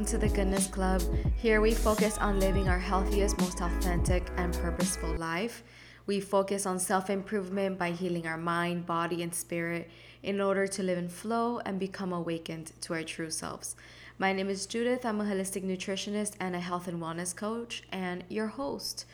welcome 0.00 0.18
to 0.18 0.26
the 0.26 0.34
Goodness 0.34 0.66
Club. 0.66 1.02
Here 1.36 1.60
we 1.60 1.74
focus 1.74 2.16
on 2.16 2.40
living 2.40 2.70
our 2.70 2.78
healthiest, 2.78 3.38
most 3.38 3.60
authentic, 3.60 4.26
and 4.38 4.54
purposeful 4.54 5.14
life. 5.16 5.62
We 6.06 6.20
focus 6.20 6.64
on 6.64 6.78
self 6.78 7.10
improvement 7.10 7.78
by 7.78 7.90
healing 7.90 8.26
our 8.26 8.38
mind, 8.38 8.86
body, 8.86 9.22
and 9.22 9.34
spirit 9.34 9.90
in 10.22 10.40
order 10.40 10.66
to 10.66 10.82
live 10.82 10.96
in 10.96 11.10
flow 11.10 11.58
and 11.66 11.78
become 11.78 12.14
awakened 12.14 12.72
to 12.80 12.94
our 12.94 13.02
true 13.02 13.28
selves. 13.28 13.76
My 14.18 14.32
name 14.32 14.48
is 14.48 14.64
Judith. 14.64 15.04
I'm 15.04 15.20
a 15.20 15.24
holistic 15.24 15.64
nutritionist 15.64 16.32
and 16.40 16.56
a 16.56 16.60
health 16.60 16.88
and 16.88 17.02
wellness 17.02 17.36
coach, 17.36 17.82
and 17.92 18.24
your 18.30 18.46
host. 18.46 19.04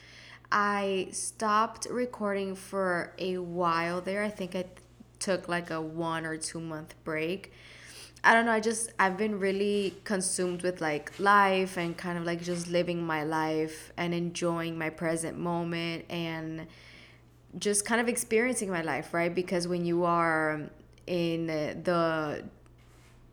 I 0.52 1.08
stopped 1.10 1.88
recording 1.90 2.54
for 2.54 3.12
a 3.18 3.38
while 3.38 4.00
there. 4.00 4.22
I 4.22 4.30
think 4.30 4.54
I 4.54 4.66
took 5.18 5.48
like 5.48 5.68
a 5.68 5.80
one 5.80 6.24
or 6.24 6.36
two 6.36 6.60
month 6.60 6.94
break 7.02 7.52
I 8.26 8.34
don't 8.34 8.44
know, 8.44 8.50
I 8.50 8.58
just 8.58 8.92
I've 8.98 9.16
been 9.16 9.38
really 9.38 9.94
consumed 10.02 10.62
with 10.62 10.80
like 10.80 11.12
life 11.20 11.76
and 11.76 11.96
kind 11.96 12.18
of 12.18 12.24
like 12.24 12.42
just 12.42 12.66
living 12.66 13.06
my 13.06 13.22
life 13.22 13.92
and 13.96 14.12
enjoying 14.12 14.76
my 14.76 14.90
present 14.90 15.38
moment 15.38 16.06
and 16.10 16.66
just 17.56 17.84
kind 17.86 18.00
of 18.00 18.08
experiencing 18.08 18.68
my 18.68 18.82
life, 18.82 19.14
right? 19.14 19.32
Because 19.32 19.68
when 19.68 19.84
you 19.84 20.04
are 20.04 20.60
in 21.06 21.46
the 21.46 22.42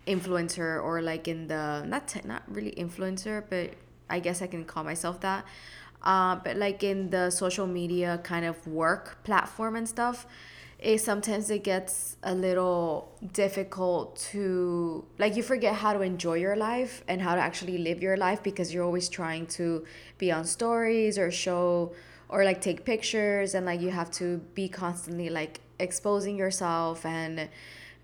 influencer 0.05 0.83
or 0.83 1.01
like 1.01 1.27
in 1.27 1.47
the 1.47 1.83
not 1.87 2.07
te- 2.07 2.21
not 2.23 2.43
really 2.47 2.73
influencer, 2.73 3.43
but 3.49 3.71
I 4.11 4.19
guess 4.19 4.43
I 4.43 4.47
can 4.47 4.63
call 4.63 4.83
myself 4.83 5.21
that. 5.21 5.43
Uh, 6.03 6.35
but 6.35 6.55
like 6.57 6.83
in 6.83 7.09
the 7.09 7.31
social 7.31 7.65
media 7.65 8.19
kind 8.23 8.45
of 8.45 8.67
work 8.67 9.23
platform 9.23 9.75
and 9.75 9.89
stuff, 9.89 10.27
it 10.83 10.99
sometimes 10.99 11.49
it 11.49 11.63
gets 11.63 12.17
a 12.23 12.35
little 12.35 13.09
difficult 13.31 14.17
to 14.17 15.05
like 15.17 15.37
you 15.37 15.41
forget 15.41 15.73
how 15.73 15.93
to 15.93 16.01
enjoy 16.01 16.33
your 16.33 16.57
life 16.57 17.03
and 17.07 17.21
how 17.21 17.35
to 17.35 17.41
actually 17.41 17.77
live 17.77 18.03
your 18.03 18.17
life 18.17 18.43
because 18.43 18.73
you're 18.73 18.83
always 18.83 19.07
trying 19.07 19.47
to 19.47 19.85
be 20.17 20.29
on 20.29 20.43
stories 20.43 21.17
or 21.17 21.31
show 21.31 21.93
or 22.27 22.43
like 22.43 22.59
take 22.61 22.83
pictures 22.83 23.55
and 23.55 23.65
like 23.65 23.79
you 23.79 23.91
have 23.91 24.11
to 24.11 24.39
be 24.55 24.67
constantly 24.67 25.29
like 25.29 25.61
exposing 25.79 26.35
yourself 26.35 27.05
and 27.05 27.47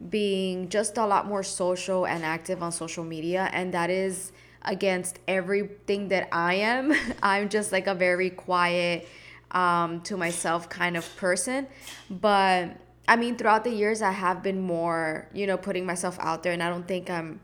being 0.09 0.69
just 0.69 0.97
a 0.97 1.05
lot 1.05 1.27
more 1.27 1.43
social 1.43 2.07
and 2.07 2.23
active 2.23 2.63
on 2.63 2.71
social 2.71 3.03
media 3.03 3.49
and 3.51 3.73
that 3.73 3.89
is 3.89 4.31
against 4.61 5.19
everything 5.27 6.09
that 6.09 6.29
I 6.31 6.55
am. 6.55 6.93
I'm 7.23 7.49
just 7.49 7.71
like 7.73 7.87
a 7.87 7.95
very 7.95 8.29
quiet 8.29 9.07
um, 9.51 10.01
to 10.01 10.17
myself 10.17 10.69
kind 10.69 10.95
of 10.97 11.15
person. 11.17 11.67
But 12.09 12.77
I 13.07 13.15
mean, 13.15 13.37
throughout 13.37 13.63
the 13.63 13.71
years, 13.71 14.01
I 14.01 14.11
have 14.11 14.43
been 14.43 14.61
more, 14.61 15.27
you 15.33 15.47
know, 15.47 15.57
putting 15.57 15.85
myself 15.85 16.17
out 16.19 16.43
there, 16.43 16.53
and 16.53 16.61
I 16.61 16.69
don't 16.69 16.87
think 16.87 17.09
I'm, 17.09 17.39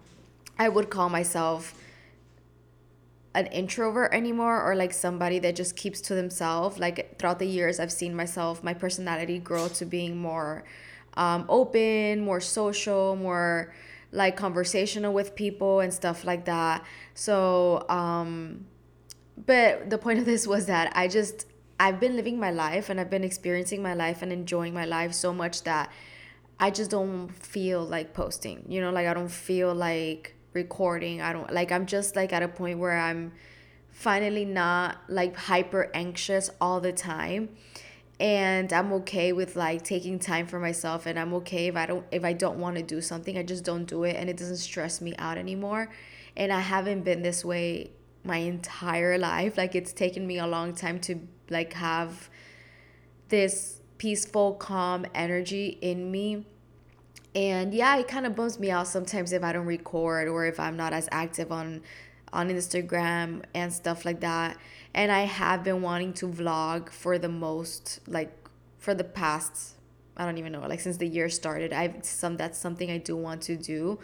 I 0.60 0.70
would 0.70 0.90
call 0.90 1.10
myself 1.10 1.74
an 3.34 3.48
introvert 3.48 4.14
anymore 4.14 4.64
or 4.64 4.76
like 4.76 4.94
somebody 4.94 5.40
that 5.40 5.56
just 5.56 5.76
keeps 5.76 6.00
to 6.02 6.16
themselves. 6.16 6.80
Like 6.80 7.20
throughout 7.20 7.40
the 7.40 7.48
years, 7.48 7.80
I've 7.80 7.92
seen 7.92 8.16
myself, 8.16 8.64
my 8.64 8.74
personality 8.74 9.40
grow 9.40 9.68
to 9.68 9.86
being 9.86 10.18
more 10.18 10.64
um, 11.18 11.46
open, 11.50 12.22
more 12.22 12.40
social, 12.40 13.16
more 13.16 13.74
like 14.12 14.38
conversational 14.38 15.14
with 15.14 15.36
people 15.36 15.82
and 15.82 15.94
stuff 15.94 16.24
like 16.24 16.46
that. 16.46 16.86
So, 17.14 17.86
um, 17.90 18.66
but 19.46 19.90
the 19.90 19.98
point 19.98 20.20
of 20.20 20.26
this 20.26 20.48
was 20.48 20.68
that 20.68 20.94
I 20.96 21.10
just 21.10 21.46
I've 21.80 22.00
been 22.00 22.16
living 22.16 22.40
my 22.40 22.52
life 22.52 22.90
and 22.90 23.00
I've 23.00 23.10
been 23.10 23.24
experiencing 23.24 23.82
my 23.82 23.94
life 23.94 24.22
and 24.22 24.32
enjoying 24.32 24.74
my 24.74 24.86
life 24.86 25.14
so 25.14 25.34
much 25.34 25.64
that 25.64 25.92
I 26.60 26.72
just 26.72 26.90
don't 26.92 27.30
feel 27.30 27.84
like 27.84 28.14
posting. 28.14 28.66
You 28.70 28.82
know, 28.82 28.92
like 28.92 29.08
I 29.08 29.14
don't 29.14 29.32
feel 29.32 29.74
like 29.74 30.36
recording. 30.54 31.22
I 31.22 31.34
don't 31.34 31.52
like 31.52 31.72
I'm 31.72 31.86
just 31.86 32.16
like 32.16 32.32
at 32.32 32.44
a 32.44 32.48
point 32.48 32.80
where 32.80 32.98
I'm 32.98 33.34
finally 33.92 34.46
not 34.46 34.98
like 35.08 35.36
hyper 35.36 35.90
anxious 35.94 36.50
all 36.60 36.82
the 36.82 36.92
time 36.92 37.50
and 38.20 38.72
I'm 38.72 38.92
okay 38.94 39.34
with 39.34 39.56
like 39.56 39.84
taking 39.84 40.20
time 40.20 40.48
for 40.48 40.60
myself 40.60 41.06
and 41.06 41.18
I'm 41.20 41.34
okay 41.36 41.68
if 41.68 41.76
I 41.76 41.86
don't 41.86 42.06
if 42.12 42.24
I 42.24 42.34
don't 42.34 42.60
want 42.60 42.76
to 42.76 42.84
do 42.84 43.02
something 43.02 43.38
I 43.38 43.44
just 43.44 43.64
don't 43.64 43.86
do 43.86 44.04
it 44.04 44.16
and 44.18 44.30
it 44.30 44.38
doesn't 44.38 44.58
stress 44.58 45.00
me 45.00 45.16
out 45.18 45.38
anymore 45.38 45.90
and 46.36 46.52
I 46.52 46.60
haven't 46.60 47.04
been 47.04 47.22
this 47.22 47.44
way 47.46 47.92
my 48.24 48.38
entire 48.38 49.18
life 49.18 49.58
like 49.58 49.76
it's 49.76 49.94
taken 49.94 50.28
me 50.28 50.40
a 50.40 50.48
long 50.48 50.74
time 50.74 51.00
to 51.02 51.20
like 51.50 51.74
have 51.74 52.30
this 53.30 53.82
peaceful, 53.98 54.54
calm 54.54 55.06
energy 55.14 55.78
in 55.82 56.12
me. 56.12 56.46
And 57.34 57.74
yeah, 57.74 57.98
it 57.98 58.08
kind 58.08 58.26
of 58.26 58.36
bums 58.36 58.60
me 58.60 58.72
out 58.72 58.88
sometimes 58.88 59.34
if 59.34 59.44
I 59.44 59.52
don't 59.52 59.66
record 59.66 60.28
or 60.28 60.46
if 60.46 60.60
I'm 60.60 60.78
not 60.78 60.94
as 60.94 61.10
active 61.12 61.52
on 61.52 61.82
on 62.34 62.50
Instagram 62.50 63.44
and 63.54 63.72
stuff 63.72 64.04
like 64.04 64.20
that. 64.22 64.58
And 64.94 65.12
I 65.12 65.22
have 65.22 65.64
been 65.64 65.82
wanting 65.82 66.14
to 66.14 66.28
vlog 66.28 66.90
for 66.90 67.18
the 67.18 67.30
most 67.30 68.00
like 68.08 68.32
for 68.78 68.94
the 68.94 69.04
past 69.04 69.76
I 70.18 70.24
don't 70.24 70.38
even 70.38 70.54
know, 70.54 70.62
like 70.62 70.80
since 70.80 70.98
the 70.98 71.08
year 71.08 71.28
started. 71.30 71.74
I've 71.74 72.06
some 72.06 72.38
that's 72.38 72.58
something 72.58 72.90
I 72.90 73.00
do 73.00 73.18
want 73.18 73.42
to 73.44 73.58
do. 73.58 74.00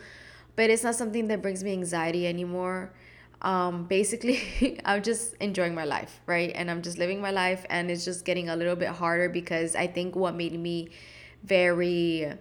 But 0.58 0.70
it's 0.70 0.84
not 0.84 0.96
something 0.96 1.28
that 1.28 1.42
brings 1.42 1.64
me 1.64 1.72
anxiety 1.72 2.28
anymore 2.28 2.92
um, 3.42 3.86
basically 3.86 4.80
i'm 4.86 5.02
just 5.02 5.36
enjoying 5.36 5.74
my 5.76 5.86
life 5.86 6.22
right? 6.26 6.52
And 6.56 6.70
i'm 6.70 6.82
just 6.82 6.98
living 6.98 7.22
my 7.22 7.32
life 7.32 7.66
and 7.70 7.90
it's 7.90 8.06
just 8.06 8.26
getting 8.26 8.50
a 8.50 8.56
little 8.56 8.76
bit 8.76 8.90
harder 8.90 9.30
because 9.30 9.76
i 9.76 9.88
think 9.88 10.16
what 10.16 10.36
made 10.36 10.58
me 10.60 10.90
very 11.44 12.32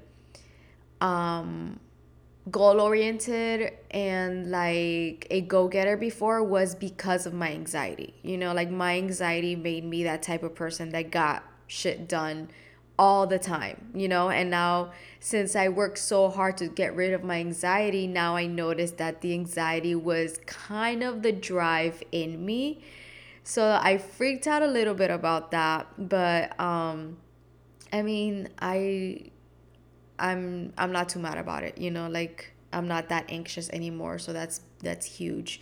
um, 1.00 1.80
goal 2.50 2.80
oriented 2.80 3.72
and 3.90 4.50
like 4.50 5.26
a 5.30 5.40
go-getter 5.42 5.96
before 5.96 6.42
was 6.42 6.74
because 6.74 7.26
of 7.26 7.34
my 7.34 7.50
anxiety. 7.50 8.14
You 8.22 8.38
know 8.38 8.52
like 8.52 8.70
my 8.70 8.96
anxiety 8.96 9.56
made 9.56 9.84
me 9.84 10.04
that 10.04 10.22
type 10.22 10.42
of 10.42 10.54
person 10.54 10.90
that 10.90 11.10
got 11.10 11.44
shit 11.66 12.08
done 12.08 12.48
all 13.00 13.26
the 13.26 13.38
time, 13.38 13.90
you 13.94 14.08
know? 14.08 14.28
And 14.28 14.50
now, 14.50 14.92
since 15.20 15.56
I 15.56 15.68
worked 15.70 15.98
so 15.98 16.28
hard 16.28 16.58
to 16.58 16.68
get 16.68 16.94
rid 16.94 17.14
of 17.14 17.24
my 17.24 17.40
anxiety, 17.40 18.06
now 18.06 18.36
I 18.36 18.46
noticed 18.46 18.98
that 18.98 19.22
the 19.22 19.32
anxiety 19.32 19.94
was 19.94 20.38
kind 20.46 21.02
of 21.02 21.22
the 21.22 21.32
drive 21.32 22.02
in 22.12 22.44
me. 22.44 22.82
So 23.42 23.78
I 23.82 23.96
freaked 23.96 24.46
out 24.46 24.62
a 24.62 24.66
little 24.66 24.94
bit 24.94 25.10
about 25.10 25.50
that, 25.52 25.86
but 25.98 26.58
um 26.60 27.16
I 27.92 28.02
mean, 28.02 28.48
I 28.60 29.30
I'm 30.18 30.72
I'm 30.76 30.92
not 30.92 31.08
too 31.08 31.20
mad 31.20 31.38
about 31.38 31.64
it, 31.64 31.78
you 31.78 31.90
know, 31.90 32.08
like 32.08 32.52
I'm 32.72 32.86
not 32.86 33.08
that 33.08 33.24
anxious 33.30 33.70
anymore, 33.70 34.18
so 34.18 34.32
that's 34.32 34.60
that's 34.82 35.06
huge. 35.06 35.60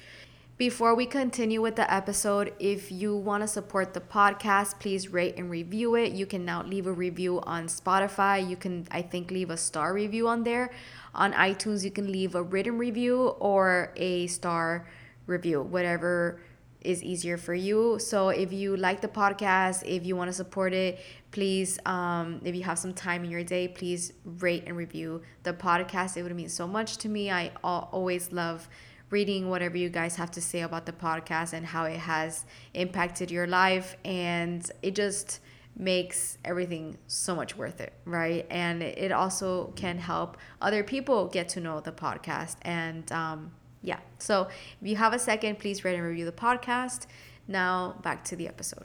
Before 0.59 0.97
we 0.97 1.07
continue 1.07 1.63
with 1.63 1.77
the 1.77 1.89
episode, 1.89 2.53
if 2.59 2.91
you 2.91 3.15
want 3.15 3.45
to 3.45 3.47
support 3.47 3.95
the 3.95 4.01
podcast, 4.01 4.81
please 4.81 5.07
rate 5.07 5.37
and 5.37 5.49
review 5.49 5.95
it. 5.95 6.11
You 6.15 6.27
can 6.27 6.45
now 6.45 6.65
leave 6.65 6.89
a 6.89 6.93
review 6.93 7.41
on 7.43 7.69
Spotify. 7.69 8.45
You 8.45 8.57
can, 8.57 8.89
I 8.91 9.03
think, 9.03 9.31
leave 9.31 9.51
a 9.51 9.57
star 9.57 9.95
review 9.95 10.27
on 10.27 10.43
there. 10.43 10.73
On 11.15 11.33
iTunes, 11.33 11.85
you 11.85 11.93
can 11.93 12.11
leave 12.11 12.35
a 12.35 12.43
written 12.43 12.77
review 12.77 13.29
or 13.39 13.93
a 13.95 14.27
star 14.27 14.89
review, 15.29 15.63
whatever 15.63 16.41
is 16.81 17.05
easier 17.05 17.37
for 17.37 17.55
you. 17.55 18.01
So 18.01 18.31
if 18.31 18.53
you 18.53 18.77
like 18.77 19.01
the 19.01 19.07
podcast, 19.07 19.85
if 19.87 20.05
you 20.05 20.17
want 20.17 20.29
to 20.29 20.33
support 20.33 20.73
it, 20.73 20.99
please, 21.31 21.79
um, 21.87 22.41
if 22.45 22.57
you 22.57 22.65
have 22.65 22.81
some 22.81 22.95
time 22.95 23.23
in 23.23 23.31
your 23.31 23.45
day, 23.45 23.69
please 23.69 24.13
rate 24.25 24.65
and 24.67 24.77
review 24.77 25.23
the 25.45 25.53
podcast. 25.53 26.17
It 26.17 26.25
would 26.25 26.35
mean 26.35 26.49
so 26.49 26.67
much 26.67 26.97
to 26.99 27.09
me. 27.09 27.31
I 27.31 27.53
always 27.63 28.33
love 28.33 28.69
reading 29.11 29.49
whatever 29.49 29.77
you 29.77 29.89
guys 29.89 30.17
have 30.17 30.31
to 30.33 30.41
say 30.41 30.61
about 30.61 30.87
the 30.87 30.93
podcast 30.93 31.53
and 31.53 31.65
how 31.65 31.85
it 31.85 31.99
has 31.99 32.44
impacted 32.75 33.31
your 33.31 33.47
life. 33.47 33.97
And 34.05 34.71
it 34.82 34.94
just 34.94 35.41
makes 35.77 36.38
everything 36.44 36.99
so 37.06 37.35
much 37.35 37.56
worth 37.56 37.81
it, 37.81 37.93
right? 38.05 38.47
And 38.50 38.82
it 38.82 39.12
also 39.12 39.73
can 39.77 39.99
help 39.99 40.37
other 40.61 40.82
people 40.82 41.27
get 41.27 41.49
to 41.50 41.61
know 41.61 41.81
the 41.81 41.93
podcast. 41.93 42.56
And 42.62 43.11
um, 43.12 43.53
yeah, 43.82 44.00
so 44.19 44.49
if 44.81 44.88
you 44.88 44.97
have 44.97 45.12
a 45.12 45.19
second, 45.19 45.59
please 45.59 45.85
rate 45.85 45.94
and 45.94 46.05
review 46.05 46.25
the 46.25 46.32
podcast. 46.32 47.06
Now, 47.47 47.97
back 48.03 48.25
to 48.25 48.37
the 48.37 48.49
episode. 48.49 48.85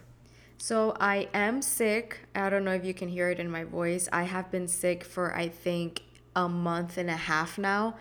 So, 0.57 0.95
I 0.97 1.27
am 1.33 1.62
sick. 1.62 2.19
I 2.33 2.50
don't 2.50 2.63
know 2.63 2.71
if 2.71 2.86
you 2.86 2.94
can 2.94 3.09
hear 3.09 3.30
it 3.30 3.38
in 3.38 3.51
my 3.51 3.65
voice. 3.65 4.07
I 4.13 4.24
have 4.24 4.50
been 4.50 4.69
sick 4.69 5.03
for, 5.03 5.36
I 5.36 5.50
think, 5.50 6.03
a 6.36 6.47
month 6.47 6.97
and 6.97 7.09
a 7.09 7.18
half 7.18 7.57
now 7.57 7.95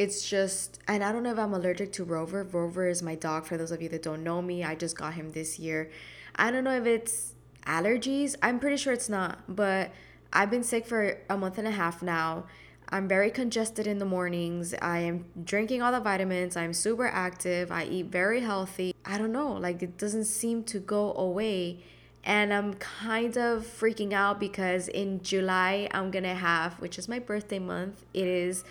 it's 0.00 0.26
just 0.26 0.78
and 0.88 1.04
i 1.04 1.12
don't 1.12 1.22
know 1.22 1.30
if 1.30 1.38
i'm 1.38 1.52
allergic 1.52 1.92
to 1.92 2.04
rover. 2.04 2.42
Rover 2.44 2.88
is 2.88 3.02
my 3.02 3.14
dog 3.14 3.44
for 3.44 3.58
those 3.58 3.70
of 3.70 3.82
you 3.82 3.88
that 3.90 4.02
don't 4.02 4.24
know 4.24 4.40
me. 4.40 4.64
I 4.64 4.74
just 4.74 4.96
got 4.96 5.12
him 5.12 5.32
this 5.32 5.58
year. 5.58 5.90
I 6.34 6.50
don't 6.50 6.64
know 6.64 6.74
if 6.74 6.86
it's 6.86 7.34
allergies. 7.66 8.34
I'm 8.42 8.58
pretty 8.58 8.78
sure 8.78 8.94
it's 8.94 9.10
not 9.10 9.40
but 9.46 9.92
i've 10.32 10.50
been 10.50 10.62
sick 10.62 10.86
for 10.86 11.18
a 11.28 11.36
month 11.36 11.58
and 11.58 11.68
a 11.68 11.70
half 11.82 12.02
now. 12.02 12.46
I'm 12.88 13.08
very 13.08 13.30
congested 13.30 13.86
in 13.86 13.98
the 13.98 14.06
mornings. 14.06 14.74
I 14.80 15.00
am 15.00 15.26
drinking 15.44 15.82
all 15.82 15.92
the 15.92 16.00
vitamins. 16.00 16.56
I'm 16.56 16.72
super 16.72 17.06
active. 17.06 17.70
I 17.70 17.84
eat 17.84 18.06
very 18.06 18.40
healthy. 18.40 18.94
I 19.04 19.18
don't 19.18 19.32
know 19.32 19.52
like 19.52 19.82
it 19.82 19.98
doesn't 19.98 20.24
seem 20.24 20.64
to 20.72 20.78
go 20.78 21.12
away. 21.12 21.84
And 22.24 22.52
i'm 22.54 22.74
kind 22.74 23.36
of 23.36 23.66
freaking 23.80 24.12
out 24.12 24.40
because 24.40 24.88
in 24.88 25.22
july 25.22 25.88
i'm 25.92 26.10
gonna 26.10 26.34
have 26.34 26.74
which 26.80 26.98
is 26.98 27.08
my 27.08 27.18
birthday 27.18 27.58
month 27.58 28.04
it 28.12 28.26
is 28.26 28.62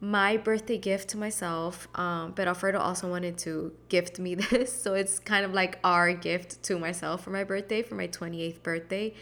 my 0.00 0.36
birthday 0.36 0.78
gift 0.78 1.08
to 1.10 1.18
myself. 1.18 1.88
Um, 1.94 2.32
but 2.36 2.46
Alfredo 2.46 2.78
also 2.78 3.08
wanted 3.08 3.38
to 3.38 3.72
gift 3.88 4.18
me 4.18 4.34
this. 4.50 4.72
So 4.72 4.94
it's 4.94 5.18
kind 5.18 5.44
of 5.44 5.52
like 5.52 5.78
our 5.84 6.12
gift 6.12 6.62
to 6.64 6.78
myself 6.78 7.22
for 7.24 7.30
my 7.30 7.44
birthday, 7.44 7.82
for 7.82 7.94
my 7.94 8.08
28th 8.08 8.62
birthday. 8.62 9.14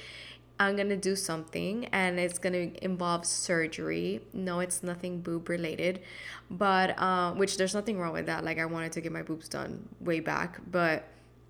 I'm 0.58 0.74
gonna 0.74 0.96
do 0.96 1.16
something 1.16 1.84
and 1.86 2.18
it's 2.18 2.38
gonna 2.38 2.70
involve 2.80 3.26
surgery. 3.26 4.22
No, 4.32 4.60
it's 4.60 4.82
nothing 4.82 5.20
boob 5.20 5.50
related, 5.50 6.00
but 6.50 6.98
uh, 6.98 7.32
which 7.32 7.58
there's 7.58 7.74
nothing 7.74 7.98
wrong 7.98 8.14
with 8.14 8.24
that. 8.26 8.42
Like 8.42 8.58
I 8.58 8.64
wanted 8.64 8.92
to 8.92 9.02
get 9.02 9.12
my 9.12 9.20
boobs 9.20 9.50
done 9.50 9.86
way 10.00 10.20
back, 10.20 10.58
but 10.70 11.08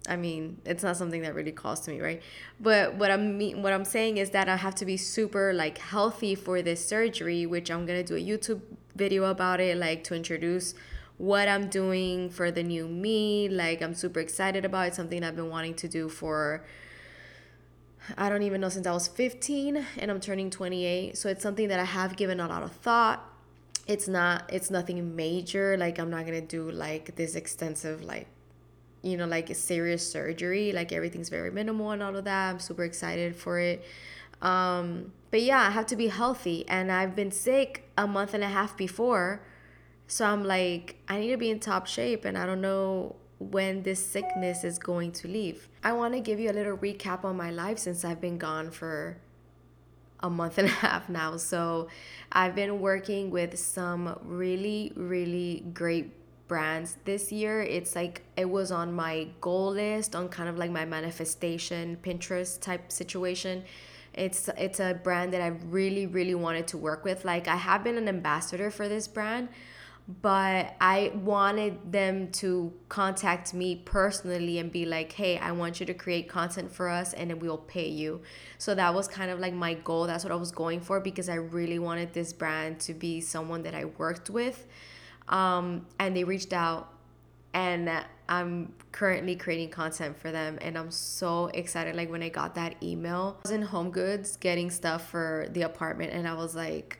I 0.08 0.16
mean, 0.16 0.58
it's 0.64 0.82
not 0.82 0.96
something 0.96 1.22
that 1.22 1.34
really 1.34 1.52
calls 1.52 1.80
to 1.80 1.90
me, 1.92 2.00
right? 2.00 2.20
But 2.60 2.94
what 2.94 3.12
I'm 3.12 3.38
mean, 3.38 3.62
what 3.62 3.72
I'm 3.72 3.84
saying 3.84 4.16
is 4.18 4.30
that 4.30 4.48
I 4.48 4.56
have 4.56 4.74
to 4.76 4.84
be 4.84 4.96
super 4.96 5.52
like 5.52 5.78
healthy 5.78 6.34
for 6.34 6.60
this 6.60 6.84
surgery, 6.84 7.46
which 7.46 7.70
I'm 7.70 7.86
gonna 7.86 8.02
do 8.02 8.16
a 8.16 8.20
YouTube 8.20 8.60
video 8.96 9.24
about 9.24 9.60
it, 9.60 9.76
like 9.76 10.04
to 10.04 10.14
introduce 10.14 10.74
what 11.18 11.48
I'm 11.48 11.68
doing 11.68 12.30
for 12.30 12.50
the 12.50 12.62
new 12.62 12.88
me. 12.88 13.48
Like 13.48 13.82
I'm 13.82 13.94
super 13.94 14.20
excited 14.20 14.64
about 14.64 14.88
it. 14.88 14.94
Something 14.94 15.22
I've 15.24 15.36
been 15.36 15.50
wanting 15.50 15.74
to 15.74 15.88
do 15.88 16.08
for 16.08 16.64
I 18.16 18.28
don't 18.28 18.42
even 18.42 18.60
know 18.60 18.68
since 18.68 18.86
I 18.86 18.92
was 18.92 19.08
15 19.08 19.84
and 19.98 20.10
I'm 20.10 20.20
turning 20.20 20.50
28. 20.50 21.16
So 21.16 21.28
it's 21.28 21.42
something 21.42 21.68
that 21.68 21.80
I 21.80 21.84
have 21.84 22.16
given 22.16 22.38
a 22.38 22.46
lot 22.46 22.62
of 22.62 22.72
thought. 22.72 23.24
It's 23.86 24.08
not 24.08 24.48
it's 24.52 24.70
nothing 24.70 25.16
major. 25.16 25.76
Like 25.76 25.98
I'm 25.98 26.10
not 26.10 26.26
to 26.26 26.40
do 26.40 26.70
like 26.70 27.16
this 27.16 27.34
extensive 27.34 28.02
like 28.02 28.26
you 29.02 29.16
know 29.16 29.26
like 29.26 29.50
a 29.50 29.54
serious 29.54 30.08
surgery. 30.08 30.72
Like 30.72 30.92
everything's 30.92 31.28
very 31.28 31.50
minimal 31.50 31.92
and 31.92 32.02
all 32.02 32.16
of 32.16 32.24
that. 32.24 32.50
I'm 32.50 32.60
super 32.60 32.84
excited 32.84 33.36
for 33.36 33.58
it. 33.58 33.84
Um 34.42 35.12
but 35.30 35.42
yeah, 35.42 35.60
I 35.60 35.70
have 35.70 35.86
to 35.86 35.96
be 35.96 36.08
healthy 36.08 36.66
and 36.68 36.90
I've 36.90 37.14
been 37.14 37.30
sick 37.30 37.90
a 37.98 38.06
month 38.06 38.32
and 38.34 38.44
a 38.44 38.48
half 38.48 38.76
before. 38.76 39.42
So 40.06 40.24
I'm 40.24 40.44
like 40.44 40.96
I 41.08 41.18
need 41.18 41.30
to 41.30 41.36
be 41.36 41.50
in 41.50 41.60
top 41.60 41.86
shape 41.86 42.24
and 42.24 42.36
I 42.38 42.46
don't 42.46 42.60
know 42.60 43.16
when 43.38 43.82
this 43.82 44.04
sickness 44.04 44.64
is 44.64 44.78
going 44.78 45.12
to 45.12 45.28
leave. 45.28 45.68
I 45.84 45.92
want 45.92 46.14
to 46.14 46.20
give 46.20 46.40
you 46.40 46.50
a 46.50 46.54
little 46.54 46.76
recap 46.76 47.24
on 47.24 47.36
my 47.36 47.50
life 47.50 47.78
since 47.78 48.04
I've 48.04 48.20
been 48.20 48.38
gone 48.38 48.70
for 48.70 49.18
a 50.20 50.30
month 50.30 50.58
and 50.58 50.68
a 50.68 50.70
half 50.86 51.08
now. 51.08 51.36
So, 51.36 51.88
I've 52.32 52.54
been 52.54 52.80
working 52.80 53.30
with 53.30 53.58
some 53.58 54.18
really, 54.22 54.92
really 54.96 55.64
great 55.74 56.12
brands 56.48 56.96
this 57.04 57.32
year. 57.32 57.60
It's 57.62 57.94
like 57.94 58.22
it 58.36 58.48
was 58.48 58.70
on 58.70 58.92
my 58.92 59.28
goal 59.40 59.72
list, 59.72 60.14
on 60.14 60.28
kind 60.28 60.48
of 60.48 60.56
like 60.56 60.70
my 60.70 60.84
manifestation 60.84 61.98
Pinterest 62.02 62.60
type 62.60 62.90
situation. 62.90 63.64
It's 64.16 64.48
it's 64.56 64.80
a 64.80 64.94
brand 64.94 65.32
that 65.32 65.42
I 65.42 65.48
really 65.48 66.06
really 66.06 66.34
wanted 66.34 66.66
to 66.68 66.78
work 66.78 67.04
with. 67.04 67.24
Like 67.24 67.48
I 67.48 67.56
have 67.56 67.84
been 67.84 67.98
an 67.98 68.08
ambassador 68.08 68.70
for 68.70 68.88
this 68.88 69.06
brand, 69.06 69.48
but 70.22 70.74
I 70.80 71.12
wanted 71.14 71.92
them 71.92 72.30
to 72.32 72.72
contact 72.88 73.52
me 73.52 73.76
personally 73.84 74.58
and 74.58 74.70
be 74.70 74.86
like, 74.86 75.12
hey, 75.12 75.36
I 75.38 75.52
want 75.52 75.80
you 75.80 75.86
to 75.86 75.94
create 75.94 76.28
content 76.28 76.72
for 76.72 76.88
us 76.88 77.12
and 77.12 77.30
then 77.30 77.40
we'll 77.40 77.58
pay 77.58 77.88
you. 77.88 78.22
So 78.58 78.74
that 78.74 78.94
was 78.94 79.08
kind 79.08 79.30
of 79.30 79.40
like 79.40 79.52
my 79.52 79.74
goal. 79.74 80.06
That's 80.06 80.22
what 80.24 80.32
I 80.32 80.36
was 80.36 80.52
going 80.52 80.80
for 80.80 81.00
because 81.00 81.28
I 81.28 81.34
really 81.34 81.78
wanted 81.78 82.12
this 82.12 82.32
brand 82.32 82.78
to 82.80 82.94
be 82.94 83.20
someone 83.20 83.62
that 83.64 83.74
I 83.74 83.84
worked 83.84 84.30
with. 84.30 84.66
Um, 85.28 85.86
and 85.98 86.16
they 86.16 86.22
reached 86.22 86.52
out 86.52 86.92
and 87.56 87.90
I'm 88.28 88.74
currently 88.92 89.34
creating 89.34 89.70
content 89.70 90.18
for 90.18 90.30
them 90.30 90.58
and 90.60 90.76
I'm 90.76 90.90
so 90.90 91.46
excited 91.46 91.96
like 91.96 92.10
when 92.10 92.22
I 92.22 92.28
got 92.28 92.54
that 92.56 92.76
email. 92.82 93.38
I 93.38 93.48
was 93.48 93.50
in 93.50 93.62
Home 93.62 93.90
Goods 93.90 94.36
getting 94.36 94.70
stuff 94.70 95.08
for 95.10 95.46
the 95.52 95.62
apartment 95.62 96.12
and 96.12 96.28
I 96.28 96.34
was 96.34 96.54
like 96.54 96.98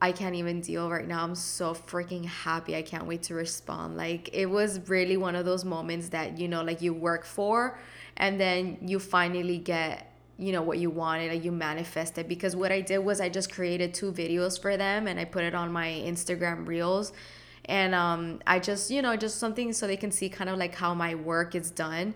I 0.00 0.12
can't 0.12 0.34
even 0.34 0.60
deal 0.60 0.90
right 0.90 1.06
now. 1.06 1.22
I'm 1.22 1.34
so 1.34 1.72
freaking 1.72 2.26
happy. 2.26 2.76
I 2.76 2.82
can't 2.82 3.06
wait 3.06 3.22
to 3.24 3.34
respond. 3.34 3.96
Like 3.96 4.28
it 4.32 4.46
was 4.46 4.80
really 4.88 5.16
one 5.16 5.34
of 5.36 5.44
those 5.44 5.64
moments 5.64 6.08
that 6.10 6.38
you 6.38 6.48
know 6.48 6.62
like 6.62 6.80
you 6.80 6.94
work 6.94 7.26
for 7.26 7.78
and 8.16 8.40
then 8.40 8.78
you 8.80 8.98
finally 8.98 9.58
get 9.58 10.10
you 10.38 10.50
know 10.50 10.62
what 10.62 10.78
you 10.78 10.88
wanted 10.88 11.30
like 11.30 11.44
you 11.44 11.52
manifested 11.52 12.26
because 12.26 12.56
what 12.56 12.72
I 12.72 12.80
did 12.80 12.98
was 12.98 13.20
I 13.20 13.28
just 13.28 13.52
created 13.52 13.92
two 13.92 14.12
videos 14.12 14.60
for 14.60 14.78
them 14.78 15.06
and 15.06 15.20
I 15.20 15.26
put 15.26 15.44
it 15.44 15.54
on 15.54 15.70
my 15.72 15.88
Instagram 15.88 16.66
reels 16.66 17.12
and 17.66 17.94
um 17.94 18.40
I 18.46 18.58
just 18.58 18.90
you 18.90 19.02
know 19.02 19.16
just 19.16 19.38
something 19.38 19.72
so 19.72 19.86
they 19.86 19.96
can 19.96 20.10
see 20.10 20.28
kind 20.28 20.50
of 20.50 20.58
like 20.58 20.74
how 20.74 20.94
my 20.94 21.14
work 21.14 21.54
is 21.54 21.70
done 21.70 22.14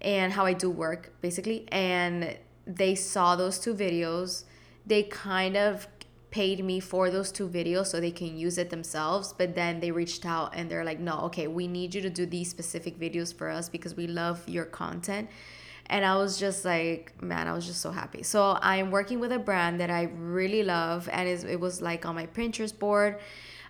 and 0.00 0.32
how 0.32 0.46
I 0.46 0.52
do 0.52 0.70
work 0.70 1.12
basically. 1.20 1.66
And 1.72 2.36
they 2.66 2.94
saw 2.94 3.36
those 3.36 3.58
two 3.58 3.74
videos. 3.74 4.44
They 4.86 5.04
kind 5.04 5.56
of 5.56 5.86
paid 6.30 6.62
me 6.64 6.80
for 6.80 7.10
those 7.10 7.32
two 7.32 7.48
videos 7.48 7.86
so 7.86 8.00
they 8.00 8.10
can 8.10 8.36
use 8.36 8.58
it 8.58 8.70
themselves. 8.70 9.32
But 9.32 9.54
then 9.54 9.80
they 9.80 9.90
reached 9.90 10.26
out 10.26 10.52
and 10.54 10.70
they're 10.70 10.84
like 10.84 11.00
no 11.00 11.20
okay 11.22 11.46
we 11.46 11.66
need 11.66 11.94
you 11.94 12.02
to 12.02 12.10
do 12.10 12.26
these 12.26 12.50
specific 12.50 12.98
videos 12.98 13.34
for 13.34 13.48
us 13.48 13.68
because 13.68 13.94
we 13.94 14.06
love 14.06 14.48
your 14.48 14.64
content. 14.64 15.28
And 15.88 16.04
i 16.04 16.16
was 16.16 16.36
just 16.36 16.64
like 16.64 17.12
man 17.22 17.46
i 17.46 17.52
was 17.52 17.66
just 17.66 17.80
so 17.80 17.90
happy. 17.90 18.22
So 18.22 18.58
i'm 18.60 18.90
working 18.90 19.20
with 19.20 19.32
a 19.32 19.38
brand 19.38 19.80
that 19.80 19.90
i 19.90 20.02
really 20.02 20.62
love 20.62 21.08
and 21.12 21.28
it 21.28 21.60
was 21.60 21.80
like 21.80 22.04
on 22.04 22.14
my 22.16 22.26
pinterest 22.26 22.78
board 22.78 23.20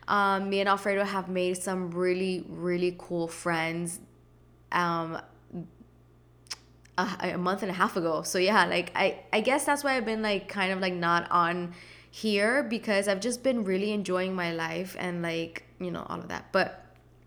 um, 0.08 0.48
me 0.50 0.60
and 0.60 0.68
alfredo 0.68 1.04
have 1.04 1.28
made 1.28 1.56
some 1.56 1.90
really 1.90 2.44
really 2.48 2.94
cool 2.98 3.28
friends 3.28 4.00
um, 4.72 5.18
a, 6.98 7.08
a 7.34 7.38
month 7.38 7.62
and 7.62 7.70
a 7.70 7.74
half 7.74 7.96
ago 7.96 8.22
so 8.22 8.38
yeah 8.38 8.64
like 8.66 8.90
i 8.94 9.18
i 9.32 9.40
guess 9.40 9.64
that's 9.64 9.82
why 9.84 9.96
i've 9.96 10.04
been 10.06 10.22
like 10.22 10.48
kind 10.48 10.72
of 10.72 10.80
like 10.80 10.94
not 10.94 11.30
on 11.30 11.74
here 12.16 12.62
because 12.62 13.08
I've 13.08 13.20
just 13.20 13.42
been 13.42 13.62
really 13.62 13.92
enjoying 13.92 14.34
my 14.34 14.50
life 14.50 14.96
and 14.98 15.20
like, 15.20 15.64
you 15.78 15.90
know, 15.90 16.06
all 16.08 16.18
of 16.18 16.28
that. 16.28 16.50
But 16.50 16.82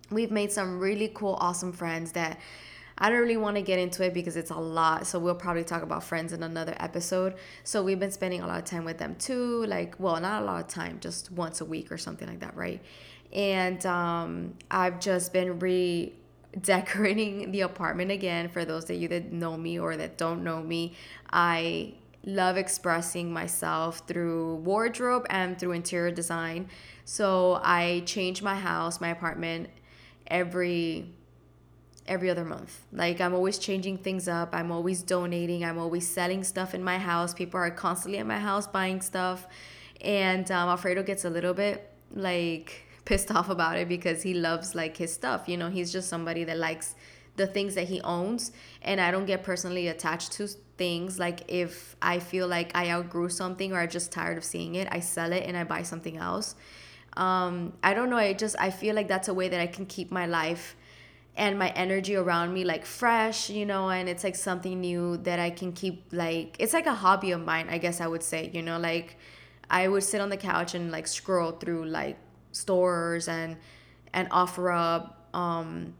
we've 0.09 0.31
made 0.31 0.51
some 0.51 0.79
really 0.79 1.11
cool, 1.13 1.37
awesome 1.39 1.71
friends 1.71 2.13
that 2.13 2.39
I 2.99 3.09
don't 3.09 3.19
really 3.19 3.37
want 3.37 3.55
to 3.55 3.61
get 3.61 3.79
into 3.79 4.03
it 4.03 4.13
because 4.13 4.35
it's 4.35 4.51
a 4.51 4.57
lot. 4.57 5.07
So 5.07 5.19
we'll 5.19 5.35
probably 5.35 5.63
talk 5.63 5.83
about 5.83 6.03
friends 6.03 6.33
in 6.33 6.43
another 6.43 6.75
episode. 6.79 7.35
So 7.63 7.81
we've 7.81 7.99
been 7.99 8.11
spending 8.11 8.41
a 8.41 8.47
lot 8.47 8.59
of 8.59 8.65
time 8.65 8.83
with 8.83 8.97
them 8.97 9.15
too. 9.15 9.65
Like, 9.65 9.95
well, 9.99 10.19
not 10.19 10.41
a 10.41 10.45
lot 10.45 10.61
of 10.61 10.67
time, 10.67 10.99
just 10.99 11.31
once 11.31 11.61
a 11.61 11.65
week 11.65 11.91
or 11.91 11.97
something 11.97 12.27
like 12.27 12.41
that, 12.41 12.55
right? 12.55 12.81
And 13.31 13.83
um, 13.85 14.55
I've 14.69 14.99
just 14.99 15.31
been 15.33 15.59
re 15.59 16.13
decorating 16.61 17.51
the 17.51 17.61
apartment 17.61 18.11
again 18.11 18.49
for 18.49 18.65
those 18.65 18.89
of 18.89 18.97
you 18.97 19.07
that 19.07 19.31
know 19.31 19.55
me 19.55 19.79
or 19.79 19.95
that 19.95 20.17
don't 20.17 20.43
know 20.43 20.61
me. 20.61 20.93
I 21.31 21.93
love 22.25 22.57
expressing 22.57 23.31
myself 23.31 24.07
through 24.07 24.55
wardrobe 24.55 25.25
and 25.29 25.57
through 25.57 25.71
interior 25.71 26.11
design. 26.11 26.67
So 27.05 27.59
I 27.63 28.03
change 28.05 28.41
my 28.41 28.55
house, 28.55 28.99
my 28.99 29.09
apartment 29.09 29.69
every 30.27 31.11
every 32.09 32.29
other 32.29 32.43
month. 32.43 32.81
Like 32.91 33.21
I'm 33.21 33.33
always 33.33 33.57
changing 33.57 33.99
things 33.99 34.27
up. 34.27 34.49
I'm 34.53 34.71
always 34.71 35.03
donating. 35.03 35.63
I'm 35.63 35.77
always 35.77 36.07
selling 36.07 36.43
stuff 36.43 36.73
in 36.73 36.83
my 36.83 36.97
house. 36.97 37.33
People 37.33 37.59
are 37.59 37.71
constantly 37.71 38.19
at 38.19 38.25
my 38.25 38.39
house 38.39 38.67
buying 38.67 39.01
stuff. 39.01 39.47
And 40.01 40.49
um, 40.51 40.69
Alfredo 40.69 41.03
gets 41.03 41.23
a 41.23 41.29
little 41.29 41.53
bit 41.53 41.89
like 42.11 42.83
pissed 43.05 43.31
off 43.31 43.49
about 43.49 43.77
it 43.77 43.87
because 43.87 44.23
he 44.23 44.33
loves 44.33 44.75
like 44.75 44.97
his 44.97 45.13
stuff. 45.13 45.47
You 45.47 45.57
know, 45.57 45.69
he's 45.69 45.91
just 45.91 46.09
somebody 46.09 46.43
that 46.45 46.57
likes 46.57 46.95
the 47.35 47.47
things 47.47 47.75
that 47.75 47.87
he 47.87 48.01
owns 48.01 48.51
and 48.81 48.99
I 48.99 49.11
don't 49.11 49.25
get 49.25 49.43
personally 49.43 49.87
attached 49.87 50.33
to 50.33 50.47
things 50.77 51.19
like 51.19 51.43
if 51.47 51.95
I 52.01 52.19
feel 52.19 52.47
like 52.47 52.71
I 52.75 52.89
outgrew 52.89 53.29
something 53.29 53.71
or 53.71 53.79
I'm 53.79 53.89
just 53.89 54.11
tired 54.11 54.37
of 54.37 54.43
seeing 54.43 54.75
it, 54.75 54.89
I 54.91 54.99
sell 54.99 55.31
it 55.31 55.43
and 55.45 55.55
I 55.55 55.63
buy 55.63 55.83
something 55.83 56.17
else. 56.17 56.55
Um, 57.15 57.73
I 57.81 57.93
don't 57.93 58.09
know, 58.09 58.17
I 58.17 58.33
just 58.33 58.57
I 58.59 58.71
feel 58.71 58.93
like 58.93 59.07
that's 59.07 59.29
a 59.29 59.33
way 59.33 59.47
that 59.47 59.59
I 59.59 59.67
can 59.67 59.85
keep 59.85 60.11
my 60.11 60.25
life 60.25 60.75
and 61.39 61.57
my 61.57 61.69
energy 61.69 62.17
around 62.17 62.53
me 62.53 62.65
like 62.65 62.85
fresh, 62.85 63.49
you 63.49 63.65
know, 63.65 63.89
and 63.89 64.09
it's 64.09 64.25
like 64.25 64.35
something 64.35 64.81
new 64.81 65.15
that 65.17 65.39
I 65.39 65.49
can 65.49 65.71
keep 65.71 66.03
like 66.11 66.57
it's 66.59 66.73
like 66.73 66.85
a 66.85 66.93
hobby 66.93 67.31
of 67.31 67.43
mine, 67.43 67.67
I 67.69 67.77
guess 67.77 68.01
I 68.01 68.07
would 68.07 68.23
say, 68.23 68.51
you 68.53 68.61
know, 68.61 68.77
like 68.77 69.17
I 69.69 69.87
would 69.87 70.03
sit 70.03 70.19
on 70.19 70.29
the 70.29 70.37
couch 70.37 70.75
and 70.75 70.91
like 70.91 71.07
scroll 71.07 71.53
through 71.53 71.85
like 71.85 72.17
stores 72.51 73.29
and 73.29 73.55
and 74.13 74.29
OfferUp 74.31 75.13
um 75.33 75.93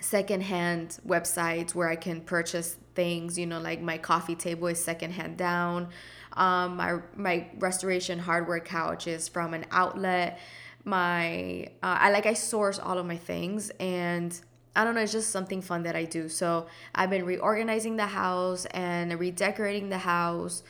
secondhand 0.00 0.98
websites 1.06 1.74
where 1.74 1.90
I 1.90 1.96
can 1.96 2.22
purchase 2.22 2.76
things. 2.94 3.38
You 3.38 3.46
know, 3.46 3.60
like 3.60 3.82
my 3.82 3.98
coffee 3.98 4.34
table 4.34 4.68
is 4.68 4.82
secondhand 4.82 5.36
down. 5.36 5.88
Um, 6.32 6.76
my 6.76 7.00
my 7.14 7.48
restoration 7.58 8.18
hardware 8.18 8.60
couch 8.60 9.06
is 9.06 9.28
from 9.28 9.52
an 9.52 9.66
outlet. 9.70 10.40
My 10.84 11.66
uh, 11.82 11.98
I 12.00 12.10
like 12.10 12.24
I 12.24 12.32
source 12.32 12.78
all 12.78 12.96
of 12.96 13.04
my 13.04 13.18
things 13.18 13.70
and 13.78 14.40
I 14.74 14.84
don't 14.84 14.94
know, 14.94 15.02
it's 15.02 15.12
just 15.12 15.30
something 15.30 15.60
fun 15.60 15.82
that 15.82 15.94
I 15.94 16.04
do. 16.04 16.28
So 16.28 16.66
I've 16.94 17.10
been 17.10 17.24
reorganizing 17.24 17.96
the 17.96 18.06
house 18.06 18.64
and 18.66 19.18
redecorating 19.18 19.90
the 19.90 19.98
house, 19.98 20.62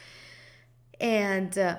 and 1.01 1.57
uh, 1.57 1.77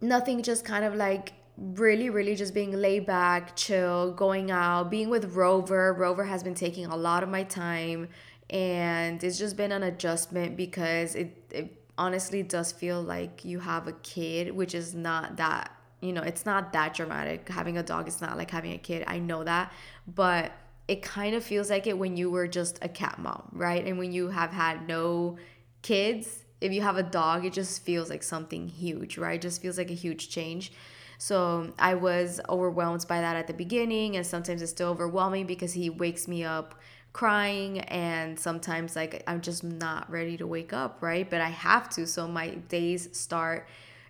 nothing 0.00 0.42
just 0.42 0.64
kind 0.64 0.84
of 0.84 0.94
like 0.94 1.32
really, 1.56 2.10
really 2.10 2.34
just 2.34 2.52
being 2.52 2.72
laid 2.72 3.06
back, 3.06 3.56
chill, 3.56 4.12
going 4.12 4.50
out, 4.50 4.90
being 4.90 5.08
with 5.08 5.34
Rover. 5.34 5.94
Rover 5.94 6.24
has 6.24 6.42
been 6.42 6.54
taking 6.54 6.86
a 6.86 6.96
lot 6.96 7.22
of 7.22 7.30
my 7.30 7.44
time, 7.44 8.08
and 8.50 9.22
it's 9.24 9.38
just 9.38 9.56
been 9.56 9.72
an 9.72 9.82
adjustment 9.82 10.56
because 10.56 11.14
it, 11.14 11.34
it 11.50 11.82
honestly 11.96 12.42
does 12.42 12.72
feel 12.72 13.00
like 13.00 13.42
you 13.42 13.60
have 13.60 13.88
a 13.88 13.92
kid, 13.92 14.54
which 14.54 14.74
is 14.74 14.94
not 14.94 15.38
that 15.38 15.72
you 16.00 16.12
know, 16.12 16.22
it's 16.22 16.44
not 16.44 16.72
that 16.74 16.94
dramatic. 16.94 17.48
Having 17.48 17.78
a 17.78 17.82
dog 17.82 18.06
is 18.06 18.20
not 18.20 18.36
like 18.36 18.50
having 18.50 18.72
a 18.72 18.78
kid. 18.78 19.02
I 19.06 19.18
know 19.18 19.44
that. 19.44 19.72
But 20.06 20.52
it 20.88 21.02
kind 21.02 21.34
of 21.34 21.42
feels 21.42 21.70
like 21.70 21.86
it 21.86 21.98
when 21.98 22.16
you 22.16 22.30
were 22.30 22.46
just 22.46 22.78
a 22.82 22.88
cat 22.88 23.18
mom, 23.18 23.48
right? 23.52 23.84
And 23.84 23.98
when 23.98 24.12
you 24.12 24.28
have 24.28 24.50
had 24.50 24.86
no 24.86 25.36
kids, 25.82 26.44
if 26.60 26.72
you 26.72 26.82
have 26.82 26.96
a 26.96 27.02
dog, 27.02 27.44
it 27.44 27.52
just 27.52 27.82
feels 27.82 28.08
like 28.08 28.22
something 28.22 28.68
huge, 28.68 29.18
right? 29.18 29.34
It 29.34 29.42
just 29.42 29.60
feels 29.60 29.78
like 29.78 29.90
a 29.90 29.94
huge 29.94 30.28
change. 30.28 30.72
So 31.18 31.72
I 31.78 31.94
was 31.94 32.40
overwhelmed 32.48 33.06
by 33.08 33.20
that 33.20 33.36
at 33.36 33.46
the 33.46 33.54
beginning, 33.54 34.16
and 34.16 34.26
sometimes 34.26 34.62
it's 34.62 34.70
still 34.70 34.90
overwhelming 34.90 35.46
because 35.46 35.72
he 35.72 35.90
wakes 35.90 36.28
me 36.28 36.44
up 36.44 36.74
crying, 37.12 37.80
and 37.80 38.38
sometimes 38.38 38.94
like 38.94 39.22
I'm 39.26 39.40
just 39.40 39.64
not 39.64 40.10
ready 40.10 40.36
to 40.36 40.46
wake 40.46 40.72
up, 40.72 40.98
right? 41.00 41.28
But 41.28 41.40
I 41.40 41.48
have 41.48 41.88
to, 41.90 42.06
so 42.06 42.28
my 42.28 42.50
days 42.50 43.08
start 43.12 43.66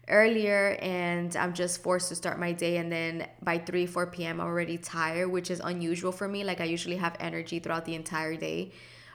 earlier 0.09 0.79
and 0.81 1.35
I'm 1.35 1.53
just 1.53 1.83
forced 1.83 2.09
to 2.11 2.15
start 2.15 2.39
my 2.39 2.53
day 2.53 2.77
and 2.77 2.91
then 2.93 3.29
by 3.43 3.59
3 3.59 3.87
4 3.87 4.07
p.m. 4.09 4.41
I'm 4.41 4.47
already 4.47 4.79
tired 4.79 5.29
which 5.29 5.51
is 5.51 5.61
unusual 5.61 6.13
for 6.13 6.29
me 6.29 6.45
like 6.45 6.61
I 6.61 6.65
usually 6.65 6.97
have 6.97 7.17
energy 7.19 7.59
throughout 7.59 7.85
the 7.85 7.95
entire 7.95 8.37
day 8.37 8.73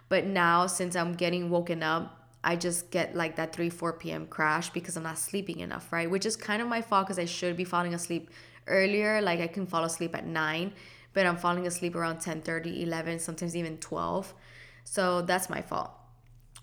but 0.10 0.25
now 0.25 0.67
since 0.67 0.95
I'm 0.95 1.13
getting 1.13 1.50
woken 1.50 1.81
up 1.81 2.17
I 2.43 2.55
just 2.55 2.91
get 2.91 3.15
like 3.15 3.38
that 3.38 3.53
3 3.53 3.69
4 3.69 3.93
p.m. 3.93 4.27
crash 4.27 4.69
because 4.71 4.98
I'm 4.98 5.03
not 5.03 5.17
sleeping 5.17 5.60
enough 5.60 5.93
right 5.93 6.10
which 6.10 6.25
is 6.25 6.36
kind 6.36 6.62
of 6.62 6.67
my 6.67 6.81
fault 6.81 7.07
because 7.07 7.19
I 7.19 7.25
should 7.25 7.55
be 7.55 7.63
falling 7.63 7.93
asleep 7.93 8.29
earlier 8.67 9.21
like 9.21 9.39
I 9.39 9.48
can 9.48 9.65
fall 9.65 9.86
asleep 9.86 10.13
at 10.13 10.25
9 10.25 10.74
but 11.13 11.25
I'm 11.25 11.38
falling 11.38 11.67
asleep 11.67 11.95
around 11.95 12.19
10 12.19 12.41
30 12.41 12.83
11 12.83 13.19
sometimes 13.19 13.55
even 13.55 13.77
12 13.77 14.33
so 14.83 15.21
that's 15.21 15.50
my 15.50 15.62
fault 15.62 15.91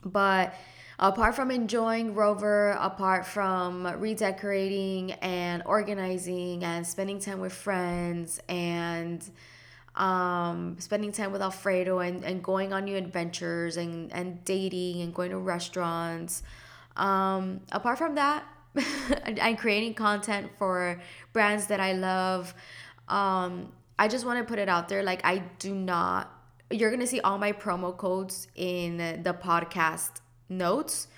but 0.05 0.55
apart 0.99 1.37
from 1.37 1.51
enjoying 1.51 2.15
Rover, 2.15 2.71
apart 2.81 3.25
from 3.25 3.87
redecorating 4.01 5.13
and 5.13 5.63
organizing 5.65 6.65
and 6.65 6.87
spending 6.87 7.21
time 7.21 7.41
with 7.41 7.53
friends 7.53 8.41
and 8.49 9.29
um, 9.95 10.77
spending 10.79 11.13
time 11.13 11.33
with 11.33 11.43
Alfredo 11.43 12.01
and, 12.01 12.25
and 12.25 12.43
going 12.43 12.73
on 12.73 12.85
new 12.85 12.97
adventures 12.97 13.77
and, 13.77 14.13
and 14.13 14.45
dating 14.45 15.03
and 15.03 15.15
going 15.15 15.31
to 15.31 15.39
restaurants. 15.39 16.43
Um, 16.97 17.61
apart 17.71 17.99
from 17.99 18.17
that, 18.17 18.45
I'm 19.41 19.57
creating 19.57 19.95
content 19.95 20.51
for 20.59 21.01
brands 21.33 21.67
that 21.67 21.81
I 21.81 21.93
love. 21.93 22.55
Um, 23.09 23.73
I 23.99 24.09
just 24.09 24.25
want 24.25 24.39
to 24.39 24.45
put 24.45 24.59
it 24.59 24.69
out 24.69 24.89
there. 24.89 25.03
Like, 25.03 25.25
I 25.25 25.39
do 25.59 25.75
not, 25.75 26.33
you're 26.71 26.91
going 26.91 27.01
to 27.01 27.07
see 27.07 27.21
all 27.21 27.39
my 27.39 27.53
promo 27.53 27.97
codes 27.97 28.49
in 28.55 28.99
the 29.23 29.35
podcast 29.35 30.21
notes. 30.49 31.09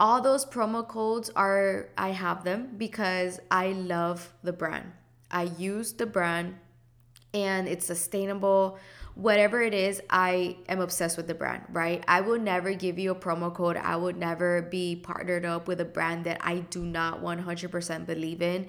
All 0.00 0.20
those 0.20 0.44
promo 0.44 0.86
codes 0.86 1.30
are 1.36 1.88
i 1.96 2.08
have 2.10 2.44
them 2.44 2.74
because 2.76 3.40
i 3.50 3.68
love 3.68 4.32
the 4.42 4.52
brand. 4.52 4.92
I 5.30 5.44
use 5.58 5.92
the 5.92 6.06
brand 6.06 6.56
and 7.32 7.68
it's 7.68 7.86
sustainable. 7.86 8.78
Whatever 9.14 9.60
it 9.62 9.74
is 9.74 10.00
i 10.10 10.56
am 10.68 10.80
obsessed 10.80 11.16
with 11.16 11.26
the 11.26 11.34
brand 11.34 11.64
right? 11.70 12.02
I 12.08 12.22
will 12.22 12.38
never 12.38 12.74
give 12.74 12.98
you 12.98 13.12
a 13.12 13.14
promo 13.14 13.54
code. 13.54 13.76
I 13.76 13.94
would 13.96 14.16
never 14.16 14.62
be 14.62 14.96
partnered 14.96 15.44
up 15.44 15.68
with 15.68 15.80
a 15.80 15.84
brand 15.84 16.24
that 16.24 16.40
i 16.42 16.60
do 16.60 16.84
not 16.84 17.22
100% 17.22 18.06
believe 18.06 18.42
in 18.42 18.68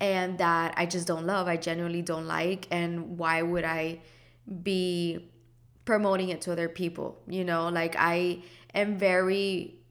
and 0.00 0.38
that 0.38 0.74
i 0.76 0.86
just 0.86 1.06
don't 1.06 1.26
love. 1.26 1.48
I 1.48 1.56
genuinely 1.56 2.02
don't 2.02 2.26
like. 2.26 2.66
And 2.70 3.18
why 3.18 3.42
would 3.42 3.64
i 3.64 4.00
be 4.62 5.28
promoting 5.84 6.28
it 6.30 6.40
to 6.42 6.52
other 6.52 6.68
people? 6.68 7.20
You 7.28 7.44
know 7.44 7.68
like 7.68 7.94
i 7.98 8.42
am 8.74 8.98
very 8.98 9.82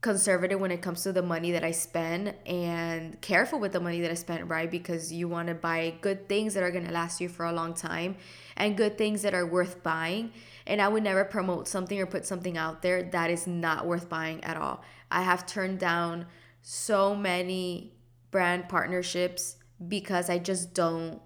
conservative 0.00 0.58
when 0.58 0.70
it 0.70 0.80
comes 0.80 1.02
to 1.02 1.12
the 1.12 1.22
money 1.22 1.52
that 1.52 1.62
I 1.62 1.72
spend 1.72 2.34
and 2.46 3.20
careful 3.20 3.60
with 3.60 3.72
the 3.72 3.80
money 3.80 4.00
that 4.00 4.10
I 4.10 4.14
spend, 4.14 4.48
right? 4.48 4.70
Because 4.70 5.12
you 5.12 5.28
want 5.28 5.48
to 5.48 5.54
buy 5.54 5.94
good 6.00 6.26
things 6.28 6.54
that 6.54 6.62
are 6.62 6.70
going 6.70 6.86
to 6.86 6.92
last 6.92 7.20
you 7.20 7.28
for 7.28 7.44
a 7.44 7.52
long 7.52 7.74
time 7.74 8.16
and 8.56 8.76
good 8.76 8.96
things 8.96 9.22
that 9.22 9.34
are 9.34 9.46
worth 9.46 9.82
buying. 9.82 10.32
And 10.66 10.80
I 10.80 10.88
would 10.88 11.02
never 11.02 11.24
promote 11.24 11.68
something 11.68 12.00
or 12.00 12.06
put 12.06 12.24
something 12.24 12.56
out 12.56 12.80
there 12.80 13.02
that 13.02 13.30
is 13.30 13.46
not 13.46 13.86
worth 13.86 14.08
buying 14.08 14.42
at 14.44 14.56
all. 14.56 14.82
I 15.10 15.22
have 15.22 15.44
turned 15.44 15.78
down 15.78 16.26
so 16.62 17.14
many 17.14 17.92
brand 18.30 18.68
partnerships 18.68 19.56
because 19.86 20.30
I 20.30 20.38
just 20.38 20.72
don't, 20.72 21.20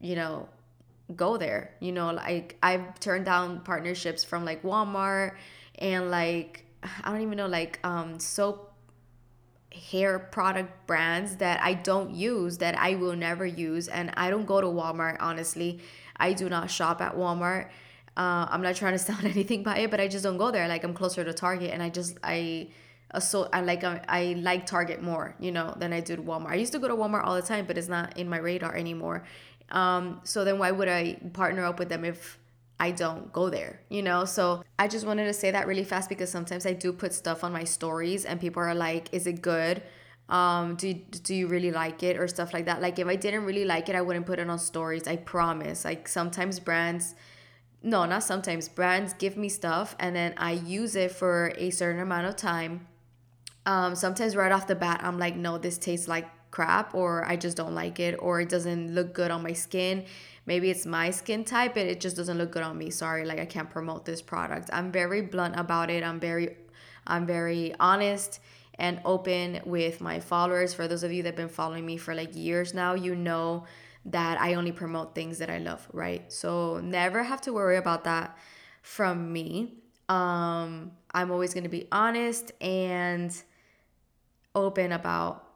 you 0.00 0.14
know, 0.14 0.48
go 1.16 1.36
there. 1.36 1.74
You 1.80 1.90
know, 1.90 2.12
like 2.12 2.56
I've 2.62 3.00
turned 3.00 3.24
down 3.24 3.62
partnerships 3.62 4.22
from 4.22 4.44
like 4.44 4.62
Walmart 4.62 5.34
and 5.82 6.10
like 6.10 6.64
I 6.82 7.10
don't 7.10 7.20
even 7.20 7.36
know 7.36 7.46
like 7.46 7.78
um 7.84 8.18
soap 8.18 8.72
hair 9.72 10.18
product 10.18 10.86
brands 10.86 11.36
that 11.36 11.60
I 11.62 11.74
don't 11.74 12.14
use 12.14 12.58
that 12.58 12.78
I 12.78 12.94
will 12.94 13.16
never 13.16 13.44
use 13.44 13.88
and 13.88 14.12
I 14.16 14.30
don't 14.30 14.46
go 14.46 14.60
to 14.60 14.66
Walmart 14.66 15.16
honestly. 15.20 15.80
I 16.16 16.34
do 16.34 16.48
not 16.48 16.70
shop 16.70 17.00
at 17.00 17.16
Walmart. 17.16 17.68
Uh, 18.16 18.46
I'm 18.48 18.62
not 18.62 18.76
trying 18.76 18.92
to 18.92 18.98
sound 19.10 19.24
anything 19.24 19.62
by 19.62 19.78
it, 19.78 19.90
but 19.90 20.00
I 20.00 20.08
just 20.08 20.24
don't 20.24 20.36
go 20.36 20.50
there. 20.50 20.68
Like 20.68 20.84
I'm 20.84 20.94
closer 20.94 21.24
to 21.24 21.32
Target, 21.32 21.72
and 21.72 21.82
I 21.82 21.88
just 21.88 22.18
I 22.22 22.68
so 23.18 23.48
I 23.52 23.62
like 23.62 23.82
I 23.84 24.36
like 24.38 24.66
Target 24.66 25.02
more, 25.02 25.34
you 25.40 25.50
know, 25.50 25.74
than 25.78 25.92
I 25.92 26.00
do 26.00 26.16
Walmart. 26.18 26.50
I 26.50 26.56
used 26.56 26.72
to 26.72 26.78
go 26.78 26.88
to 26.88 26.94
Walmart 26.94 27.24
all 27.24 27.34
the 27.34 27.42
time, 27.42 27.64
but 27.66 27.76
it's 27.76 27.88
not 27.88 28.18
in 28.18 28.28
my 28.28 28.38
radar 28.38 28.74
anymore. 28.76 29.24
Um, 29.70 30.20
so 30.24 30.44
then 30.44 30.58
why 30.58 30.70
would 30.70 30.88
I 30.88 31.16
partner 31.32 31.64
up 31.64 31.78
with 31.78 31.88
them 31.88 32.04
if 32.04 32.38
I 32.82 32.90
don't 32.90 33.32
go 33.32 33.48
there, 33.48 33.80
you 33.88 34.02
know? 34.02 34.24
So 34.24 34.64
I 34.76 34.88
just 34.88 35.06
wanted 35.06 35.26
to 35.26 35.32
say 35.32 35.52
that 35.52 35.68
really 35.68 35.84
fast 35.84 36.08
because 36.08 36.30
sometimes 36.30 36.66
I 36.66 36.72
do 36.72 36.92
put 36.92 37.14
stuff 37.14 37.44
on 37.44 37.52
my 37.52 37.62
stories 37.62 38.24
and 38.24 38.40
people 38.40 38.60
are 38.60 38.74
like, 38.74 39.06
is 39.12 39.28
it 39.28 39.40
good? 39.40 39.84
Um, 40.28 40.74
do, 40.74 40.92
do 40.92 41.32
you 41.32 41.46
really 41.46 41.70
like 41.70 42.02
it 42.02 42.18
or 42.18 42.26
stuff 42.26 42.52
like 42.52 42.64
that? 42.64 42.82
Like 42.82 42.98
if 42.98 43.06
I 43.06 43.14
didn't 43.14 43.44
really 43.44 43.64
like 43.64 43.88
it, 43.88 43.94
I 43.94 44.00
wouldn't 44.00 44.26
put 44.26 44.40
it 44.40 44.50
on 44.50 44.58
stories. 44.58 45.06
I 45.06 45.14
promise. 45.14 45.84
Like 45.84 46.08
sometimes 46.08 46.58
brands, 46.58 47.14
no, 47.84 48.04
not 48.04 48.24
sometimes, 48.24 48.68
brands 48.68 49.12
give 49.12 49.36
me 49.36 49.48
stuff 49.48 49.94
and 50.00 50.16
then 50.16 50.34
I 50.36 50.50
use 50.50 50.96
it 50.96 51.12
for 51.12 51.52
a 51.58 51.70
certain 51.70 52.02
amount 52.02 52.26
of 52.26 52.34
time. 52.34 52.88
Um, 53.64 53.94
sometimes 53.94 54.34
right 54.34 54.50
off 54.50 54.66
the 54.66 54.74
bat, 54.74 55.02
I'm 55.04 55.18
like, 55.18 55.36
no, 55.36 55.56
this 55.56 55.78
tastes 55.78 56.08
like 56.08 56.28
crap 56.50 56.96
or 56.96 57.24
I 57.24 57.36
just 57.36 57.56
don't 57.56 57.76
like 57.76 58.00
it 58.00 58.16
or 58.18 58.40
it 58.40 58.48
doesn't 58.48 58.92
look 58.92 59.14
good 59.14 59.30
on 59.30 59.44
my 59.44 59.52
skin 59.52 60.04
maybe 60.46 60.70
it's 60.70 60.86
my 60.86 61.10
skin 61.10 61.44
type 61.44 61.74
but 61.74 61.86
it 61.86 62.00
just 62.00 62.16
doesn't 62.16 62.38
look 62.38 62.50
good 62.50 62.62
on 62.62 62.76
me. 62.78 62.90
Sorry 62.90 63.24
like 63.24 63.38
i 63.38 63.44
can't 63.44 63.70
promote 63.70 64.04
this 64.04 64.22
product. 64.22 64.70
I'm 64.72 64.92
very 64.92 65.22
blunt 65.22 65.54
about 65.58 65.90
it. 65.90 66.02
I'm 66.02 66.20
very 66.20 66.56
i'm 67.06 67.26
very 67.26 67.74
honest 67.80 68.40
and 68.78 69.00
open 69.04 69.60
with 69.64 70.00
my 70.00 70.20
followers. 70.20 70.74
For 70.74 70.88
those 70.88 71.02
of 71.02 71.12
you 71.12 71.22
that 71.22 71.30
have 71.30 71.36
been 71.36 71.48
following 71.48 71.84
me 71.86 71.96
for 71.96 72.14
like 72.14 72.34
years 72.34 72.74
now 72.74 72.94
you 72.94 73.14
know 73.14 73.64
that 74.06 74.40
i 74.40 74.54
only 74.54 74.72
promote 74.72 75.14
things 75.14 75.38
that 75.38 75.50
i 75.50 75.58
love 75.58 75.86
right? 75.92 76.32
So 76.32 76.80
never 76.80 77.22
have 77.22 77.40
to 77.42 77.52
worry 77.52 77.76
about 77.76 78.04
that 78.04 78.36
from 78.82 79.32
me. 79.32 79.74
Um 80.08 80.92
i'm 81.14 81.30
always 81.30 81.54
going 81.54 81.64
to 81.64 81.70
be 81.70 81.86
honest 81.92 82.52
and 82.60 83.30
open 84.54 84.92
about 84.92 85.46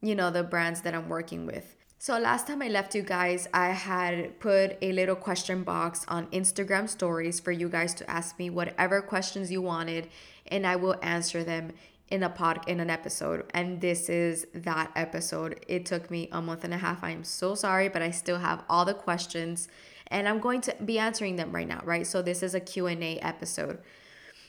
you 0.00 0.14
know 0.14 0.30
the 0.30 0.42
brands 0.42 0.80
that 0.82 0.94
i'm 0.94 1.08
working 1.08 1.46
with 1.46 1.76
so, 1.98 2.18
last 2.18 2.46
time 2.46 2.62
I 2.62 2.68
left 2.68 2.94
you 2.94 3.02
guys, 3.02 3.48
I 3.52 3.68
had 3.68 4.38
put 4.38 4.78
a 4.80 4.92
little 4.92 5.16
question 5.16 5.64
box 5.64 6.04
on 6.08 6.26
Instagram 6.28 6.88
stories 6.88 7.40
for 7.40 7.52
you 7.52 7.68
guys 7.68 7.92
to 7.94 8.08
ask 8.08 8.38
me 8.38 8.50
whatever 8.50 9.02
questions 9.02 9.50
you 9.50 9.62
wanted, 9.62 10.08
and 10.46 10.66
I 10.66 10.76
will 10.76 10.96
answer 11.02 11.42
them 11.42 11.72
in 12.10 12.22
a 12.22 12.30
pod 12.30 12.60
in 12.66 12.80
an 12.80 12.90
episode. 12.90 13.44
And 13.52 13.80
this 13.80 14.08
is 14.08 14.46
that 14.54 14.90
episode. 14.96 15.64
It 15.68 15.86
took 15.86 16.10
me 16.10 16.28
a 16.32 16.40
month 16.40 16.64
and 16.64 16.72
a 16.72 16.78
half. 16.78 17.02
I 17.02 17.10
am 17.10 17.24
so 17.24 17.54
sorry, 17.54 17.88
but 17.88 18.02
I 18.02 18.10
still 18.10 18.38
have 18.38 18.64
all 18.68 18.84
the 18.84 18.94
questions 18.94 19.68
and 20.10 20.26
I'm 20.26 20.40
going 20.40 20.60
to 20.62 20.76
be 20.84 20.98
answering 20.98 21.36
them 21.36 21.52
right 21.52 21.68
now, 21.68 21.82
right? 21.84 22.06
So 22.06 22.22
this 22.22 22.42
is 22.42 22.54
a 22.54 22.60
Q&A 22.60 23.18
episode. 23.18 23.78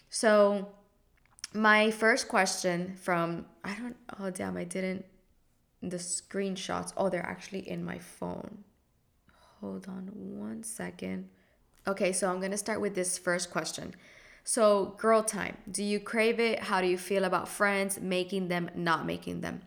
So 0.10 0.70
my 1.54 1.92
first 1.92 2.28
question 2.28 2.96
from 2.96 3.46
I 3.64 3.76
don't 3.76 3.96
oh 4.20 4.30
damn, 4.30 4.56
I 4.56 4.64
didn't 4.64 5.06
the 5.82 5.98
screenshots. 5.98 6.94
Oh, 6.98 7.10
they're 7.10 7.26
actually 7.26 7.70
in 7.70 7.84
my 7.84 8.00
phone. 8.00 8.64
Hold 9.62 9.88
on 9.88 10.10
one 10.14 10.64
second. 10.64 11.30
Okay, 11.88 12.12
so 12.12 12.30
I'm 12.30 12.40
going 12.40 12.52
to 12.52 12.58
start 12.58 12.82
with 12.82 12.96
this 12.96 13.18
first 13.18 13.52
question. 13.52 13.96
So, 14.44 14.96
girl 14.98 15.24
time. 15.24 15.58
Do 15.70 15.84
you 15.84 16.00
crave 16.00 16.40
it? 16.40 16.60
How 16.60 16.82
do 16.82 16.88
you 16.88 16.98
feel 16.98 17.26
about 17.26 17.48
friends 17.48 18.00
making 18.00 18.48
them, 18.48 18.70
not 18.76 19.06
making 19.06 19.42
them? 19.42 19.62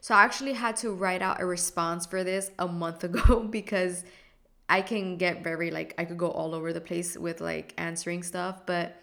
So, 0.00 0.14
I 0.14 0.24
actually 0.24 0.54
had 0.54 0.76
to 0.78 0.90
write 0.90 1.22
out 1.22 1.40
a 1.40 1.46
response 1.46 2.06
for 2.06 2.24
this 2.24 2.50
a 2.58 2.66
month 2.66 3.04
ago 3.08 3.40
because 3.40 4.04
I 4.68 4.82
can 4.82 5.16
get 5.16 5.44
very 5.44 5.70
like 5.70 5.94
I 5.98 6.04
could 6.04 6.18
go 6.18 6.30
all 6.30 6.54
over 6.54 6.72
the 6.72 6.80
place 6.80 7.16
with 7.16 7.40
like 7.40 7.72
answering 7.78 8.22
stuff, 8.22 8.66
but 8.66 9.00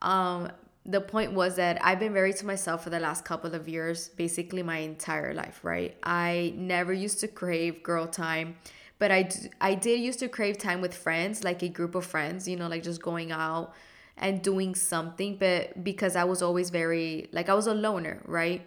um 0.00 0.50
the 0.84 1.00
point 1.00 1.32
was 1.32 1.56
that 1.56 1.78
I've 1.84 2.00
been 2.00 2.12
very 2.12 2.32
to 2.34 2.46
myself 2.46 2.82
for 2.84 2.90
the 2.90 2.98
last 2.98 3.24
couple 3.24 3.54
of 3.54 3.68
years, 3.68 4.08
basically 4.08 4.62
my 4.62 4.78
entire 4.78 5.32
life, 5.32 5.60
right? 5.62 5.96
I 6.02 6.54
never 6.56 6.92
used 6.92 7.20
to 7.20 7.28
crave 7.28 7.82
girl 7.82 8.06
time, 8.06 8.56
but 8.98 9.12
I, 9.12 9.30
I 9.60 9.74
did 9.74 10.00
used 10.00 10.18
to 10.20 10.28
crave 10.28 10.58
time 10.58 10.80
with 10.80 10.94
friends, 10.94 11.44
like 11.44 11.62
a 11.62 11.68
group 11.68 11.94
of 11.94 12.04
friends, 12.04 12.48
you 12.48 12.56
know, 12.56 12.68
like 12.68 12.82
just 12.82 13.00
going 13.00 13.30
out 13.30 13.74
and 14.16 14.42
doing 14.42 14.74
something. 14.74 15.36
But 15.36 15.84
because 15.84 16.16
I 16.16 16.24
was 16.24 16.42
always 16.42 16.70
very, 16.70 17.28
like, 17.32 17.48
I 17.48 17.54
was 17.54 17.68
a 17.68 17.74
loner, 17.74 18.20
right? 18.24 18.62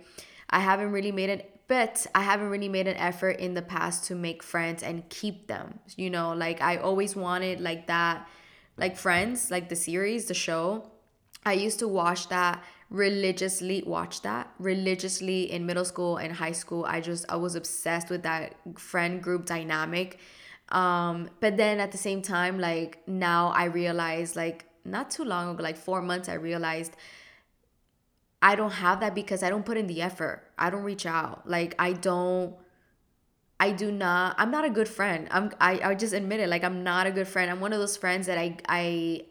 I 0.50 0.60
haven't 0.60 0.92
really 0.92 1.12
made 1.12 1.30
it 1.30 1.52
but 1.68 2.06
I 2.14 2.22
haven't 2.22 2.50
really 2.50 2.70
made 2.70 2.88
an 2.88 2.98
effort 2.98 3.40
in 3.40 3.56
the 3.56 3.62
past 3.62 4.06
to 4.06 4.16
make 4.16 4.44
friends 4.44 4.84
and 4.84 5.08
keep 5.10 5.48
them. 5.48 5.80
You 5.96 6.10
know, 6.10 6.34
like 6.34 6.62
I 6.62 6.78
always 6.78 7.16
wanted 7.16 7.60
like 7.60 7.88
that, 7.88 8.28
like 8.78 8.98
Friends, 8.98 9.50
like 9.50 9.70
the 9.70 9.76
series, 9.76 10.26
the 10.26 10.34
show. 10.34 10.92
I 11.46 11.54
used 11.54 11.80
to 11.80 11.88
watch 11.88 12.30
that 12.30 12.64
religiously 12.90 13.84
watch 13.86 14.22
that 14.22 14.52
religiously 14.60 15.52
in 15.52 15.66
middle 15.66 15.84
school 15.84 16.18
and 16.18 16.32
high 16.32 16.52
school 16.52 16.86
i 16.86 17.02
just 17.02 17.26
i 17.30 17.36
was 17.36 17.56
obsessed 17.56 18.12
with 18.12 18.22
that 18.22 18.54
friend 18.78 19.24
group 19.24 19.44
dynamic 19.48 20.20
um 20.70 21.28
but 21.40 21.58
then 21.58 21.80
at 21.80 21.92
the 21.92 21.98
same 21.98 22.22
time 22.22 22.60
like 22.60 23.00
now 23.08 23.48
i 23.50 23.66
realize 23.66 24.36
like 24.36 24.66
not 24.86 25.10
too 25.10 25.24
long 25.24 25.50
ago 25.50 25.64
like 25.64 25.78
4 25.78 26.00
months 26.04 26.30
i 26.30 26.36
realized 26.36 26.96
I 28.46 28.54
don't 28.54 28.74
have 28.74 29.00
that 29.00 29.16
because 29.16 29.42
I 29.42 29.50
don't 29.50 29.66
put 29.66 29.76
in 29.76 29.88
the 29.88 30.04
effort. 30.04 30.44
I 30.56 30.70
don't 30.70 30.84
reach 30.84 31.08
out. 31.08 31.50
Like 31.50 31.74
I 31.80 31.94
don't 31.94 32.56
I 33.60 33.72
do 33.72 33.92
not 33.92 34.36
I'm 34.38 34.52
not 34.52 34.66
a 34.66 34.70
good 34.70 34.88
friend. 34.88 35.28
I'm 35.32 35.52
I, 35.60 35.80
I 35.84 35.96
just 35.96 36.14
admit 36.14 36.40
it. 36.40 36.48
Like 36.48 36.64
I'm 36.64 36.84
not 36.84 37.08
a 37.08 37.12
good 37.12 37.28
friend. 37.28 37.50
I'm 37.50 37.60
one 37.60 37.74
of 37.74 37.80
those 37.80 37.98
friends 37.98 38.28
that 38.28 38.38
I 38.38 38.58
I 38.70 39.22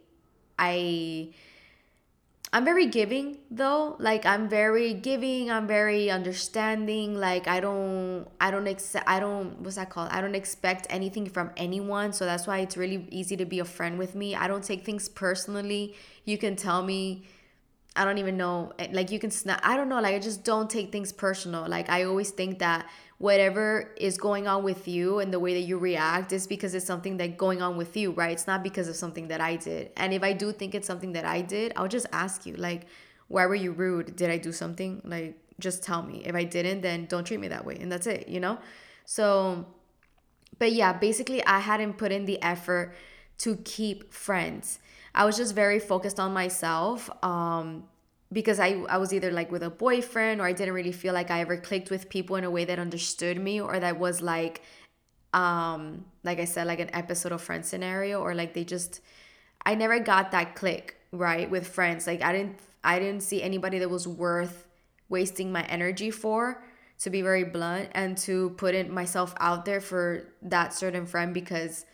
I 0.58 1.28
I'm 2.54 2.64
very 2.64 2.86
giving 2.86 3.38
though. 3.50 3.96
Like 3.98 4.24
I'm 4.24 4.48
very 4.48 4.94
giving, 4.94 5.50
I'm 5.50 5.66
very 5.66 6.08
understanding. 6.08 7.16
Like 7.16 7.48
I 7.48 7.58
don't 7.58 8.28
I 8.40 8.52
don't 8.52 8.68
accept 8.68 9.08
I 9.08 9.18
don't 9.18 9.58
what's 9.58 9.74
that 9.74 9.90
called? 9.90 10.10
I 10.12 10.20
don't 10.20 10.36
expect 10.36 10.86
anything 10.88 11.28
from 11.28 11.50
anyone. 11.56 12.12
So 12.12 12.24
that's 12.24 12.46
why 12.46 12.58
it's 12.58 12.76
really 12.76 13.08
easy 13.10 13.36
to 13.38 13.44
be 13.44 13.58
a 13.58 13.64
friend 13.64 13.98
with 13.98 14.14
me. 14.14 14.36
I 14.36 14.46
don't 14.46 14.62
take 14.62 14.84
things 14.84 15.08
personally. 15.08 15.96
You 16.24 16.38
can 16.38 16.54
tell 16.54 16.84
me 16.84 17.24
I 17.96 18.04
don't 18.04 18.18
even 18.18 18.36
know. 18.36 18.72
Like 18.92 19.10
you 19.10 19.18
can 19.18 19.32
snap. 19.32 19.60
I 19.64 19.76
don't 19.76 19.88
know. 19.88 20.00
Like 20.00 20.14
I 20.14 20.20
just 20.20 20.44
don't 20.44 20.70
take 20.70 20.92
things 20.92 21.12
personal. 21.12 21.68
Like 21.68 21.90
I 21.90 22.04
always 22.04 22.30
think 22.30 22.60
that 22.60 22.86
whatever 23.24 23.90
is 23.96 24.18
going 24.18 24.46
on 24.46 24.62
with 24.62 24.86
you 24.86 25.18
and 25.18 25.32
the 25.32 25.40
way 25.40 25.54
that 25.54 25.66
you 25.70 25.78
react 25.78 26.30
is 26.30 26.46
because 26.46 26.74
it's 26.74 26.84
something 26.84 27.16
that 27.16 27.38
going 27.38 27.62
on 27.62 27.74
with 27.74 27.96
you, 27.96 28.10
right? 28.10 28.32
It's 28.32 28.46
not 28.46 28.62
because 28.62 28.86
of 28.86 28.96
something 28.96 29.28
that 29.28 29.40
I 29.40 29.56
did. 29.56 29.92
And 29.96 30.12
if 30.12 30.22
I 30.22 30.34
do 30.34 30.52
think 30.52 30.74
it's 30.74 30.86
something 30.86 31.12
that 31.12 31.24
I 31.24 31.40
did, 31.40 31.72
I'll 31.74 31.88
just 31.88 32.06
ask 32.12 32.44
you, 32.44 32.54
like, 32.56 32.82
why 33.28 33.46
were 33.46 33.54
you 33.54 33.72
rude? 33.72 34.14
Did 34.14 34.28
I 34.28 34.36
do 34.36 34.52
something? 34.52 35.00
Like, 35.04 35.38
just 35.58 35.82
tell 35.82 36.02
me. 36.02 36.22
If 36.26 36.34
I 36.34 36.44
didn't, 36.44 36.82
then 36.82 37.06
don't 37.06 37.24
treat 37.24 37.40
me 37.40 37.48
that 37.48 37.64
way. 37.64 37.78
And 37.80 37.90
that's 37.90 38.06
it, 38.06 38.28
you 38.28 38.40
know? 38.40 38.58
So, 39.06 39.64
but 40.58 40.72
yeah, 40.72 40.92
basically, 40.92 41.42
I 41.46 41.60
hadn't 41.60 41.94
put 41.94 42.12
in 42.12 42.26
the 42.26 42.42
effort 42.42 42.94
to 43.38 43.56
keep 43.56 44.12
friends. 44.12 44.80
I 45.14 45.24
was 45.24 45.38
just 45.38 45.54
very 45.54 45.78
focused 45.78 46.20
on 46.20 46.34
myself. 46.34 47.08
Um, 47.24 47.84
because 48.34 48.58
I, 48.58 48.84
I 48.88 48.98
was 48.98 49.14
either 49.14 49.30
like 49.30 49.50
with 49.52 49.62
a 49.62 49.70
boyfriend 49.70 50.40
or 50.40 50.44
I 50.44 50.52
didn't 50.52 50.74
really 50.74 50.92
feel 50.92 51.14
like 51.14 51.30
I 51.30 51.40
ever 51.40 51.56
clicked 51.56 51.88
with 51.88 52.08
people 52.08 52.34
in 52.36 52.44
a 52.44 52.50
way 52.50 52.64
that 52.64 52.78
understood 52.78 53.40
me 53.40 53.60
or 53.60 53.78
that 53.78 53.98
was 53.98 54.20
like 54.20 54.62
um 55.32 56.04
like 56.24 56.38
I 56.38 56.44
said 56.44 56.66
like 56.66 56.80
an 56.80 56.90
episode 56.92 57.32
of 57.32 57.40
friend 57.40 57.64
scenario 57.64 58.20
or 58.20 58.34
like 58.34 58.52
they 58.52 58.64
just 58.64 59.00
I 59.64 59.76
never 59.76 59.98
got 60.00 60.32
that 60.32 60.56
click 60.56 60.96
right 61.12 61.48
with 61.48 61.66
friends. 61.66 62.06
Like 62.06 62.22
I 62.22 62.32
didn't 62.32 62.58
I 62.82 62.98
didn't 62.98 63.22
see 63.22 63.40
anybody 63.42 63.78
that 63.78 63.88
was 63.88 64.06
worth 64.06 64.66
wasting 65.08 65.52
my 65.52 65.62
energy 65.62 66.10
for 66.10 66.62
to 66.98 67.10
be 67.10 67.22
very 67.22 67.44
blunt 67.44 67.88
and 67.92 68.18
to 68.18 68.50
put 68.50 68.74
it 68.74 68.90
myself 68.90 69.32
out 69.38 69.64
there 69.64 69.80
for 69.80 70.26
that 70.42 70.74
certain 70.74 71.06
friend 71.06 71.32
because 71.32 71.86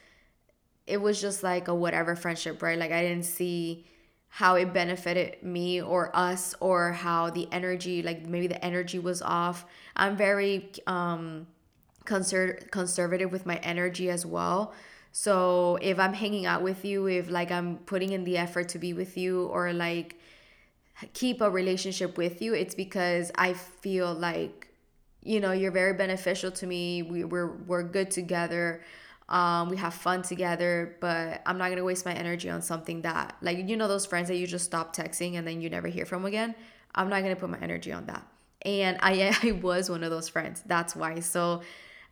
it 0.86 1.00
was 1.00 1.20
just 1.20 1.42
like 1.42 1.68
a 1.68 1.74
whatever 1.74 2.16
friendship 2.16 2.62
right? 2.62 2.78
Like 2.78 2.92
I 2.92 3.02
didn't 3.02 3.26
see 3.26 3.84
how 4.30 4.54
it 4.54 4.72
benefited 4.72 5.42
me 5.42 5.82
or 5.82 6.14
us 6.16 6.54
or 6.60 6.92
how 6.92 7.30
the 7.30 7.48
energy 7.52 8.02
like 8.02 8.26
maybe 8.26 8.46
the 8.46 8.64
energy 8.64 8.98
was 8.98 9.20
off. 9.22 9.66
I'm 9.96 10.16
very 10.16 10.70
um 10.86 11.46
conser- 12.04 12.70
conservative 12.70 13.32
with 13.32 13.44
my 13.46 13.56
energy 13.56 14.08
as 14.10 14.24
well. 14.24 14.72
So 15.12 15.76
if 15.82 15.98
i'm 15.98 16.12
hanging 16.14 16.46
out 16.46 16.62
with 16.62 16.84
you 16.84 17.08
if 17.08 17.28
like 17.28 17.50
i'm 17.50 17.78
putting 17.78 18.12
in 18.12 18.22
the 18.24 18.38
effort 18.38 18.68
to 18.70 18.78
be 18.78 18.92
with 18.92 19.16
you 19.16 19.46
or 19.46 19.72
like 19.72 20.16
keep 21.14 21.40
a 21.40 21.50
relationship 21.50 22.16
with 22.16 22.42
you 22.42 22.54
it's 22.54 22.74
because 22.74 23.32
i 23.36 23.54
feel 23.54 24.12
like 24.12 24.70
you 25.22 25.40
know 25.40 25.52
you're 25.52 25.70
very 25.70 25.92
beneficial 25.94 26.50
to 26.50 26.66
me. 26.66 27.02
We, 27.02 27.24
we're 27.24 27.52
we're 27.66 27.82
good 27.82 28.10
together 28.10 28.82
um, 29.30 29.68
we 29.68 29.76
have 29.76 29.94
fun 29.94 30.22
together, 30.22 30.96
but 31.00 31.40
I'm 31.46 31.56
not 31.56 31.70
gonna 31.70 31.84
waste 31.84 32.04
my 32.04 32.12
energy 32.12 32.50
on 32.50 32.62
something 32.62 33.02
that, 33.02 33.36
like, 33.40 33.68
you 33.68 33.76
know, 33.76 33.86
those 33.86 34.04
friends 34.04 34.28
that 34.28 34.36
you 34.36 34.46
just 34.46 34.64
stop 34.64 34.94
texting 34.94 35.38
and 35.38 35.46
then 35.46 35.60
you 35.60 35.70
never 35.70 35.88
hear 35.88 36.04
from 36.04 36.24
again. 36.26 36.54
I'm 36.94 37.08
not 37.08 37.22
gonna 37.22 37.36
put 37.36 37.48
my 37.48 37.58
energy 37.58 37.92
on 37.92 38.06
that. 38.06 38.26
And 38.62 38.98
I, 39.00 39.36
I 39.42 39.52
was 39.52 39.88
one 39.88 40.02
of 40.02 40.10
those 40.10 40.28
friends. 40.28 40.62
That's 40.66 40.96
why. 40.96 41.20
So 41.20 41.62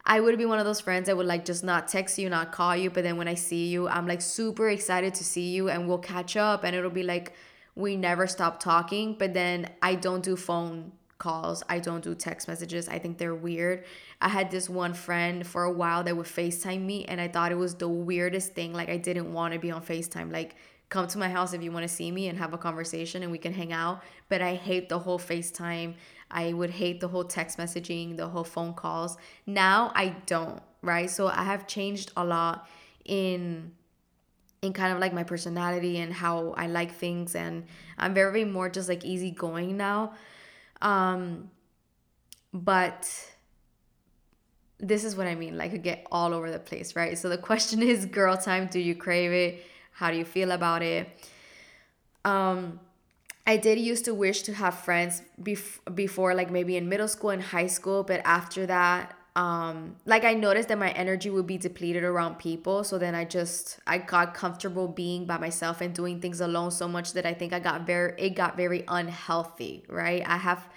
I 0.07 0.21
would 0.21 0.39
be 0.39 0.47
one 0.47 0.61
of 0.61 0.65
those 0.65 0.81
friends 0.81 1.07
that 1.07 1.17
would 1.17 1.27
like 1.27 1.45
just 1.45 1.65
not 1.65 1.89
text 1.89 2.19
you, 2.19 2.31
not 2.31 2.53
call 2.53 2.77
you, 2.77 2.89
but 2.89 3.03
then 3.03 3.17
when 3.17 3.29
I 3.29 3.35
see 3.35 3.67
you, 3.67 3.89
I'm 3.89 4.07
like 4.07 4.23
super 4.23 4.69
excited 4.69 5.15
to 5.15 5.25
see 5.25 5.51
you 5.51 5.69
and 5.69 5.89
we'll 5.89 5.99
catch 5.99 6.37
up 6.37 6.65
and 6.65 6.75
it'll 6.75 6.91
be 6.91 7.03
like 7.03 7.35
we 7.75 7.97
never 7.97 8.27
stop 8.27 8.59
talking, 8.61 9.15
but 9.15 9.35
then 9.35 9.71
I 9.83 9.95
don't 9.95 10.23
do 10.23 10.35
phone 10.37 10.93
calls. 11.19 11.63
I 11.69 11.81
don't 11.81 12.03
do 12.03 12.15
text 12.15 12.49
messages. 12.49 12.89
I 12.89 12.99
think 12.99 13.19
they're 13.19 13.35
weird. 13.35 13.85
I 14.21 14.29
had 14.29 14.51
this 14.51 14.69
one 14.69 14.95
friend 14.95 15.47
for 15.47 15.65
a 15.65 15.73
while 15.73 16.05
that 16.05 16.17
would 16.17 16.27
FaceTime 16.27 16.83
me 16.83 17.05
and 17.07 17.21
I 17.21 17.29
thought 17.29 17.53
it 17.53 17.57
was 17.57 17.75
the 17.75 17.89
weirdest 17.89 18.55
thing. 18.55 18.73
Like 18.73 18.89
I 18.89 18.97
didn't 18.97 19.33
want 19.33 19.55
to 19.55 19.61
be 19.61 19.71
on 19.71 19.83
FaceTime. 19.83 20.33
Like 20.33 20.57
come 20.89 21.07
to 21.09 21.19
my 21.19 21.29
house 21.29 21.53
if 21.53 21.63
you 21.63 21.73
want 21.73 21.85
to 21.85 21.89
see 21.89 22.11
me 22.11 22.29
and 22.29 22.39
have 22.39 22.55
a 22.55 22.59
conversation 22.59 23.23
and 23.23 23.33
we 23.33 23.39
can 23.39 23.53
hang 23.53 23.73
out. 23.73 24.03
But 24.29 24.43
I 24.43 24.55
hate 24.55 24.89
the 24.89 24.99
whole 24.99 25.19
FaceTime. 25.19 25.95
I 26.31 26.53
would 26.53 26.71
hate 26.71 27.01
the 27.01 27.09
whole 27.09 27.25
text 27.25 27.59
messaging, 27.59 28.17
the 28.17 28.29
whole 28.29 28.45
phone 28.45 28.75
calls. 28.75 29.17
Now 29.47 29.93
I 29.95 30.17
don't, 30.27 30.63
right? 30.83 31.11
So 31.11 31.29
I 31.29 31.43
have 31.45 31.67
changed 31.67 32.13
a 32.17 32.25
lot 32.25 32.69
in 33.05 33.73
in 34.61 34.73
kind 34.73 34.93
of 34.93 34.99
like 34.99 35.13
my 35.13 35.23
personality 35.23 35.99
and 35.99 36.13
how 36.13 36.53
I 36.57 36.67
like 36.67 36.93
things 36.93 37.37
and 37.37 37.65
I'm 37.97 38.13
very, 38.13 38.45
more 38.45 38.69
just 38.69 38.89
like 38.89 39.05
easygoing 39.05 39.77
now. 39.77 40.15
Um, 40.81 41.51
but 42.53 43.09
this 44.79 45.05
is 45.05 45.17
what 45.17 45.27
I 45.27 45.35
mean. 45.35 45.57
Like, 45.57 45.83
get 45.83 46.07
all 46.11 46.33
over 46.33 46.51
the 46.51 46.59
place, 46.59 46.95
right? 46.95 47.19
So 47.19 47.29
the 47.29 47.39
question 47.39 47.83
is, 47.83 48.07
girl 48.07 48.37
time, 48.37 48.69
do 48.71 48.79
you 48.79 48.95
crave 48.95 49.33
it? 49.33 49.65
How 49.93 50.11
do 50.11 50.17
you 50.17 50.25
feel 50.25 50.53
about 50.53 50.83
it? 50.83 51.09
Um, 52.25 52.81
I 53.47 53.57
did 53.57 53.79
used 53.79 54.05
to 54.05 54.15
wish 54.15 54.43
to 54.43 54.55
have 54.55 54.79
friends 54.79 55.23
bef- 55.43 55.81
before, 55.95 56.35
like 56.35 56.51
maybe 56.51 56.77
in 56.77 56.89
middle 56.89 57.09
school 57.09 57.31
and 57.31 57.43
high 57.43 57.67
school, 57.67 58.03
but 58.05 58.21
after 58.25 58.67
that, 58.67 59.18
um, 59.39 59.95
like 60.05 60.25
I 60.25 60.35
noticed 60.35 60.69
that 60.69 60.79
my 60.79 60.91
energy 60.91 61.31
would 61.31 61.47
be 61.47 61.59
depleted 61.59 62.03
around 62.03 62.41
people. 62.41 62.83
So 62.83 62.99
then 62.99 63.15
I 63.15 63.25
just 63.25 63.79
I 63.87 63.99
got 63.99 64.35
comfortable 64.35 64.89
being 64.89 65.27
by 65.27 65.39
myself 65.39 65.81
and 65.81 65.95
doing 65.95 66.21
things 66.21 66.41
alone 66.41 66.73
so 66.73 66.89
much 66.89 67.13
that 67.13 67.25
I 67.25 67.35
think 67.35 67.53
I 67.53 67.61
got 67.61 67.87
very 67.87 68.15
it 68.19 68.31
got 68.31 68.57
very 68.57 68.83
unhealthy, 68.89 69.85
right? 69.89 70.25
I 70.27 70.39
have 70.39 70.69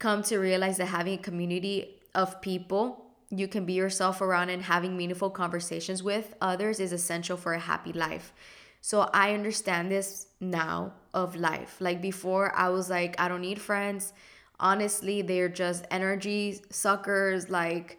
come 0.00 0.24
to 0.24 0.38
realize 0.38 0.78
that 0.78 0.86
having 0.86 1.14
a 1.20 1.22
community 1.22 2.00
of 2.16 2.40
people 2.42 3.06
you 3.32 3.46
can 3.46 3.64
be 3.64 3.74
yourself 3.74 4.20
around 4.20 4.50
and 4.50 4.62
having 4.62 4.96
meaningful 4.96 5.30
conversations 5.30 6.02
with 6.02 6.34
others 6.40 6.80
is 6.80 6.92
essential 6.92 7.36
for 7.36 7.52
a 7.54 7.60
happy 7.60 7.92
life. 7.92 8.32
So 8.80 9.08
I 9.14 9.34
understand 9.34 9.92
this 9.92 10.26
now 10.40 10.94
of 11.14 11.36
life. 11.36 11.76
Like 11.78 12.02
before 12.02 12.52
I 12.56 12.70
was 12.70 12.90
like 12.90 13.14
I 13.20 13.28
don't 13.28 13.42
need 13.42 13.60
friends 13.60 14.12
honestly 14.60 15.22
they're 15.22 15.48
just 15.48 15.84
energy 15.90 16.60
suckers 16.70 17.50
like 17.50 17.98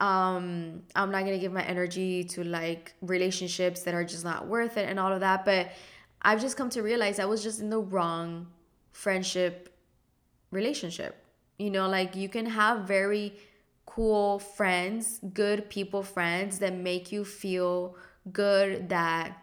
um 0.00 0.82
i'm 0.94 1.10
not 1.10 1.24
gonna 1.24 1.38
give 1.38 1.52
my 1.52 1.64
energy 1.64 2.24
to 2.24 2.44
like 2.44 2.94
relationships 3.02 3.82
that 3.82 3.94
are 3.94 4.04
just 4.04 4.24
not 4.24 4.46
worth 4.46 4.76
it 4.76 4.88
and 4.88 4.98
all 4.98 5.12
of 5.12 5.20
that 5.20 5.44
but 5.44 5.70
i've 6.22 6.40
just 6.40 6.56
come 6.56 6.70
to 6.70 6.82
realize 6.82 7.18
i 7.18 7.24
was 7.24 7.42
just 7.42 7.60
in 7.60 7.68
the 7.68 7.78
wrong 7.78 8.46
friendship 8.92 9.68
relationship. 10.50 11.24
You 11.58 11.70
know 11.70 11.88
like 11.88 12.14
you 12.14 12.28
can 12.28 12.46
have 12.46 12.86
very 12.86 13.34
cool 13.86 14.38
friends 14.38 15.18
good 15.32 15.68
people 15.68 16.02
friends 16.02 16.60
that 16.60 16.72
make 16.74 17.10
you 17.10 17.24
feel 17.24 17.96
good 18.30 18.90
that 18.90 19.36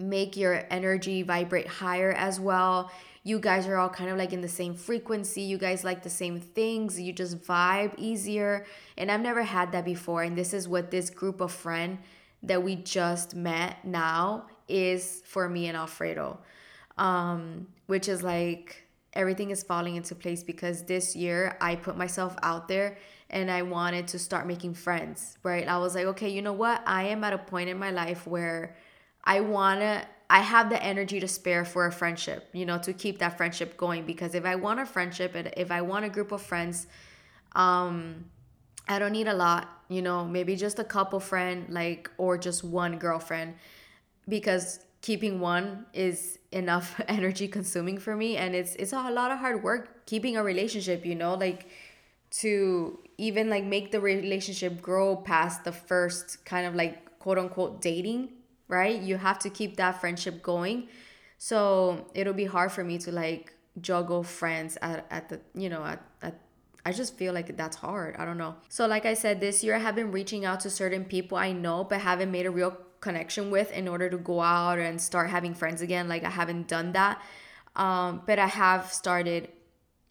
make 0.00 0.36
your 0.36 0.64
energy 0.70 1.22
vibrate 1.22 1.68
higher 1.68 2.10
as 2.12 2.40
well 2.40 2.90
you 3.26 3.40
guys 3.40 3.66
are 3.66 3.76
all 3.76 3.88
kind 3.88 4.08
of 4.08 4.16
like 4.16 4.32
in 4.32 4.40
the 4.40 4.46
same 4.46 4.72
frequency. 4.72 5.42
You 5.42 5.58
guys 5.58 5.82
like 5.82 6.04
the 6.04 6.08
same 6.08 6.38
things. 6.38 7.00
You 7.00 7.12
just 7.12 7.42
vibe 7.42 7.92
easier. 7.96 8.64
And 8.96 9.10
I've 9.10 9.20
never 9.20 9.42
had 9.42 9.72
that 9.72 9.84
before. 9.84 10.22
And 10.22 10.38
this 10.38 10.54
is 10.54 10.68
what 10.68 10.92
this 10.92 11.10
group 11.10 11.40
of 11.40 11.50
friend 11.50 11.98
that 12.44 12.62
we 12.62 12.76
just 12.76 13.34
met 13.34 13.84
now 13.84 14.46
is 14.68 15.22
for 15.26 15.48
me 15.48 15.66
and 15.66 15.76
Alfredo. 15.76 16.38
Um, 16.98 17.66
which 17.86 18.08
is 18.08 18.22
like 18.22 18.86
everything 19.12 19.50
is 19.50 19.64
falling 19.64 19.96
into 19.96 20.14
place 20.14 20.44
because 20.44 20.84
this 20.84 21.16
year 21.16 21.56
I 21.60 21.74
put 21.74 21.96
myself 21.96 22.36
out 22.44 22.68
there 22.68 22.96
and 23.28 23.50
I 23.50 23.62
wanted 23.62 24.06
to 24.08 24.20
start 24.20 24.46
making 24.46 24.74
friends, 24.74 25.36
right? 25.42 25.66
I 25.66 25.78
was 25.78 25.96
like, 25.96 26.06
okay, 26.06 26.28
you 26.28 26.42
know 26.42 26.52
what? 26.52 26.80
I 26.86 27.08
am 27.08 27.24
at 27.24 27.32
a 27.32 27.38
point 27.38 27.70
in 27.70 27.76
my 27.76 27.90
life 27.90 28.24
where 28.24 28.76
I 29.24 29.40
want 29.40 29.80
to 29.80 30.06
I 30.28 30.40
have 30.40 30.70
the 30.70 30.82
energy 30.82 31.20
to 31.20 31.28
spare 31.28 31.64
for 31.64 31.86
a 31.86 31.92
friendship, 31.92 32.48
you 32.52 32.66
know, 32.66 32.78
to 32.78 32.92
keep 32.92 33.18
that 33.20 33.36
friendship 33.36 33.76
going. 33.76 34.06
Because 34.06 34.34
if 34.34 34.44
I 34.44 34.56
want 34.56 34.80
a 34.80 34.86
friendship 34.86 35.34
and 35.34 35.52
if 35.56 35.70
I 35.70 35.82
want 35.82 36.04
a 36.04 36.08
group 36.08 36.32
of 36.32 36.42
friends 36.42 36.86
Um, 37.54 38.26
I 38.88 38.98
don't 39.00 39.12
need 39.12 39.28
a 39.28 39.34
lot, 39.34 39.68
you 39.88 40.02
know, 40.02 40.24
maybe 40.24 40.56
just 40.56 40.78
a 40.78 40.84
couple 40.84 41.20
friend, 41.20 41.66
like, 41.70 42.10
or 42.18 42.38
just 42.38 42.64
one 42.64 42.98
girlfriend, 42.98 43.54
because 44.28 44.80
keeping 45.02 45.40
one 45.40 45.86
is 45.92 46.38
enough 46.52 47.00
energy 47.08 47.48
consuming 47.48 47.98
for 47.98 48.16
me, 48.16 48.36
and 48.36 48.54
it's 48.54 48.74
it's 48.76 48.92
a 48.92 49.10
lot 49.10 49.30
of 49.30 49.38
hard 49.38 49.62
work 49.62 50.06
keeping 50.06 50.36
a 50.36 50.42
relationship, 50.42 51.04
you 51.06 51.14
know, 51.14 51.34
like 51.34 51.68
to 52.30 52.98
even 53.18 53.48
like 53.50 53.64
make 53.64 53.92
the 53.92 54.00
relationship 54.00 54.82
grow 54.82 55.16
past 55.16 55.64
the 55.64 55.72
first 55.72 56.44
kind 56.44 56.66
of 56.66 56.74
like 56.74 57.18
quote 57.18 57.38
unquote 57.38 57.80
dating, 57.80 58.30
right? 58.68 59.00
You 59.00 59.16
have 59.16 59.38
to 59.40 59.50
keep 59.50 59.76
that 59.76 60.00
friendship 60.00 60.42
going. 60.42 60.88
So 61.38 62.06
it'll 62.14 62.32
be 62.34 62.46
hard 62.46 62.72
for 62.72 62.84
me 62.84 62.98
to 62.98 63.12
like 63.12 63.52
juggle 63.80 64.22
friends 64.22 64.78
at, 64.80 65.06
at 65.10 65.28
the 65.28 65.38
you 65.54 65.68
know 65.68 65.84
at, 65.84 66.02
at 66.22 66.40
I 66.86 66.92
just 66.92 67.16
feel 67.16 67.34
like 67.34 67.56
that's 67.56 67.76
hard. 67.76 68.14
I 68.16 68.24
don't 68.24 68.38
know. 68.38 68.54
So, 68.68 68.86
like 68.86 69.06
I 69.06 69.14
said, 69.14 69.40
this 69.40 69.64
year 69.64 69.74
I 69.74 69.78
have 69.78 69.96
been 69.96 70.12
reaching 70.12 70.44
out 70.44 70.60
to 70.60 70.70
certain 70.70 71.04
people 71.04 71.36
I 71.36 71.50
know 71.50 71.82
but 71.82 72.00
haven't 72.00 72.30
made 72.30 72.46
a 72.46 72.50
real 72.50 72.76
connection 73.00 73.50
with 73.50 73.72
in 73.72 73.88
order 73.88 74.08
to 74.08 74.16
go 74.16 74.40
out 74.40 74.78
and 74.78 75.00
start 75.00 75.28
having 75.28 75.52
friends 75.52 75.82
again. 75.82 76.08
Like, 76.08 76.22
I 76.22 76.30
haven't 76.30 76.68
done 76.68 76.92
that. 76.92 77.20
Um, 77.74 78.22
but 78.24 78.38
I 78.38 78.46
have 78.46 78.92
started 78.92 79.48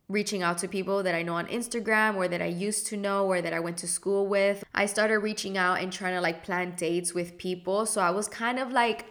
reaching 0.07 0.43
out 0.43 0.57
to 0.59 0.67
people 0.67 1.01
that 1.03 1.15
I 1.15 1.23
know 1.23 1.35
on 1.35 1.47
Instagram 1.47 2.15
or 2.15 2.27
that 2.27 2.41
I 2.41 2.45
used 2.45 2.87
to 2.87 2.97
know 2.97 3.25
or 3.25 3.41
that 3.41 3.53
I 3.53 3.59
went 3.59 3.77
to 3.77 3.87
school 3.87 4.27
with. 4.27 4.63
I 4.73 4.85
started 4.85 5.19
reaching 5.19 5.57
out 5.57 5.79
and 5.81 5.91
trying 5.91 6.13
to 6.13 6.21
like 6.21 6.43
plan 6.43 6.75
dates 6.77 7.13
with 7.13 7.37
people. 7.37 7.85
So 7.85 8.01
I 8.01 8.11
was 8.11 8.27
kind 8.27 8.59
of 8.59 8.71
like, 8.71 9.05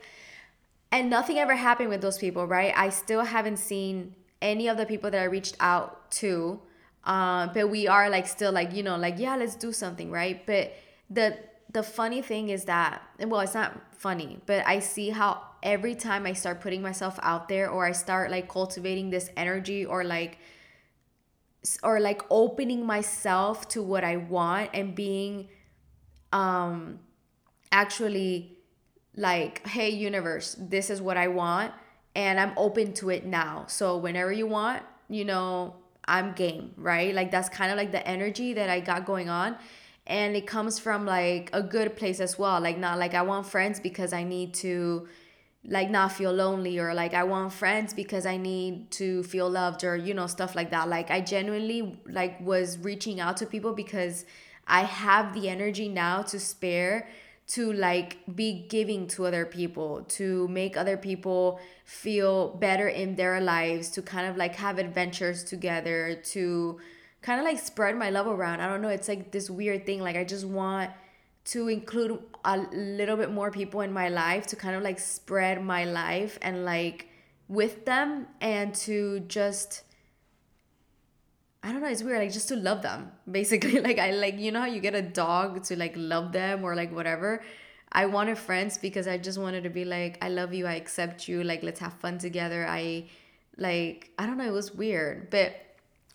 and 0.92 1.10
nothing 1.10 1.38
ever 1.38 1.56
happened 1.56 1.88
with 1.88 2.00
those 2.00 2.18
people, 2.18 2.46
right? 2.46 2.72
I 2.76 2.90
still 2.90 3.24
haven't 3.24 3.56
seen 3.56 4.14
any 4.40 4.68
of 4.68 4.76
the 4.76 4.86
people 4.86 5.10
that 5.10 5.20
I 5.20 5.24
reached 5.24 5.56
out 5.58 6.10
to 6.12 6.60
um, 7.06 7.50
but 7.52 7.68
we 7.68 7.86
are 7.86 8.08
like 8.08 8.26
still 8.26 8.52
like 8.52 8.72
you 8.72 8.82
know 8.82 8.96
like 8.96 9.16
yeah 9.18 9.36
let's 9.36 9.54
do 9.54 9.72
something 9.72 10.10
right 10.10 10.46
but 10.46 10.72
the 11.10 11.36
the 11.72 11.82
funny 11.82 12.22
thing 12.22 12.48
is 12.48 12.64
that 12.64 13.02
well 13.20 13.40
it's 13.40 13.54
not 13.54 13.78
funny 13.92 14.38
but 14.46 14.66
i 14.66 14.78
see 14.78 15.10
how 15.10 15.42
every 15.62 15.94
time 15.94 16.24
i 16.24 16.32
start 16.32 16.60
putting 16.60 16.80
myself 16.80 17.18
out 17.22 17.48
there 17.48 17.68
or 17.68 17.84
i 17.84 17.92
start 17.92 18.30
like 18.30 18.48
cultivating 18.48 19.10
this 19.10 19.30
energy 19.36 19.84
or 19.84 20.02
like 20.04 20.38
or 21.82 22.00
like 22.00 22.22
opening 22.30 22.84
myself 22.84 23.68
to 23.68 23.82
what 23.82 24.04
i 24.04 24.16
want 24.16 24.70
and 24.74 24.94
being 24.94 25.48
um 26.32 26.98
actually 27.72 28.58
like 29.16 29.66
hey 29.66 29.90
universe 29.90 30.56
this 30.58 30.90
is 30.90 31.00
what 31.00 31.16
i 31.16 31.28
want 31.28 31.72
and 32.14 32.38
i'm 32.38 32.52
open 32.56 32.92
to 32.92 33.10
it 33.10 33.24
now 33.24 33.64
so 33.66 33.96
whenever 33.96 34.32
you 34.32 34.46
want 34.46 34.82
you 35.08 35.24
know 35.24 35.74
I'm 36.06 36.32
game, 36.32 36.72
right? 36.76 37.14
Like 37.14 37.30
that's 37.30 37.48
kind 37.48 37.70
of 37.70 37.76
like 37.76 37.92
the 37.92 38.06
energy 38.06 38.52
that 38.54 38.68
I 38.68 38.80
got 38.80 39.04
going 39.04 39.28
on. 39.28 39.56
And 40.06 40.36
it 40.36 40.46
comes 40.46 40.78
from 40.78 41.06
like 41.06 41.48
a 41.52 41.62
good 41.62 41.96
place 41.96 42.20
as 42.20 42.38
well. 42.38 42.60
Like 42.60 42.78
not 42.78 42.98
like 42.98 43.14
I 43.14 43.22
want 43.22 43.46
friends 43.46 43.80
because 43.80 44.12
I 44.12 44.22
need 44.22 44.52
to 44.54 45.08
like 45.66 45.90
not 45.90 46.12
feel 46.12 46.32
lonely 46.32 46.78
or 46.78 46.92
like 46.92 47.14
I 47.14 47.24
want 47.24 47.52
friends 47.52 47.94
because 47.94 48.26
I 48.26 48.36
need 48.36 48.90
to 48.92 49.22
feel 49.24 49.48
loved 49.48 49.82
or 49.82 49.96
you 49.96 50.12
know 50.14 50.26
stuff 50.26 50.54
like 50.54 50.70
that. 50.70 50.88
Like 50.88 51.10
I 51.10 51.20
genuinely 51.20 51.98
like 52.06 52.40
was 52.40 52.78
reaching 52.78 53.20
out 53.20 53.38
to 53.38 53.46
people 53.46 53.72
because 53.72 54.26
I 54.66 54.84
have 54.84 55.34
the 55.34 55.48
energy 55.48 55.88
now 55.88 56.22
to 56.22 56.38
spare 56.38 57.08
to 57.46 57.72
like 57.72 58.18
be 58.34 58.66
giving 58.68 59.06
to 59.06 59.26
other 59.26 59.44
people, 59.44 60.02
to 60.08 60.48
make 60.48 60.76
other 60.76 60.96
people 60.96 61.60
feel 61.84 62.48
better 62.56 62.88
in 62.88 63.16
their 63.16 63.40
lives, 63.40 63.90
to 63.90 64.02
kind 64.02 64.26
of 64.26 64.36
like 64.36 64.54
have 64.56 64.78
adventures 64.78 65.44
together, 65.44 66.18
to 66.24 66.80
kind 67.20 67.38
of 67.38 67.44
like 67.44 67.58
spread 67.58 67.96
my 67.96 68.10
love 68.10 68.26
around. 68.26 68.60
I 68.60 68.68
don't 68.68 68.80
know, 68.80 68.88
it's 68.88 69.08
like 69.08 69.30
this 69.30 69.50
weird 69.50 69.84
thing. 69.84 70.00
Like 70.00 70.16
I 70.16 70.24
just 70.24 70.46
want 70.46 70.90
to 71.44 71.68
include 71.68 72.18
a 72.44 72.58
little 72.72 73.16
bit 73.16 73.30
more 73.30 73.50
people 73.50 73.80
in 73.82 73.92
my 73.92 74.08
life 74.08 74.46
to 74.46 74.56
kind 74.56 74.74
of 74.74 74.82
like 74.82 74.98
spread 74.98 75.62
my 75.62 75.84
life 75.84 76.38
and 76.42 76.64
like 76.64 77.08
with 77.48 77.84
them 77.84 78.26
and 78.40 78.74
to 78.74 79.20
just 79.20 79.82
I 81.62 81.72
don't 81.72 81.80
know, 81.80 81.88
it's 81.88 82.02
weird, 82.02 82.18
like 82.18 82.30
just 82.30 82.48
to 82.48 82.56
love 82.56 82.82
them, 82.82 83.10
basically. 83.30 83.80
Like 83.80 83.98
I 83.98 84.10
like 84.10 84.38
you 84.38 84.52
know 84.52 84.60
how 84.60 84.66
you 84.66 84.80
get 84.80 84.94
a 84.94 85.02
dog 85.02 85.62
to 85.64 85.76
like 85.76 85.94
love 85.96 86.32
them 86.32 86.62
or 86.62 86.74
like 86.74 86.92
whatever. 86.92 87.42
I 87.90 88.06
wanted 88.06 88.36
friends 88.36 88.76
because 88.76 89.06
I 89.06 89.18
just 89.18 89.38
wanted 89.38 89.62
to 89.64 89.70
be 89.70 89.84
like, 89.84 90.18
I 90.22 90.28
love 90.28 90.52
you, 90.52 90.66
I 90.66 90.74
accept 90.74 91.28
you, 91.28 91.44
like 91.44 91.62
let's 91.62 91.80
have 91.80 91.94
fun 91.94 92.18
together. 92.18 92.66
I 92.68 93.06
like 93.56 94.10
I 94.18 94.26
don't 94.26 94.36
know, 94.36 94.46
it 94.46 94.52
was 94.52 94.74
weird. 94.74 95.30
But 95.30 95.56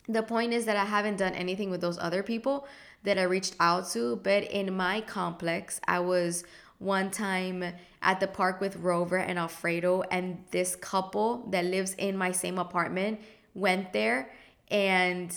the 0.07 0.23
point 0.23 0.53
is 0.53 0.65
that 0.65 0.75
I 0.75 0.85
haven't 0.85 1.17
done 1.17 1.33
anything 1.33 1.69
with 1.69 1.81
those 1.81 1.97
other 1.99 2.23
people 2.23 2.67
that 3.03 3.17
I 3.17 3.23
reached 3.23 3.55
out 3.59 3.89
to. 3.91 4.17
But 4.17 4.43
in 4.43 4.75
my 4.75 5.01
complex, 5.01 5.79
I 5.87 5.99
was 5.99 6.43
one 6.79 7.11
time 7.11 7.63
at 8.01 8.19
the 8.19 8.27
park 8.27 8.61
with 8.61 8.77
Rover 8.77 9.17
and 9.17 9.37
Alfredo, 9.37 10.03
and 10.11 10.43
this 10.51 10.75
couple 10.75 11.47
that 11.51 11.65
lives 11.65 11.93
in 11.95 12.17
my 12.17 12.31
same 12.31 12.57
apartment 12.57 13.19
went 13.53 13.91
there 13.91 14.31
and 14.71 15.35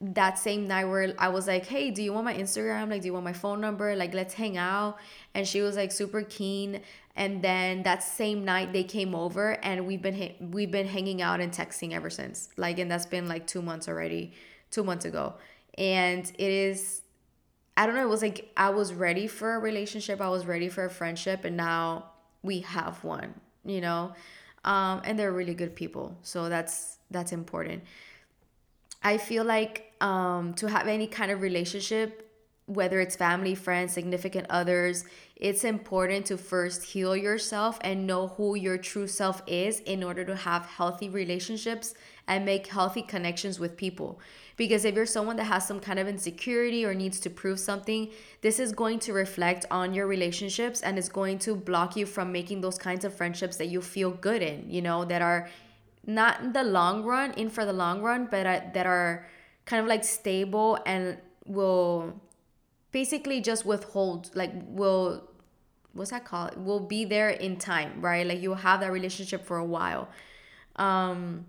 that 0.00 0.38
same 0.38 0.66
night 0.66 0.86
where 0.86 1.14
I 1.18 1.28
was 1.28 1.46
like, 1.46 1.66
"Hey, 1.66 1.90
do 1.90 2.02
you 2.02 2.12
want 2.12 2.24
my 2.24 2.34
Instagram? 2.34 2.90
Like, 2.90 3.02
do 3.02 3.06
you 3.06 3.12
want 3.12 3.24
my 3.24 3.32
phone 3.32 3.60
number? 3.60 3.94
Like, 3.94 4.14
let's 4.14 4.34
hang 4.34 4.56
out." 4.56 4.98
And 5.34 5.46
she 5.46 5.60
was 5.60 5.76
like 5.76 5.92
super 5.92 6.22
keen. 6.22 6.80
And 7.16 7.42
then 7.42 7.82
that 7.82 8.02
same 8.02 8.44
night 8.44 8.72
they 8.72 8.84
came 8.84 9.14
over 9.14 9.58
and 9.62 9.86
we've 9.86 10.00
been 10.00 10.16
ha- 10.16 10.36
we've 10.40 10.70
been 10.70 10.86
hanging 10.86 11.20
out 11.20 11.40
and 11.40 11.52
texting 11.52 11.92
ever 11.92 12.10
since. 12.10 12.48
Like, 12.56 12.78
and 12.78 12.90
that's 12.90 13.06
been 13.06 13.28
like 13.28 13.46
2 13.46 13.60
months 13.60 13.88
already, 13.88 14.32
2 14.70 14.84
months 14.84 15.04
ago. 15.04 15.34
And 15.78 16.30
it 16.38 16.50
is 16.50 17.02
I 17.78 17.86
don't 17.86 17.94
know, 17.94 18.02
it 18.02 18.08
was 18.08 18.22
like 18.22 18.50
I 18.56 18.70
was 18.70 18.92
ready 18.92 19.26
for 19.28 19.54
a 19.54 19.58
relationship, 19.58 20.20
I 20.20 20.28
was 20.28 20.44
ready 20.44 20.68
for 20.68 20.84
a 20.84 20.90
friendship 20.90 21.44
and 21.44 21.56
now 21.56 22.10
we 22.42 22.60
have 22.60 23.02
one, 23.04 23.34
you 23.64 23.80
know? 23.80 24.12
Um 24.64 25.00
and 25.04 25.18
they're 25.18 25.32
really 25.32 25.54
good 25.54 25.74
people. 25.74 26.18
So 26.22 26.50
that's 26.50 26.98
that's 27.10 27.32
important. 27.32 27.84
I 29.02 29.16
feel 29.16 29.44
like 29.44 29.92
um, 30.00 30.54
to 30.54 30.68
have 30.68 30.86
any 30.86 31.06
kind 31.06 31.30
of 31.30 31.40
relationship, 31.40 32.24
whether 32.66 33.00
it's 33.00 33.16
family, 33.16 33.54
friends, 33.54 33.92
significant 33.92 34.46
others, 34.50 35.04
it's 35.36 35.64
important 35.64 36.26
to 36.26 36.36
first 36.36 36.82
heal 36.82 37.16
yourself 37.16 37.78
and 37.82 38.06
know 38.06 38.28
who 38.28 38.56
your 38.56 38.76
true 38.76 39.06
self 39.06 39.42
is 39.46 39.80
in 39.80 40.02
order 40.02 40.24
to 40.24 40.36
have 40.36 40.66
healthy 40.66 41.08
relationships 41.08 41.94
and 42.26 42.44
make 42.44 42.66
healthy 42.66 43.02
connections 43.02 43.58
with 43.58 43.76
people. 43.76 44.20
Because 44.58 44.84
if 44.84 44.96
you're 44.96 45.06
someone 45.06 45.36
that 45.36 45.44
has 45.44 45.66
some 45.66 45.78
kind 45.78 46.00
of 46.00 46.08
insecurity 46.08 46.84
or 46.84 46.92
needs 46.92 47.20
to 47.20 47.30
prove 47.30 47.60
something, 47.60 48.10
this 48.42 48.58
is 48.58 48.72
going 48.72 48.98
to 49.00 49.12
reflect 49.12 49.64
on 49.70 49.94
your 49.94 50.08
relationships 50.08 50.82
and 50.82 50.98
it's 50.98 51.08
going 51.08 51.38
to 51.38 51.54
block 51.54 51.96
you 51.96 52.04
from 52.04 52.32
making 52.32 52.60
those 52.60 52.76
kinds 52.76 53.04
of 53.04 53.14
friendships 53.14 53.56
that 53.56 53.68
you 53.68 53.80
feel 53.80 54.10
good 54.10 54.42
in, 54.42 54.68
you 54.68 54.82
know, 54.82 55.04
that 55.04 55.22
are 55.22 55.48
not 56.04 56.40
in 56.40 56.52
the 56.52 56.64
long 56.64 57.04
run, 57.04 57.32
in 57.34 57.48
for 57.48 57.64
the 57.64 57.72
long 57.72 58.02
run, 58.02 58.26
but 58.28 58.46
uh, 58.46 58.60
that 58.74 58.84
are 58.84 59.26
kind 59.64 59.80
of 59.80 59.86
like 59.86 60.02
stable 60.02 60.76
and 60.84 61.18
will 61.46 62.20
basically 62.90 63.40
just 63.40 63.64
withhold, 63.64 64.34
like, 64.34 64.50
will, 64.66 65.22
what's 65.92 66.10
that 66.10 66.24
called? 66.24 66.56
Will 66.56 66.80
be 66.80 67.04
there 67.04 67.28
in 67.28 67.58
time, 67.58 68.00
right? 68.00 68.26
Like, 68.26 68.42
you'll 68.42 68.56
have 68.56 68.80
that 68.80 68.90
relationship 68.90 69.44
for 69.44 69.58
a 69.58 69.64
while. 69.64 70.08
Um, 70.74 71.46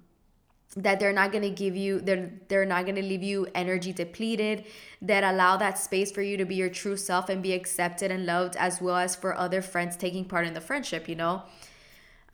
that 0.78 1.00
they're 1.00 1.14
not 1.14 1.32
going 1.32 1.44
to 1.44 1.50
give 1.50 1.76
you 1.76 2.00
they're 2.00 2.32
they're 2.48 2.66
not 2.66 2.86
going 2.86 2.96
to 2.96 3.02
leave 3.02 3.24
you 3.24 3.48
energy 3.56 3.92
depleted 3.92 4.66
that 5.02 5.24
allow 5.24 5.58
that 5.58 5.80
space 5.80 6.12
for 6.12 6.22
you 6.22 6.38
to 6.38 6.46
be 6.46 6.56
your 6.56 6.70
true 6.70 6.96
self 6.96 7.28
and 7.28 7.42
be 7.42 7.54
accepted 7.54 8.12
and 8.12 8.26
loved 8.26 8.56
as 8.56 8.80
well 8.80 8.96
as 8.96 9.16
for 9.16 9.36
other 9.36 9.62
friends 9.62 9.98
taking 9.98 10.24
part 10.24 10.46
in 10.46 10.54
the 10.54 10.62
friendship 10.62 11.10
you 11.10 11.16
know 11.16 11.42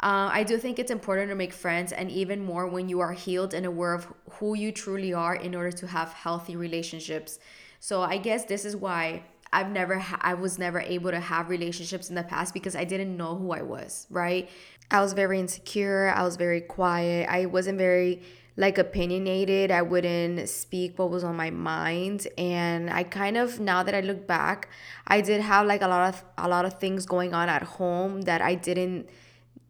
uh, 0.02 0.30
I 0.32 0.44
do 0.44 0.58
think 0.58 0.78
it's 0.78 0.92
important 0.92 1.30
to 1.30 1.36
make 1.36 1.54
friends, 1.54 1.94
and 1.94 2.12
even 2.12 2.44
more 2.44 2.68
when 2.68 2.90
you 2.90 3.00
are 3.00 3.14
healed 3.14 3.54
and 3.54 3.66
aware 3.66 3.94
of 3.94 4.14
who 4.32 4.54
you 4.54 4.72
truly 4.72 5.14
are 5.14 5.36
in 5.36 5.56
order 5.56 5.72
to 5.72 5.88
have 5.88 6.12
healthy 6.12 6.56
relationships. 6.56 7.40
So 7.80 8.02
I 8.02 8.18
guess 8.18 8.46
this 8.46 8.66
is 8.66 8.76
why 8.76 9.24
I've 9.54 9.72
never, 9.72 10.00
ha- 10.00 10.20
I 10.22 10.34
was 10.34 10.58
never 10.60 10.80
able 10.80 11.12
to 11.12 11.20
have 11.20 11.50
relationships 11.50 12.10
in 12.10 12.16
the 12.16 12.24
past 12.24 12.54
because 12.54 12.76
I 12.76 12.84
didn't 12.84 13.16
know 13.16 13.36
who 13.36 13.52
I 13.52 13.62
was, 13.62 14.08
right? 14.10 14.50
I 14.92 15.02
was 15.02 15.14
very 15.14 15.40
insecure. 15.40 16.14
I 16.16 16.24
was 16.24 16.36
very 16.36 16.62
quiet. 16.62 17.28
I 17.30 17.46
wasn't 17.46 17.78
very 17.78 18.22
like 18.58 18.78
opinionated. 18.78 19.72
I 19.72 19.82
wouldn't 19.82 20.48
speak 20.48 20.98
what 20.98 21.10
was 21.10 21.24
on 21.24 21.36
my 21.36 21.50
mind. 21.50 22.28
And 22.38 22.90
I 22.90 23.04
kind 23.04 23.38
of 23.38 23.60
now 23.60 23.84
that 23.84 23.94
I 23.94 24.02
look 24.02 24.28
back, 24.28 24.70
I 25.08 25.22
did 25.22 25.42
have 25.42 25.68
like 25.68 25.82
a 25.82 25.88
lot 25.88 26.14
of 26.14 26.24
a 26.38 26.48
lot 26.48 26.66
of 26.66 26.80
things 26.80 27.06
going 27.06 27.34
on 27.34 27.50
at 27.50 27.64
home 27.64 28.22
that 28.22 28.42
I 28.42 28.56
didn't 28.56 29.10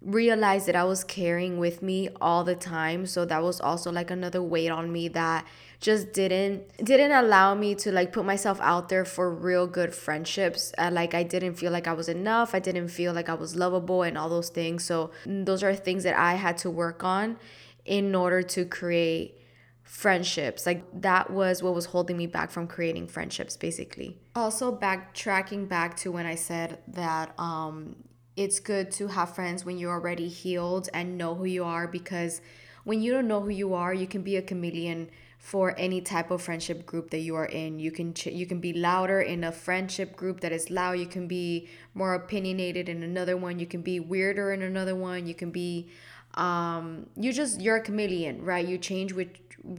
realized 0.06 0.68
that 0.68 0.76
I 0.76 0.84
was 0.84 1.04
carrying 1.04 1.58
with 1.58 1.82
me 1.82 2.10
all 2.22 2.44
the 2.44 2.56
time. 2.56 3.06
So 3.06 3.26
that 3.26 3.44
was 3.44 3.60
also 3.60 3.92
like 3.92 4.12
another 4.12 4.42
weight 4.42 4.70
on 4.70 4.92
me 4.92 5.08
that 5.10 5.46
just 5.82 6.14
didn't 6.14 6.64
didn't 6.84 7.12
allow 7.12 7.54
me 7.54 7.76
to 7.76 7.92
like 7.92 8.14
put 8.14 8.26
myself 8.26 8.60
out 8.62 8.88
there 8.88 9.04
for 9.04 9.30
real 9.34 9.68
good 9.68 9.94
friendships 9.94 10.74
uh, 10.78 10.90
like 10.92 11.14
i 11.14 11.22
didn't 11.22 11.56
feel 11.56 11.70
like 11.70 11.86
i 11.86 11.92
was 11.92 12.08
enough 12.08 12.56
i 12.56 12.60
didn't 12.60 12.88
feel 12.88 13.12
like 13.14 13.28
i 13.28 13.34
was 13.34 13.58
lovable 13.58 14.02
and 14.02 14.18
all 14.18 14.30
those 14.30 14.50
things 14.50 14.86
so 14.86 15.12
those 15.26 15.62
are 15.64 15.76
things 15.76 16.04
that 16.04 16.18
i 16.18 16.36
had 16.36 16.58
to 16.58 16.72
work 16.72 17.04
on 17.04 17.38
in 17.84 18.16
order 18.16 18.42
to 18.42 18.66
create 18.66 19.36
friendships. 19.86 20.66
Like 20.66 20.84
that 21.02 21.30
was 21.30 21.64
what 21.64 21.74
was 21.74 21.86
holding 21.86 22.18
me 22.18 22.28
back 22.28 22.52
from 22.52 22.68
creating 22.68 23.08
friendships 23.08 23.56
basically. 23.56 24.18
Also 24.36 24.76
backtracking 24.76 25.70
back 25.70 25.96
to 25.98 26.12
when 26.12 26.26
I 26.26 26.36
said 26.36 26.80
that 26.88 27.40
um 27.40 27.96
it's 28.36 28.60
good 28.60 28.92
to 28.92 29.08
have 29.08 29.34
friends 29.34 29.64
when 29.64 29.78
you're 29.78 29.94
already 29.94 30.28
healed 30.28 30.90
and 30.94 31.18
know 31.18 31.36
who 31.36 31.46
you 31.46 31.64
are 31.64 31.88
because 31.88 32.42
when 32.84 33.02
you 33.02 33.12
don't 33.12 33.28
know 33.28 33.42
who 33.42 33.50
you 33.50 33.74
are, 33.74 33.94
you 33.94 34.08
can 34.08 34.22
be 34.22 34.36
a 34.36 34.42
chameleon 34.42 35.10
for 35.40 35.76
any 35.78 36.02
type 36.02 36.32
of 36.32 36.42
friendship 36.42 36.86
group 36.86 37.12
that 37.12 37.20
you 37.20 37.36
are 37.36 37.46
in. 37.46 37.80
You 37.80 37.92
can 37.92 38.14
ch- 38.14 38.28
you 38.28 38.46
can 38.46 38.60
be 38.60 38.74
louder 38.74 39.22
in 39.22 39.44
a 39.44 39.52
friendship 39.52 40.16
group 40.16 40.42
that 40.42 40.52
is 40.52 40.70
loud. 40.70 40.94
You 40.94 41.06
can 41.06 41.28
be 41.28 41.68
more 41.94 42.14
opinionated 42.14 42.90
in 42.90 43.04
another 43.04 43.38
one. 43.38 43.60
You 43.60 43.66
can 43.66 43.82
be 43.82 44.00
weirder 44.00 44.52
in 44.54 44.62
another 44.62 44.96
one. 44.96 45.28
You 45.28 45.36
can 45.36 45.52
be 45.52 45.90
um 46.36 47.08
you 47.16 47.32
just 47.32 47.62
you're 47.62 47.78
a 47.78 47.82
chameleon, 47.82 48.44
right? 48.44 48.68
You 48.68 48.78
change 48.78 49.14
with 49.14 49.30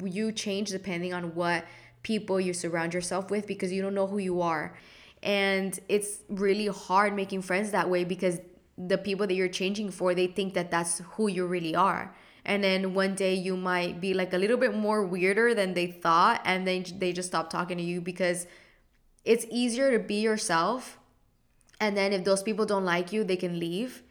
you 0.05 0.33
change 0.33 0.71
depending 0.71 1.13
on 1.13 1.35
what 1.35 1.65
people 2.03 2.41
you 2.41 2.53
surround 2.53 2.95
yourself 2.95 3.31
with 3.31 3.47
because 3.47 3.73
you 3.73 3.83
don't 3.83 3.95
know 3.95 4.07
who 4.07 4.19
you 4.19 4.41
are. 4.41 4.77
And 5.23 5.79
it's 5.89 6.19
really 6.29 6.67
hard 6.67 7.15
making 7.15 7.43
friends 7.43 7.71
that 7.71 7.89
way 7.89 8.05
because 8.05 8.39
the 8.79 8.99
people 8.99 9.27
that 9.27 9.35
you're 9.35 9.49
changing 9.49 9.91
for, 9.91 10.15
they 10.15 10.27
think 10.27 10.55
that 10.55 10.71
that's 10.71 11.01
who 11.13 11.29
you 11.29 11.47
really 11.47 11.75
are. 11.75 12.15
And 12.45 12.63
then 12.63 12.95
one 12.95 13.15
day 13.15 13.35
you 13.35 13.57
might 13.57 14.01
be 14.01 14.15
like 14.15 14.33
a 14.33 14.39
little 14.39 14.57
bit 14.57 14.75
more 14.75 15.05
weirder 15.05 15.55
than 15.55 15.75
they 15.75 15.89
thought 15.89 16.41
and 16.45 16.67
then 16.67 16.85
they 16.99 17.13
just 17.13 17.29
stop 17.29 17.51
talking 17.51 17.77
to 17.77 17.83
you 17.83 18.01
because 18.01 18.47
it's 19.25 19.45
easier 19.51 19.91
to 19.91 19.99
be 19.99 20.21
yourself 20.21 20.99
and 21.81 21.97
then 21.97 22.13
if 22.13 22.25
those 22.25 22.45
people 22.45 22.65
don't 22.65 22.85
like 22.85 23.13
you 23.13 23.25
they 23.25 23.37
can 23.37 23.59
leave. 23.59 24.03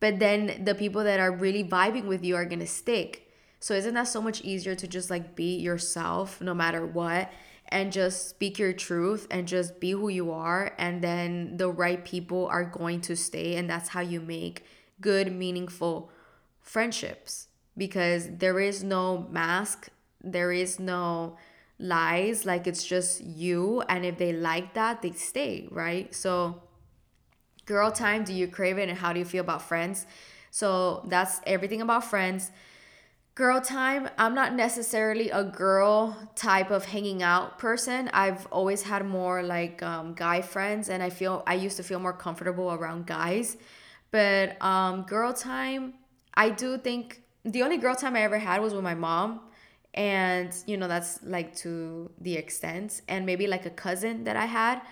But 0.00 0.18
then 0.18 0.64
the 0.64 0.74
people 0.74 1.02
that 1.04 1.18
are 1.18 1.32
really 1.32 1.64
vibing 1.64 2.04
with 2.04 2.22
you 2.22 2.36
are 2.36 2.44
going 2.44 2.60
to 2.60 2.66
stick. 2.66 3.32
So 3.58 3.74
isn't 3.74 3.94
that 3.94 4.06
so 4.06 4.20
much 4.20 4.42
easier 4.42 4.74
to 4.74 4.86
just 4.86 5.10
like 5.10 5.34
be 5.34 5.56
yourself 5.56 6.40
no 6.40 6.54
matter 6.54 6.86
what 6.86 7.32
and 7.68 7.92
just 7.92 8.28
speak 8.28 8.58
your 8.58 8.72
truth 8.72 9.26
and 9.30 9.46
just 9.46 9.80
be 9.80 9.90
who 9.90 10.08
you 10.08 10.30
are 10.32 10.74
and 10.78 11.02
then 11.02 11.56
the 11.56 11.68
right 11.68 12.04
people 12.04 12.46
are 12.46 12.64
going 12.64 13.00
to 13.00 13.14
stay 13.16 13.56
and 13.56 13.68
that's 13.68 13.90
how 13.90 14.00
you 14.00 14.20
make 14.20 14.64
good 15.00 15.32
meaningful 15.32 16.10
friendships 16.60 17.48
because 17.76 18.28
there 18.28 18.58
is 18.58 18.82
no 18.82 19.26
mask, 19.30 19.88
there 20.22 20.52
is 20.52 20.78
no 20.78 21.36
lies, 21.78 22.44
like 22.44 22.66
it's 22.66 22.84
just 22.84 23.22
you. 23.22 23.82
And 23.88 24.04
if 24.04 24.18
they 24.18 24.32
like 24.32 24.74
that, 24.74 25.00
they 25.00 25.12
stay, 25.12 25.68
right? 25.70 26.12
So, 26.14 26.60
girl 27.64 27.90
time, 27.90 28.24
do 28.24 28.34
you 28.34 28.48
crave 28.48 28.78
it? 28.78 28.88
And 28.88 28.98
how 28.98 29.12
do 29.12 29.20
you 29.20 29.24
feel 29.24 29.42
about 29.42 29.62
friends? 29.62 30.06
So, 30.50 31.06
that's 31.08 31.40
everything 31.46 31.80
about 31.80 32.04
friends. 32.04 32.50
Girl 33.38 33.60
time, 33.60 34.08
I'm 34.18 34.34
not 34.34 34.56
necessarily 34.56 35.30
a 35.30 35.44
girl 35.44 36.16
type 36.34 36.72
of 36.72 36.84
hanging 36.84 37.22
out 37.22 37.56
person. 37.56 38.10
I've 38.12 38.48
always 38.50 38.82
had 38.82 39.06
more 39.06 39.44
like 39.44 39.80
um, 39.80 40.14
guy 40.14 40.40
friends, 40.40 40.88
and 40.88 41.04
I 41.04 41.10
feel 41.10 41.44
I 41.46 41.54
used 41.54 41.76
to 41.76 41.84
feel 41.84 42.00
more 42.00 42.12
comfortable 42.12 42.72
around 42.72 43.06
guys. 43.06 43.56
But 44.10 44.60
um, 44.60 45.02
girl 45.02 45.32
time, 45.32 45.94
I 46.34 46.50
do 46.50 46.78
think 46.78 47.22
the 47.44 47.62
only 47.62 47.76
girl 47.78 47.94
time 47.94 48.16
I 48.16 48.22
ever 48.22 48.40
had 48.40 48.60
was 48.60 48.74
with 48.74 48.82
my 48.82 48.96
mom. 48.96 49.42
And, 49.94 50.52
you 50.66 50.76
know, 50.76 50.88
that's 50.88 51.22
like 51.22 51.54
to 51.58 52.10
the 52.20 52.34
extent. 52.34 53.02
And 53.06 53.24
maybe 53.24 53.46
like 53.46 53.66
a 53.66 53.70
cousin 53.70 54.24
that 54.24 54.34
I 54.34 54.46
had. 54.46 54.82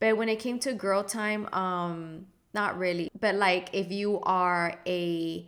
But 0.00 0.16
when 0.16 0.28
it 0.28 0.40
came 0.40 0.58
to 0.66 0.72
girl 0.72 1.04
time, 1.04 1.46
um, 1.54 2.26
not 2.54 2.76
really. 2.76 3.08
But 3.20 3.36
like 3.36 3.70
if 3.72 3.92
you 3.92 4.18
are 4.22 4.80
a 4.84 5.46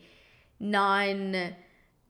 non 0.61 1.57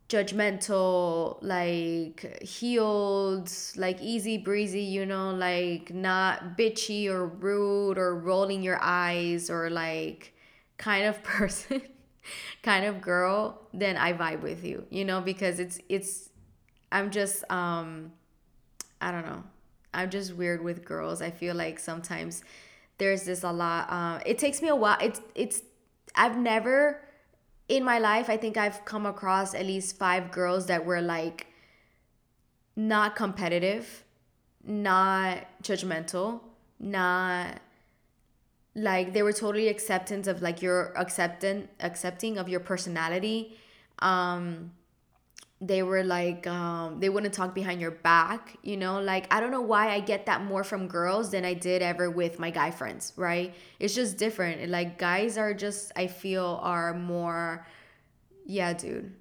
judgmental, 0.08 1.38
like 1.42 2.40
healed, 2.42 3.50
like 3.76 4.00
easy 4.00 4.38
breezy, 4.38 4.82
you 4.82 5.04
know, 5.04 5.32
like 5.32 5.92
not 5.92 6.56
bitchy 6.56 7.08
or 7.08 7.26
rude 7.26 7.98
or 7.98 8.16
rolling 8.16 8.62
your 8.62 8.78
eyes 8.80 9.50
or 9.50 9.68
like 9.70 10.32
kind 10.78 11.06
of 11.06 11.22
person 11.22 11.82
kind 12.62 12.84
of 12.84 13.00
girl, 13.00 13.62
then 13.72 13.96
I 13.96 14.12
vibe 14.12 14.42
with 14.42 14.64
you, 14.64 14.86
you 14.90 15.04
know, 15.04 15.20
because 15.20 15.58
it's 15.58 15.78
it's 15.88 16.30
I'm 16.92 17.10
just 17.10 17.48
um 17.50 18.12
I 19.00 19.10
don't 19.10 19.26
know. 19.26 19.42
I'm 19.92 20.10
just 20.10 20.34
weird 20.34 20.62
with 20.62 20.84
girls. 20.84 21.22
I 21.22 21.30
feel 21.30 21.54
like 21.54 21.78
sometimes 21.78 22.44
there's 22.98 23.24
this 23.24 23.42
a 23.42 23.52
lot 23.52 23.90
uh, 23.90 24.20
it 24.24 24.38
takes 24.38 24.62
me 24.62 24.68
a 24.68 24.76
while. 24.76 24.98
It's 25.00 25.20
it's 25.34 25.62
I've 26.14 26.36
never 26.36 27.00
in 27.68 27.84
my 27.84 27.98
life, 27.98 28.30
I 28.30 28.36
think 28.36 28.56
I've 28.56 28.84
come 28.84 29.06
across 29.06 29.54
at 29.54 29.66
least 29.66 29.96
5 29.96 30.30
girls 30.30 30.66
that 30.66 30.84
were 30.84 31.00
like 31.00 31.46
not 32.76 33.16
competitive, 33.16 34.04
not 34.64 35.38
judgmental, 35.62 36.40
not 36.78 37.60
like 38.74 39.14
they 39.14 39.22
were 39.22 39.32
totally 39.32 39.68
acceptance 39.68 40.26
of 40.26 40.42
like 40.42 40.60
your 40.60 40.92
accepting 40.96 41.68
accepting 41.80 42.38
of 42.38 42.48
your 42.48 42.60
personality. 42.60 43.56
Um 44.00 44.72
they 45.60 45.82
were 45.82 46.04
like 46.04 46.46
um 46.46 47.00
they 47.00 47.08
wouldn't 47.08 47.32
talk 47.32 47.54
behind 47.54 47.80
your 47.80 47.90
back 47.90 48.56
you 48.62 48.76
know? 48.76 49.00
Like 49.00 49.32
i 49.32 49.40
don't 49.40 49.50
know 49.50 49.62
why 49.62 49.90
i 49.90 50.00
get 50.00 50.26
that 50.26 50.44
more 50.44 50.62
from 50.64 50.86
girls 50.86 51.30
than 51.30 51.44
i 51.44 51.54
did 51.54 51.80
ever 51.82 52.10
with 52.10 52.38
my 52.38 52.50
guy 52.50 52.70
friends 52.70 53.12
right? 53.16 53.54
It's 53.78 53.94
just 53.94 54.18
different. 54.18 54.68
Like 54.70 54.98
guys 54.98 55.38
are 55.38 55.54
just 55.54 55.92
i 55.96 56.06
feel 56.06 56.60
are 56.62 56.92
more 56.94 57.66
yeah 58.44 58.72
dude 58.74 59.12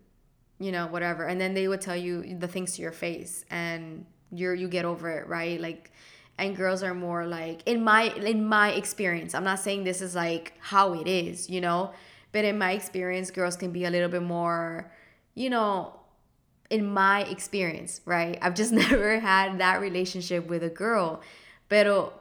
you 0.59 0.71
know 0.71 0.87
whatever. 0.87 1.25
And 1.25 1.39
then 1.39 1.53
they 1.53 1.67
would 1.67 1.81
tell 1.81 1.95
you 1.95 2.37
the 2.37 2.47
things 2.47 2.75
to 2.75 2.81
your 2.81 2.91
face 2.93 3.45
and 3.49 4.05
you're 4.31 4.53
you 4.53 4.67
get 4.67 4.85
over 4.85 5.09
it 5.11 5.27
right? 5.27 5.59
Like 5.59 5.91
and 6.37 6.53
girls 6.55 6.83
are 6.83 6.93
more 6.93 7.25
like 7.25 7.61
in 7.65 7.81
my 7.81 8.03
in 8.13 8.45
my 8.45 8.71
experience 8.71 9.33
i'm 9.33 9.45
not 9.45 9.57
saying 9.57 9.85
this 9.85 10.01
is 10.01 10.15
like 10.15 10.53
how 10.59 10.93
it 10.93 11.07
is 11.07 11.49
you 11.49 11.61
know? 11.61 11.91
But 12.33 12.43
in 12.43 12.57
my 12.57 12.73
experience 12.73 13.31
girls 13.31 13.55
can 13.55 13.71
be 13.71 13.85
a 13.85 13.89
little 13.89 14.09
bit 14.09 14.21
more 14.23 14.91
you 15.33 15.49
know 15.49 15.99
in 16.69 16.85
my 16.85 17.23
experience 17.23 18.01
right? 18.05 18.37
I've 18.41 18.55
just 18.55 18.71
never 18.85 19.19
had 19.19 19.59
that 19.59 19.81
relationship 19.81 20.47
with 20.47 20.63
a 20.63 20.69
girl. 20.69 21.21
Pero 21.69 22.13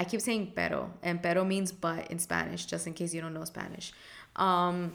i 0.00 0.04
keep 0.04 0.20
saying 0.20 0.52
pero 0.54 0.90
and 1.02 1.20
pero 1.20 1.44
means 1.44 1.72
but 1.72 2.08
in 2.08 2.20
spanish 2.20 2.66
just 2.66 2.86
in 2.86 2.94
case 2.94 3.12
you 3.12 3.20
don't 3.20 3.34
know 3.34 3.44
spanish. 3.44 3.92
Um 4.36 4.94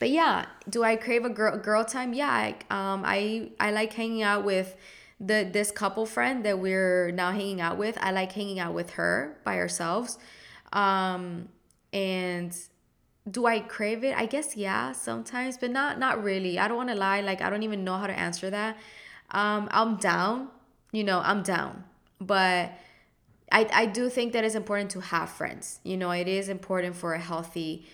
but 0.00 0.10
yeah 0.10 0.46
do 0.68 0.82
i 0.82 0.96
crave 0.96 1.24
a 1.24 1.30
girl 1.30 1.56
girl 1.58 1.84
time? 1.84 2.12
Yeah 2.12 2.30
I, 2.30 2.56
um 2.70 3.02
i 3.04 3.50
i 3.60 3.70
like 3.70 3.92
hanging 3.92 4.22
out 4.22 4.44
with 4.44 4.76
the 5.20 5.48
this 5.50 5.70
couple 5.70 6.04
friend 6.06 6.44
that 6.44 6.58
we're 6.58 7.10
now 7.12 7.30
hanging 7.30 7.60
out 7.60 7.78
with. 7.78 7.96
I 8.00 8.10
like 8.10 8.32
hanging 8.32 8.58
out 8.58 8.74
with 8.74 8.90
her 8.90 9.38
by 9.44 9.58
ourselves. 9.58 10.18
Um 10.72 11.48
and 11.92 12.52
do 13.30 13.46
i 13.46 13.58
crave 13.60 14.04
it? 14.04 14.16
I 14.16 14.26
guess 14.26 14.56
yeah 14.56 14.92
sometimes 14.92 15.56
but 15.56 15.70
not 15.70 15.98
not 15.98 16.22
really. 16.22 16.58
I 16.58 16.68
don't 16.68 16.76
want 16.76 16.90
to 16.90 16.94
lie 16.94 17.20
like 17.20 17.40
i 17.40 17.50
don't 17.50 17.62
even 17.62 17.84
know 17.84 17.96
how 17.96 18.06
to 18.06 18.18
answer 18.18 18.50
that. 18.50 18.76
Um 19.30 19.68
i'm 19.70 19.96
down 19.96 20.48
you 20.92 21.04
know 21.04 21.20
i'm 21.20 21.42
down. 21.42 21.84
But 22.20 22.72
i 23.50 23.68
i 23.72 23.86
do 23.86 24.08
think 24.08 24.32
that 24.34 24.44
it's 24.44 24.54
important 24.54 24.90
to 24.92 25.00
have 25.00 25.30
friends. 25.30 25.80
You 25.84 25.96
know 25.96 26.10
it 26.10 26.28
is 26.28 26.48
important 26.48 26.96
for 26.96 27.14
a 27.14 27.20
healthy 27.20 27.86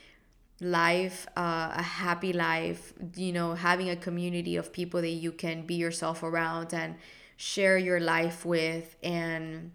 life 0.61 1.27
uh, 1.39 1.73
a 1.75 1.83
happy 1.83 2.35
life 2.35 2.93
you 3.17 3.33
know 3.33 3.55
having 3.55 3.89
a 3.89 3.97
community 3.97 4.57
of 4.57 4.73
people 4.73 5.01
that 5.01 5.09
you 5.09 5.33
can 5.33 5.65
be 5.65 5.75
yourself 5.75 6.23
around 6.23 6.75
and 6.75 6.97
share 7.39 7.79
your 7.79 7.99
life 7.99 8.45
with 8.45 8.95
and 9.03 9.71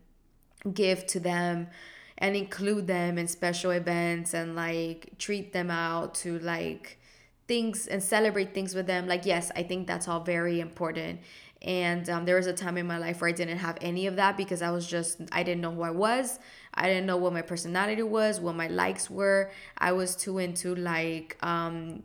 give 0.71 1.07
to 1.07 1.19
them 1.19 1.67
and 2.17 2.35
include 2.35 2.87
them 2.87 3.17
in 3.17 3.27
special 3.27 3.71
events 3.71 4.33
and 4.33 4.55
like 4.55 5.11
treat 5.17 5.53
them 5.53 5.69
out 5.69 6.13
to 6.15 6.39
like 6.39 6.99
things 7.47 7.87
and 7.87 8.01
celebrate 8.01 8.53
things 8.53 8.73
with 8.73 8.87
them 8.87 9.07
like 9.07 9.25
yes 9.25 9.51
i 9.55 9.61
think 9.61 9.85
that's 9.85 10.07
all 10.07 10.21
very 10.21 10.59
important 10.59 11.19
and 11.61 12.09
um, 12.09 12.25
there 12.25 12.35
was 12.35 12.47
a 12.47 12.53
time 12.53 12.77
in 12.77 12.87
my 12.87 12.97
life 12.97 13.21
where 13.21 13.29
i 13.29 13.33
didn't 13.33 13.57
have 13.57 13.77
any 13.81 14.07
of 14.07 14.15
that 14.15 14.35
because 14.37 14.61
i 14.61 14.71
was 14.71 14.87
just 14.87 15.21
i 15.31 15.43
didn't 15.43 15.61
know 15.61 15.71
who 15.71 15.83
i 15.83 15.91
was 15.91 16.39
I 16.75 16.87
didn't 16.87 17.05
know 17.05 17.17
what 17.17 17.33
my 17.33 17.41
personality 17.41 18.03
was, 18.03 18.39
what 18.39 18.55
my 18.55 18.67
likes 18.67 19.09
were. 19.09 19.51
I 19.77 19.93
was 19.93 20.15
too 20.15 20.39
into 20.39 20.75
like 20.75 21.37
um, 21.41 22.03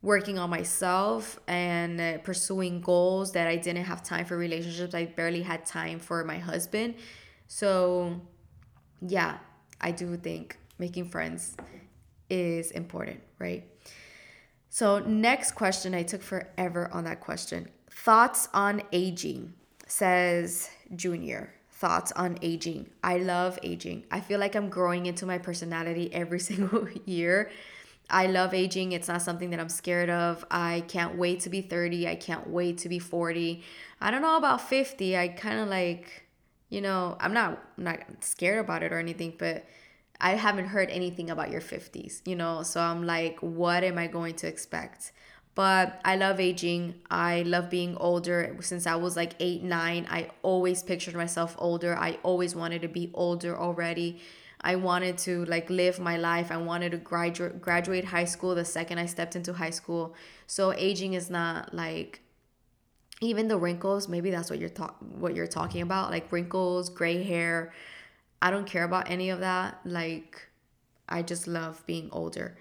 working 0.00 0.38
on 0.38 0.48
myself 0.48 1.40
and 1.48 2.00
uh, 2.00 2.18
pursuing 2.18 2.80
goals 2.80 3.32
that 3.32 3.48
I 3.48 3.56
didn't 3.56 3.84
have 3.84 4.02
time 4.02 4.24
for 4.24 4.36
relationships. 4.36 4.94
I 4.94 5.06
barely 5.06 5.42
had 5.42 5.66
time 5.66 5.98
for 5.98 6.22
my 6.24 6.38
husband. 6.38 6.94
So, 7.48 8.20
yeah, 9.00 9.38
I 9.82 9.90
do 9.90 10.16
think 10.16 10.58
making 10.78 11.08
friends 11.08 11.56
is 12.30 12.70
important, 12.70 13.20
right? 13.38 13.64
So, 14.70 15.00
next 15.00 15.52
question, 15.52 15.94
I 15.94 16.02
took 16.02 16.22
forever 16.22 16.88
on 16.92 17.04
that 17.04 17.20
question. 17.20 17.68
Thoughts 17.90 18.48
on 18.54 18.82
aging, 18.92 19.52
says 19.86 20.70
Junior 20.96 21.52
thoughts 21.82 22.12
on 22.12 22.38
aging. 22.42 22.88
I 23.02 23.16
love 23.18 23.58
aging. 23.64 24.04
I 24.08 24.20
feel 24.20 24.38
like 24.38 24.54
I'm 24.54 24.68
growing 24.68 25.06
into 25.06 25.26
my 25.26 25.38
personality 25.38 26.14
every 26.14 26.38
single 26.50 26.88
year. 27.04 27.50
I 28.08 28.26
love 28.26 28.54
aging. 28.54 28.92
It's 28.92 29.08
not 29.08 29.20
something 29.20 29.50
that 29.50 29.58
I'm 29.58 29.68
scared 29.68 30.08
of. 30.08 30.44
I 30.48 30.84
can't 30.86 31.16
wait 31.16 31.40
to 31.40 31.50
be 31.50 31.60
30. 31.60 32.06
I 32.06 32.14
can't 32.14 32.48
wait 32.48 32.78
to 32.78 32.88
be 32.88 33.00
40. 33.00 33.64
I 34.00 34.10
don't 34.12 34.22
know 34.22 34.36
about 34.36 34.60
50. 34.60 35.16
I 35.16 35.26
kind 35.26 35.58
of 35.58 35.66
like, 35.66 36.21
you 36.72 36.80
know, 36.80 37.18
I'm 37.20 37.34
not 37.34 37.62
I'm 37.76 37.84
not 37.84 38.00
scared 38.20 38.58
about 38.58 38.82
it 38.82 38.92
or 38.92 38.98
anything, 38.98 39.34
but 39.38 39.66
I 40.18 40.30
haven't 40.30 40.66
heard 40.66 40.88
anything 40.88 41.28
about 41.28 41.50
your 41.50 41.60
50s, 41.60 42.26
you 42.26 42.34
know? 42.34 42.62
So 42.62 42.80
I'm 42.80 43.04
like, 43.04 43.38
what 43.40 43.84
am 43.84 43.98
I 43.98 44.06
going 44.06 44.36
to 44.36 44.48
expect? 44.48 45.12
But 45.54 46.00
I 46.02 46.16
love 46.16 46.40
aging. 46.40 46.94
I 47.10 47.42
love 47.42 47.68
being 47.68 47.94
older. 47.98 48.56
Since 48.60 48.86
I 48.86 48.94
was 48.94 49.16
like 49.16 49.34
eight, 49.38 49.62
nine, 49.62 50.06
I 50.08 50.30
always 50.40 50.82
pictured 50.82 51.14
myself 51.14 51.54
older. 51.58 51.94
I 51.94 52.18
always 52.22 52.56
wanted 52.56 52.80
to 52.82 52.88
be 52.88 53.10
older 53.12 53.54
already. 53.54 54.22
I 54.62 54.76
wanted 54.76 55.18
to 55.18 55.44
like 55.44 55.68
live 55.68 56.00
my 56.00 56.16
life. 56.16 56.50
I 56.50 56.56
wanted 56.56 56.92
to 56.92 56.98
graduate 56.98 57.60
graduate 57.60 58.06
high 58.06 58.24
school 58.24 58.54
the 58.54 58.64
second 58.64 58.98
I 58.98 59.06
stepped 59.06 59.36
into 59.36 59.52
high 59.52 59.70
school. 59.70 60.14
So 60.46 60.72
aging 60.72 61.12
is 61.12 61.28
not 61.28 61.74
like 61.74 62.22
even 63.22 63.48
the 63.48 63.56
wrinkles, 63.56 64.08
maybe 64.08 64.30
that's 64.30 64.50
what 64.50 64.58
you're 64.58 64.68
talk 64.68 64.96
what 65.18 65.34
you're 65.34 65.46
talking 65.46 65.82
about, 65.82 66.10
like 66.10 66.30
wrinkles, 66.32 66.90
gray 66.90 67.22
hair. 67.22 67.72
I 68.40 68.50
don't 68.50 68.66
care 68.66 68.84
about 68.84 69.10
any 69.10 69.30
of 69.30 69.40
that. 69.40 69.78
Like 69.84 70.48
I 71.08 71.22
just 71.22 71.46
love 71.46 71.82
being 71.86 72.08
older. 72.12 72.58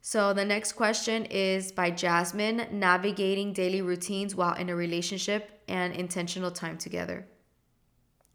So 0.00 0.32
the 0.32 0.44
next 0.44 0.72
question 0.72 1.24
is 1.26 1.72
by 1.72 1.90
Jasmine, 1.90 2.66
navigating 2.70 3.52
daily 3.52 3.82
routines 3.82 4.34
while 4.34 4.54
in 4.54 4.68
a 4.68 4.76
relationship 4.76 5.62
and 5.66 5.94
intentional 5.94 6.50
time 6.50 6.76
together. 6.76 7.26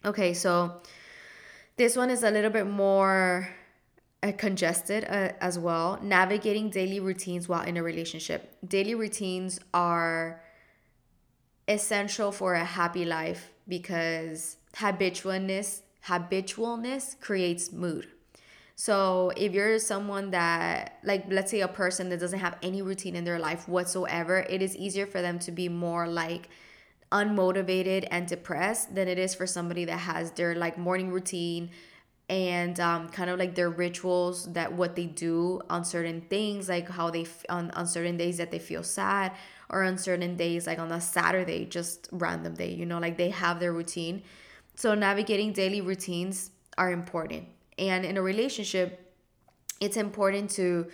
Okay, 0.03 0.33
so 0.33 0.81
this 1.77 1.95
one 1.95 2.09
is 2.09 2.23
a 2.23 2.31
little 2.31 2.49
bit 2.49 2.65
more 2.67 3.47
uh, 4.23 4.31
congested 4.37 5.05
uh, 5.05 5.31
as 5.39 5.59
well. 5.59 5.99
Navigating 6.01 6.69
daily 6.69 6.99
routines 6.99 7.47
while 7.47 7.61
in 7.61 7.77
a 7.77 7.83
relationship. 7.83 8.57
Daily 8.67 8.95
routines 8.95 9.59
are 9.73 10.41
essential 11.69 12.31
for 12.31 12.55
a 12.55 12.65
happy 12.65 13.05
life 13.05 13.51
because 13.67 14.57
habitualness 14.75 15.81
habitualness 16.07 17.19
creates 17.19 17.71
mood. 17.71 18.07
So 18.75 19.31
if 19.35 19.53
you're 19.53 19.77
someone 19.79 20.31
that 20.31 20.97
like 21.03 21.25
let's 21.29 21.51
say 21.51 21.61
a 21.61 21.67
person 21.67 22.09
that 22.09 22.19
doesn't 22.19 22.39
have 22.39 22.57
any 22.63 22.81
routine 22.81 23.15
in 23.15 23.23
their 23.23 23.39
life 23.39 23.69
whatsoever, 23.69 24.39
it 24.49 24.61
is 24.61 24.75
easier 24.75 25.05
for 25.05 25.21
them 25.21 25.37
to 25.39 25.51
be 25.51 25.69
more 25.69 26.07
like 26.07 26.49
unmotivated 27.11 28.07
and 28.11 28.27
depressed 28.27 28.95
than 28.95 29.07
it 29.07 29.17
is 29.17 29.35
for 29.35 29.45
somebody 29.45 29.85
that 29.85 29.97
has 29.97 30.31
their 30.31 30.55
like 30.55 30.77
morning 30.77 31.11
routine 31.11 31.69
and 32.29 32.79
um, 32.79 33.09
kind 33.09 33.29
of 33.29 33.39
like 33.39 33.55
their 33.55 33.69
rituals 33.69 34.53
that 34.53 34.71
what 34.73 34.95
they 34.95 35.07
do 35.07 35.59
on 35.69 35.83
certain 35.83 36.21
things 36.21 36.69
like 36.69 36.87
how 36.87 37.09
they 37.09 37.23
f- 37.23 37.45
on, 37.49 37.71
on 37.71 37.87
certain 37.87 38.15
days 38.15 38.37
that 38.37 38.51
they 38.51 38.59
feel 38.59 38.83
sad 38.83 39.31
or 39.69 39.83
on 39.83 39.97
certain 39.97 40.35
days 40.35 40.67
like 40.67 40.79
on 40.79 40.91
a 40.91 41.01
saturday 41.01 41.65
just 41.65 42.07
random 42.11 42.53
day 42.53 42.71
you 42.71 42.85
know 42.85 42.99
like 42.99 43.17
they 43.17 43.29
have 43.29 43.59
their 43.59 43.73
routine 43.73 44.21
so 44.75 44.95
navigating 44.95 45.53
daily 45.53 45.81
routines 45.81 46.51
are 46.77 46.91
important 46.91 47.45
and 47.77 48.05
in 48.05 48.17
a 48.17 48.21
relationship 48.21 49.13
it's 49.79 49.97
important 49.97 50.49
to 50.49 50.87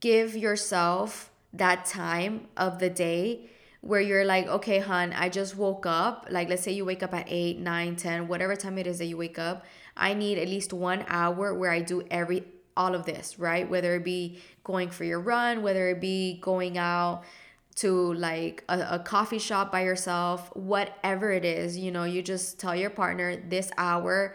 give 0.00 0.36
yourself 0.36 1.30
that 1.52 1.84
time 1.84 2.48
of 2.56 2.78
the 2.78 2.90
day 2.90 3.48
where 3.80 4.00
you're 4.00 4.24
like, 4.24 4.46
okay, 4.48 4.78
hon, 4.78 5.12
I 5.12 5.28
just 5.28 5.56
woke 5.56 5.86
up. 5.86 6.26
Like, 6.30 6.48
let's 6.48 6.62
say 6.62 6.72
you 6.72 6.84
wake 6.84 7.02
up 7.02 7.14
at 7.14 7.26
8, 7.28 7.60
9, 7.60 7.96
10, 7.96 8.28
whatever 8.28 8.56
time 8.56 8.78
it 8.78 8.86
is 8.86 8.98
that 8.98 9.06
you 9.06 9.16
wake 9.16 9.38
up. 9.38 9.64
I 9.96 10.12
need 10.12 10.38
at 10.38 10.48
least 10.48 10.72
one 10.72 11.04
hour 11.08 11.54
where 11.54 11.70
I 11.70 11.80
do 11.80 12.02
every, 12.10 12.44
all 12.76 12.94
of 12.94 13.06
this, 13.06 13.38
right? 13.38 13.68
Whether 13.68 13.94
it 13.94 14.04
be 14.04 14.40
going 14.64 14.90
for 14.90 15.04
your 15.04 15.20
run, 15.20 15.62
whether 15.62 15.88
it 15.88 16.00
be 16.00 16.38
going 16.42 16.76
out 16.78 17.22
to 17.76 18.14
like 18.14 18.64
a, 18.68 18.86
a 18.92 18.98
coffee 18.98 19.38
shop 19.38 19.70
by 19.70 19.84
yourself, 19.84 20.54
whatever 20.56 21.30
it 21.30 21.44
is, 21.44 21.76
you 21.76 21.90
know, 21.90 22.04
you 22.04 22.22
just 22.22 22.58
tell 22.58 22.74
your 22.74 22.90
partner 22.90 23.36
this 23.36 23.70
hour. 23.76 24.34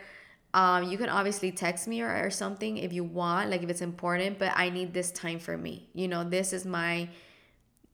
Um, 0.53 0.91
you 0.91 0.97
can 0.97 1.09
obviously 1.09 1.51
text 1.51 1.87
me 1.87 2.01
or, 2.01 2.25
or 2.25 2.29
something 2.29 2.77
if 2.77 2.93
you 2.93 3.03
want, 3.03 3.49
like 3.49 3.63
if 3.63 3.69
it's 3.69 3.81
important, 3.81 4.37
but 4.37 4.53
I 4.55 4.69
need 4.69 4.93
this 4.93 5.11
time 5.11 5.39
for 5.39 5.57
me. 5.57 5.89
You 5.93 6.07
know, 6.07 6.23
this 6.23 6.53
is 6.53 6.65
my 6.65 7.09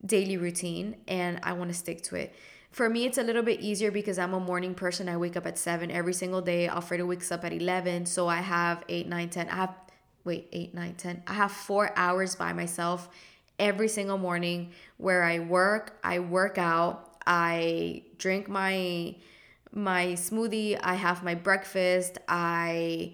daily 0.06 0.38
routine 0.38 0.98
and 1.08 1.40
I 1.44 1.54
want 1.54 1.72
to 1.72 1.78
stick 1.78 2.04
to 2.04 2.16
it. 2.16 2.36
For 2.72 2.90
me, 2.90 3.06
it's 3.06 3.18
a 3.18 3.24
little 3.24 3.42
bit 3.42 3.62
easier 3.62 3.90
because 3.90 4.20
I'm 4.20 4.34
a 4.34 4.40
morning 4.40 4.76
person. 4.76 5.08
I 5.08 5.16
wake 5.16 5.38
up 5.38 5.48
at 5.48 5.58
7 5.58 5.90
every 5.90 6.14
single 6.14 6.42
day. 6.42 6.68
Alfredo 6.68 7.06
wakes 7.06 7.32
up 7.32 7.46
at 7.46 7.54
11. 7.54 8.06
So 8.06 8.28
I 8.28 8.42
have 8.42 8.84
8, 8.90 9.08
9, 9.08 9.30
10. 9.30 9.50
I 9.50 9.56
have, 9.56 9.76
wait, 10.26 10.50
8, 10.52 10.74
9, 10.74 10.96
10. 10.96 11.24
I 11.26 11.34
have 11.34 11.52
four 11.54 11.92
hours 11.96 12.36
by 12.36 12.52
myself 12.52 13.08
every 13.60 13.88
single 13.88 14.18
morning 14.18 14.72
where 14.98 15.24
I 15.24 15.40
work, 15.40 15.98
I 16.04 16.20
work 16.20 16.58
out, 16.58 17.18
I 17.26 18.04
drink 18.18 18.48
my 18.48 19.16
my 19.74 20.08
smoothie, 20.14 20.80
I 20.82 20.96
have 20.96 21.24
my 21.24 21.36
breakfast, 21.36 22.18
I 22.28 23.14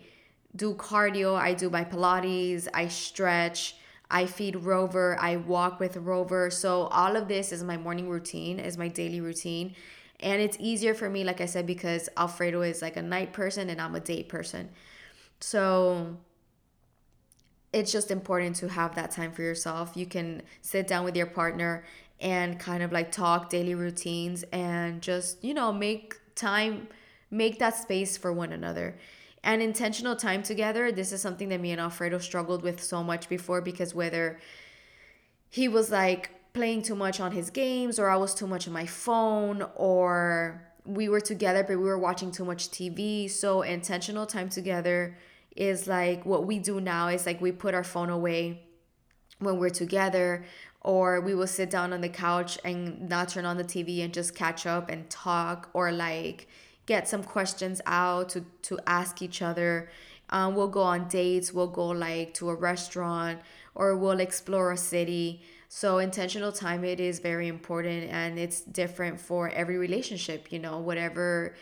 do 0.55 0.75
cardio, 0.75 1.35
I 1.35 1.53
do 1.53 1.69
my 1.69 1.83
Pilates, 1.83 2.67
I 2.73 2.87
stretch, 2.87 3.75
I 4.09 4.27
feed 4.27 4.55
Rover, 4.55 5.17
I 5.19 5.37
walk 5.37 5.79
with 5.79 5.97
Rover. 5.97 6.51
So 6.51 6.83
all 6.87 7.15
of 7.15 7.27
this 7.27 7.51
is 7.51 7.63
my 7.63 7.75
morning 7.75 8.07
routine, 8.07 8.59
is 8.59 8.77
my 8.77 8.87
daily 8.87 9.19
routine. 9.19 9.75
And 10.19 10.41
it's 10.41 10.55
easier 10.59 10.93
for 10.93 11.09
me, 11.09 11.23
like 11.23 11.41
I 11.41 11.47
said, 11.47 11.65
because 11.65 12.07
Alfredo 12.15 12.61
is 12.61 12.81
like 12.81 12.95
a 12.95 13.01
night 13.01 13.33
person 13.33 13.69
and 13.69 13.81
I'm 13.81 13.95
a 13.95 13.99
day 13.99 14.23
person. 14.23 14.69
So 15.39 16.17
it's 17.73 17.91
just 17.91 18.11
important 18.11 18.55
to 18.57 18.69
have 18.69 18.95
that 18.95 19.11
time 19.11 19.31
for 19.31 19.41
yourself. 19.41 19.93
You 19.95 20.05
can 20.05 20.41
sit 20.61 20.87
down 20.87 21.03
with 21.03 21.15
your 21.15 21.25
partner 21.25 21.83
and 22.19 22.59
kind 22.59 22.83
of 22.83 22.91
like 22.91 23.11
talk 23.11 23.49
daily 23.49 23.75
routines 23.75 24.43
and 24.53 25.01
just, 25.01 25.43
you 25.43 25.53
know, 25.53 25.73
make 25.73 26.15
time, 26.35 26.87
make 27.31 27.59
that 27.59 27.75
space 27.75 28.15
for 28.15 28.31
one 28.31 28.53
another 28.53 28.95
and 29.43 29.61
intentional 29.61 30.15
time 30.15 30.41
together 30.41 30.91
this 30.91 31.11
is 31.11 31.21
something 31.21 31.49
that 31.49 31.59
me 31.59 31.71
and 31.71 31.81
alfredo 31.81 32.17
struggled 32.17 32.63
with 32.63 32.81
so 32.81 33.03
much 33.03 33.27
before 33.27 33.61
because 33.61 33.93
whether 33.93 34.39
he 35.49 35.67
was 35.67 35.91
like 35.91 36.31
playing 36.53 36.81
too 36.81 36.95
much 36.95 37.19
on 37.19 37.31
his 37.31 37.49
games 37.49 37.99
or 37.99 38.09
i 38.09 38.15
was 38.15 38.33
too 38.33 38.47
much 38.47 38.67
on 38.67 38.73
my 38.73 38.85
phone 38.85 39.65
or 39.75 40.61
we 40.85 41.09
were 41.09 41.21
together 41.21 41.63
but 41.63 41.77
we 41.77 41.83
were 41.83 41.97
watching 41.97 42.31
too 42.31 42.45
much 42.45 42.69
tv 42.69 43.29
so 43.29 43.61
intentional 43.61 44.25
time 44.25 44.49
together 44.49 45.15
is 45.55 45.87
like 45.87 46.25
what 46.25 46.45
we 46.45 46.59
do 46.59 46.81
now 46.81 47.07
is 47.07 47.25
like 47.25 47.41
we 47.41 47.51
put 47.51 47.73
our 47.73 47.83
phone 47.83 48.09
away 48.09 48.61
when 49.39 49.57
we're 49.57 49.69
together 49.69 50.43
or 50.81 51.21
we 51.21 51.33
will 51.33 51.47
sit 51.47 51.69
down 51.69 51.93
on 51.93 52.01
the 52.01 52.09
couch 52.09 52.57
and 52.63 53.07
not 53.07 53.29
turn 53.29 53.45
on 53.45 53.57
the 53.57 53.63
tv 53.63 54.03
and 54.03 54.13
just 54.13 54.35
catch 54.35 54.65
up 54.65 54.89
and 54.89 55.09
talk 55.09 55.69
or 55.73 55.91
like 55.91 56.47
get 56.85 57.07
some 57.07 57.23
questions 57.23 57.81
out 57.85 58.29
to 58.29 58.41
to 58.61 58.79
ask 58.85 59.21
each 59.21 59.41
other. 59.41 59.89
Um, 60.29 60.55
we'll 60.55 60.69
go 60.69 60.81
on 60.81 61.07
dates. 61.07 61.53
We'll 61.53 61.67
go 61.67 61.87
like 61.87 62.33
to 62.35 62.49
a 62.49 62.55
restaurant 62.55 63.39
or 63.75 63.95
we'll 63.95 64.19
explore 64.19 64.71
a 64.71 64.77
city. 64.77 65.41
So 65.69 65.97
intentional 65.97 66.51
time 66.51 66.83
it 66.83 66.99
is 66.99 67.19
very 67.19 67.47
important 67.47 68.09
and 68.11 68.37
it's 68.37 68.61
different 68.61 69.19
for 69.19 69.49
every 69.49 69.77
relationship. 69.77 70.51
You 70.51 70.59
know, 70.59 70.79
whatever 70.79 71.55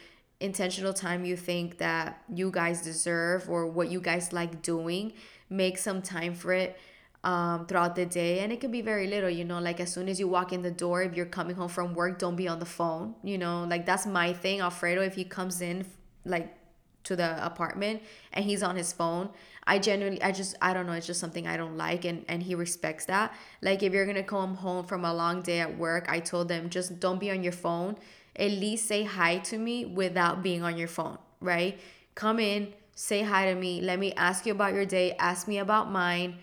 intentional 0.43 0.93
time 0.93 1.25
you 1.25 1.37
think 1.37 1.77
that 1.77 2.21
you 2.33 2.51
guys 2.51 2.81
deserve 2.81 3.49
or 3.49 3.67
what 3.67 3.89
you 3.91 4.01
guys 4.01 4.33
like 4.33 4.61
doing, 4.61 5.13
make 5.49 5.77
some 5.77 6.01
time 6.01 6.33
for 6.33 6.53
it 6.53 6.77
um, 7.23 7.65
throughout 7.67 7.95
the 7.95 8.05
day. 8.05 8.39
And 8.39 8.51
it 8.51 8.59
can 8.59 8.71
be 8.71 8.81
very 8.81 9.07
little, 9.07 9.29
you 9.29 9.43
know, 9.43 9.59
like 9.59 9.79
as 9.79 9.91
soon 9.93 10.09
as 10.09 10.19
you 10.19 10.27
walk 10.27 10.53
in 10.53 10.61
the 10.61 10.71
door, 10.71 11.03
if 11.03 11.15
you're 11.15 11.25
coming 11.25 11.55
home 11.55 11.69
from 11.69 11.93
work, 11.93 12.19
don't 12.19 12.35
be 12.35 12.47
on 12.47 12.59
the 12.59 12.65
phone, 12.65 13.15
you 13.23 13.37
know, 13.37 13.65
like 13.65 13.85
that's 13.85 14.05
my 14.05 14.33
thing. 14.33 14.61
Alfredo, 14.61 15.01
if 15.01 15.15
he 15.15 15.23
comes 15.23 15.61
in, 15.61 15.85
like 16.25 16.55
to 17.03 17.15
the 17.15 17.43
apartment 17.43 18.01
and 18.33 18.45
he's 18.45 18.61
on 18.61 18.75
his 18.75 18.93
phone 18.93 19.29
i 19.71 19.79
genuinely 19.79 20.21
i 20.21 20.31
just 20.31 20.55
i 20.61 20.73
don't 20.73 20.85
know 20.87 20.97
it's 20.99 21.07
just 21.07 21.19
something 21.25 21.47
i 21.47 21.55
don't 21.61 21.77
like 21.77 22.03
and 22.03 22.25
and 22.27 22.43
he 22.43 22.53
respects 22.55 23.05
that. 23.05 23.33
Like 23.61 23.83
if 23.83 23.93
you're 23.93 24.05
gonna 24.11 24.31
come 24.37 24.55
home 24.55 24.85
from 24.85 25.05
a 25.05 25.13
long 25.13 25.41
day 25.41 25.59
at 25.61 25.77
work 25.77 26.03
i 26.09 26.19
told 26.19 26.49
them 26.49 26.69
just 26.69 26.99
don't 26.99 27.19
be 27.19 27.31
on 27.31 27.41
your 27.47 27.57
phone. 27.65 27.97
At 28.35 28.51
least 28.51 28.87
say 28.87 29.03
hi 29.03 29.37
to 29.49 29.57
me 29.57 29.85
without 29.85 30.43
being 30.43 30.61
on 30.63 30.77
your 30.77 30.87
phone 30.97 31.17
right? 31.39 31.79
Come 32.15 32.39
in 32.39 32.73
say 32.93 33.21
hi 33.23 33.45
to 33.51 33.55
me. 33.55 33.81
Let 33.81 33.97
me 33.97 34.13
ask 34.13 34.45
you 34.45 34.51
about 34.51 34.73
your 34.73 34.85
day. 34.85 35.15
Ask 35.17 35.47
me 35.47 35.57
about 35.57 35.89
mine. 35.89 36.37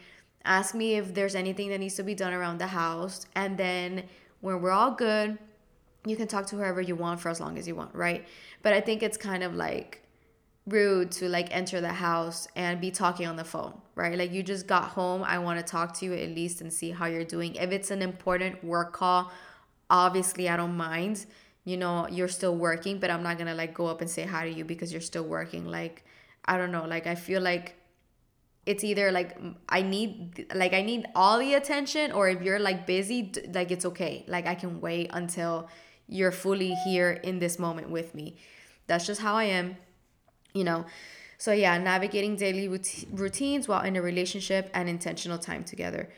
Ask 0.45 0.75
me 0.75 0.95
if 0.95 1.15
there's 1.15 1.35
anything 1.35 1.69
that 1.71 1.79
needs 1.79 1.97
to 1.97 2.03
be 2.03 2.15
done 2.15 2.33
around 2.33 2.59
the 2.59 2.69
house. 2.69 3.27
And 3.35 3.59
then 3.59 4.05
when 4.41 4.63
we're 4.63 4.77
all 4.81 4.93
good 4.93 5.39
you 6.07 6.17
can 6.17 6.29
talk 6.29 6.47
to 6.47 6.57
whoever 6.57 6.81
you 6.81 6.97
want 6.97 7.21
for 7.21 7.29
as 7.29 7.41
long 7.41 7.59
as 7.59 7.69
you 7.69 7.75
want 7.75 7.95
right? 7.95 8.27
But 8.63 8.73
i 8.73 8.81
think 8.81 9.03
it's 9.03 9.19
kind 9.31 9.43
of 9.43 9.55
like 9.55 10.08
rude 10.69 11.11
to 11.11 11.29
like 11.29 11.49
enter 11.55 11.81
the 11.81 11.93
house 11.93 12.47
and 12.57 12.81
be 12.81 12.91
talking 12.91 13.27
on 13.27 13.37
the 13.37 13.45
phone 13.45 13.81
right 13.95 14.17
like 14.19 14.33
you 14.33 14.43
just 14.43 14.67
got 14.67 14.85
home 14.91 15.23
i 15.25 15.39
want 15.39 15.59
to 15.59 15.65
talk 15.65 15.95
to 15.95 16.05
you 16.05 16.15
at 16.15 16.29
least 16.31 16.61
and 16.61 16.73
see 16.73 16.91
how 16.91 17.07
you're 17.07 17.25
doing 17.25 17.55
if 17.55 17.71
it's 17.71 17.91
an 17.91 18.03
important 18.03 18.63
work 18.63 18.93
call 18.93 19.31
obviously 19.91 20.49
i 20.49 20.57
don't 20.57 20.77
mind 20.77 21.27
you 21.65 21.77
know 21.77 22.07
you're 22.09 22.29
still 22.29 22.57
working 22.57 22.99
but 22.99 23.11
i'm 23.11 23.23
not 23.23 23.39
gonna 23.39 23.55
like 23.55 23.75
go 23.75 23.87
up 23.87 24.01
and 24.01 24.11
say 24.11 24.25
hi 24.25 24.49
to 24.49 24.55
you 24.55 24.65
because 24.65 24.93
you're 24.93 25.01
still 25.01 25.25
working 25.25 25.65
like 25.67 26.05
i 26.45 26.57
don't 26.59 26.73
know 26.73 26.85
like 26.85 27.07
i 27.07 27.15
feel 27.15 27.41
like 27.41 27.79
it's 28.69 28.85
either 28.85 29.11
like 29.11 29.35
I 29.71 29.81
need 29.81 30.45
like 30.55 30.75
I 30.75 30.83
need 30.83 31.07
all 31.15 31.39
the 31.39 31.55
attention 31.55 32.13
or 32.13 32.29
if 32.29 32.43
you're 32.43 32.59
like 32.59 32.87
busy 32.87 33.33
like 33.55 33.71
it's 33.71 33.87
okay. 33.87 34.27
Like 34.29 34.47
I 34.47 34.55
can 34.55 34.83
wait 34.83 35.09
until 35.15 35.71
you're 36.07 36.33
fully 36.33 36.75
here 36.85 37.13
in 37.13 37.39
this 37.39 37.59
moment 37.59 37.89
with 37.89 38.15
me. 38.15 38.37
That's 38.87 39.07
just 39.07 39.23
how 39.23 39.37
I 39.37 39.45
am. 39.45 39.79
You 40.53 40.65
know. 40.65 40.87
So 41.37 41.53
yeah, 41.53 41.79
navigating 41.79 42.37
daily 42.37 42.69
routines 42.69 43.69
while 43.69 43.83
in 43.83 43.97
a 43.97 44.03
relationship 44.03 44.71
and 44.75 44.89
intentional 44.89 45.39
time 45.39 45.63
together. 45.63 46.09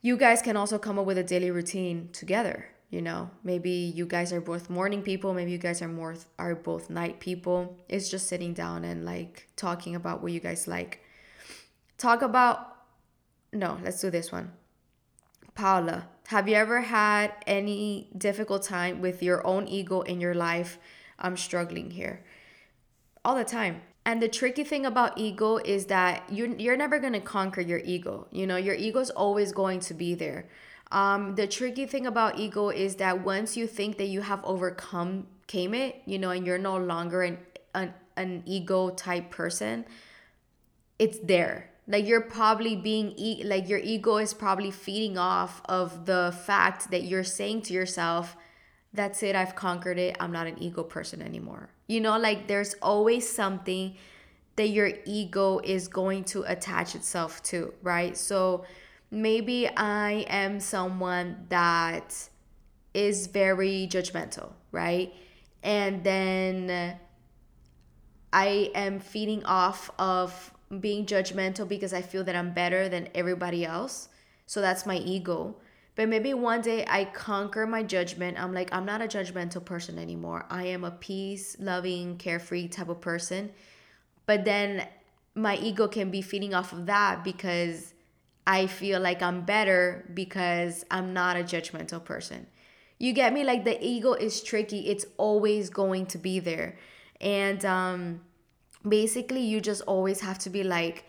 You 0.00 0.16
guys 0.16 0.42
can 0.42 0.56
also 0.56 0.78
come 0.78 0.96
up 0.98 1.06
with 1.06 1.18
a 1.18 1.24
daily 1.24 1.50
routine 1.50 2.10
together, 2.12 2.66
you 2.88 3.02
know. 3.02 3.30
Maybe 3.42 3.70
you 3.70 4.06
guys 4.06 4.32
are 4.32 4.40
both 4.40 4.70
morning 4.70 5.02
people, 5.02 5.34
maybe 5.34 5.50
you 5.50 5.58
guys 5.58 5.82
are 5.82 5.88
more 5.88 6.16
are 6.38 6.54
both 6.54 6.88
night 6.88 7.18
people. 7.18 7.76
It's 7.88 8.08
just 8.08 8.28
sitting 8.28 8.54
down 8.54 8.84
and 8.84 9.04
like 9.04 9.48
talking 9.56 9.96
about 9.96 10.22
what 10.22 10.30
you 10.30 10.40
guys 10.40 10.68
like 10.68 11.02
talk 11.98 12.22
about 12.22 12.76
no 13.52 13.78
let's 13.82 14.00
do 14.00 14.08
this 14.08 14.30
one 14.30 14.52
paula 15.54 16.06
have 16.28 16.48
you 16.48 16.54
ever 16.54 16.82
had 16.82 17.32
any 17.46 18.08
difficult 18.16 18.62
time 18.62 19.00
with 19.00 19.22
your 19.22 19.44
own 19.46 19.66
ego 19.66 20.02
in 20.02 20.20
your 20.20 20.34
life 20.34 20.78
i'm 21.18 21.36
struggling 21.36 21.90
here 21.90 22.22
all 23.28 23.34
the 23.34 23.44
time. 23.44 23.82
And 24.06 24.22
the 24.22 24.28
tricky 24.28 24.64
thing 24.64 24.86
about 24.86 25.18
ego 25.18 25.58
is 25.58 25.84
that 25.86 26.22
you're, 26.32 26.48
you're 26.56 26.78
never 26.78 26.98
going 26.98 27.12
to 27.12 27.20
conquer 27.20 27.60
your 27.60 27.80
ego. 27.84 28.26
You 28.32 28.46
know 28.46 28.56
your 28.56 28.74
ego 28.74 29.00
is 29.00 29.10
always 29.10 29.52
going 29.52 29.80
to 29.80 29.92
be 29.92 30.14
there. 30.14 30.48
Um, 30.90 31.34
the 31.34 31.46
tricky 31.46 31.84
thing 31.84 32.06
about 32.06 32.38
ego 32.38 32.70
is 32.70 32.96
that 32.96 33.22
once 33.22 33.54
you 33.54 33.66
think 33.66 33.98
that 33.98 34.06
you 34.06 34.22
have 34.22 34.42
overcome 34.44 35.26
came 35.46 35.74
it 35.74 36.02
you 36.06 36.18
know 36.18 36.30
and 36.30 36.46
you're 36.46 36.58
no 36.58 36.76
longer 36.76 37.22
an, 37.22 37.38
an, 37.74 37.92
an 38.16 38.42
ego 38.46 38.90
type 38.90 39.30
person 39.30 39.84
it's 40.98 41.18
there. 41.22 41.70
Like 41.86 42.06
you're 42.06 42.28
probably 42.38 42.76
being 42.76 43.12
e- 43.16 43.44
like 43.44 43.68
your 43.68 43.78
ego 43.78 44.16
is 44.16 44.32
probably 44.32 44.70
feeding 44.70 45.18
off 45.18 45.60
of 45.66 46.06
the 46.06 46.34
fact 46.46 46.90
that 46.90 47.02
you're 47.04 47.24
saying 47.24 47.62
to 47.62 47.74
yourself 47.74 48.36
that's 48.92 49.22
it 49.22 49.36
i've 49.36 49.54
conquered 49.54 49.98
it 49.98 50.16
i'm 50.20 50.32
not 50.32 50.46
an 50.46 50.60
ego 50.62 50.82
person 50.82 51.22
anymore 51.22 51.68
you 51.86 52.00
know 52.00 52.18
like 52.18 52.46
there's 52.46 52.74
always 52.82 53.28
something 53.28 53.94
that 54.56 54.68
your 54.68 54.90
ego 55.04 55.60
is 55.62 55.88
going 55.88 56.24
to 56.24 56.42
attach 56.42 56.94
itself 56.94 57.42
to 57.42 57.72
right 57.82 58.16
so 58.16 58.64
maybe 59.10 59.68
i 59.76 60.26
am 60.28 60.58
someone 60.58 61.46
that 61.48 62.28
is 62.94 63.26
very 63.26 63.88
judgmental 63.90 64.52
right 64.72 65.12
and 65.62 66.02
then 66.02 66.96
i 68.32 68.70
am 68.74 68.98
feeding 68.98 69.44
off 69.44 69.90
of 69.98 70.52
being 70.80 71.06
judgmental 71.06 71.66
because 71.66 71.92
I 71.92 72.02
feel 72.02 72.24
that 72.24 72.36
I'm 72.36 72.52
better 72.52 72.88
than 72.88 73.08
everybody 73.14 73.64
else. 73.64 74.08
So 74.46 74.60
that's 74.60 74.84
my 74.86 74.96
ego. 74.96 75.56
But 75.98 76.08
maybe 76.08 76.32
one 76.32 76.60
day 76.60 76.84
I 76.88 77.06
conquer 77.06 77.66
my 77.66 77.82
judgment. 77.82 78.40
I'm 78.40 78.54
like, 78.54 78.72
I'm 78.72 78.86
not 78.86 79.02
a 79.02 79.08
judgmental 79.08 79.64
person 79.64 79.98
anymore. 79.98 80.46
I 80.48 80.66
am 80.66 80.84
a 80.84 80.92
peace 80.92 81.56
loving, 81.58 82.18
carefree 82.18 82.68
type 82.68 82.88
of 82.88 83.00
person. 83.00 83.50
But 84.24 84.44
then 84.44 84.86
my 85.34 85.56
ego 85.56 85.88
can 85.88 86.12
be 86.12 86.22
feeding 86.22 86.54
off 86.54 86.72
of 86.72 86.86
that 86.86 87.24
because 87.24 87.94
I 88.46 88.68
feel 88.68 89.00
like 89.00 89.22
I'm 89.22 89.40
better 89.40 90.08
because 90.14 90.84
I'm 90.88 91.12
not 91.12 91.36
a 91.36 91.42
judgmental 91.42 92.04
person. 92.04 92.46
You 93.00 93.12
get 93.12 93.32
me? 93.32 93.42
Like 93.42 93.64
the 93.64 93.84
ego 93.84 94.12
is 94.12 94.40
tricky. 94.40 94.86
It's 94.90 95.04
always 95.16 95.68
going 95.68 96.06
to 96.06 96.18
be 96.18 96.38
there. 96.38 96.78
And 97.20 97.64
um 97.64 98.20
basically 98.88 99.40
you 99.40 99.60
just 99.60 99.82
always 99.82 100.20
have 100.20 100.38
to 100.38 100.50
be 100.50 100.62
like 100.62 101.06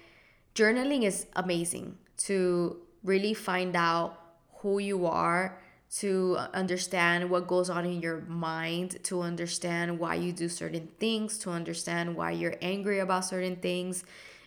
journaling 0.56 1.04
is 1.04 1.28
amazing 1.36 2.00
to 2.26 2.78
really 3.04 3.36
find 3.36 3.76
out 3.76 4.19
who 4.62 4.80
you 4.80 5.06
are 5.06 5.58
to 5.92 6.38
understand 6.54 7.30
what 7.30 7.48
goes 7.48 7.70
on 7.70 7.86
in 7.86 8.02
your 8.02 8.22
mind, 8.22 9.04
to 9.04 9.22
understand 9.22 9.98
why 10.00 10.16
you 10.16 10.32
do 10.32 10.48
certain 10.48 10.88
things, 11.00 11.38
to 11.40 11.50
understand 11.50 12.16
why 12.16 12.32
you're 12.32 12.56
angry 12.62 13.00
about 13.00 13.26
certain 13.26 13.56
things, 13.56 14.04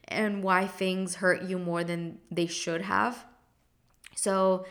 and 0.06 0.42
why 0.42 0.66
things 0.66 1.16
hurt 1.16 1.42
you 1.42 1.58
more 1.58 1.82
than 1.82 2.18
they 2.30 2.46
should 2.46 2.82
have. 2.82 3.24
So, 4.14 4.66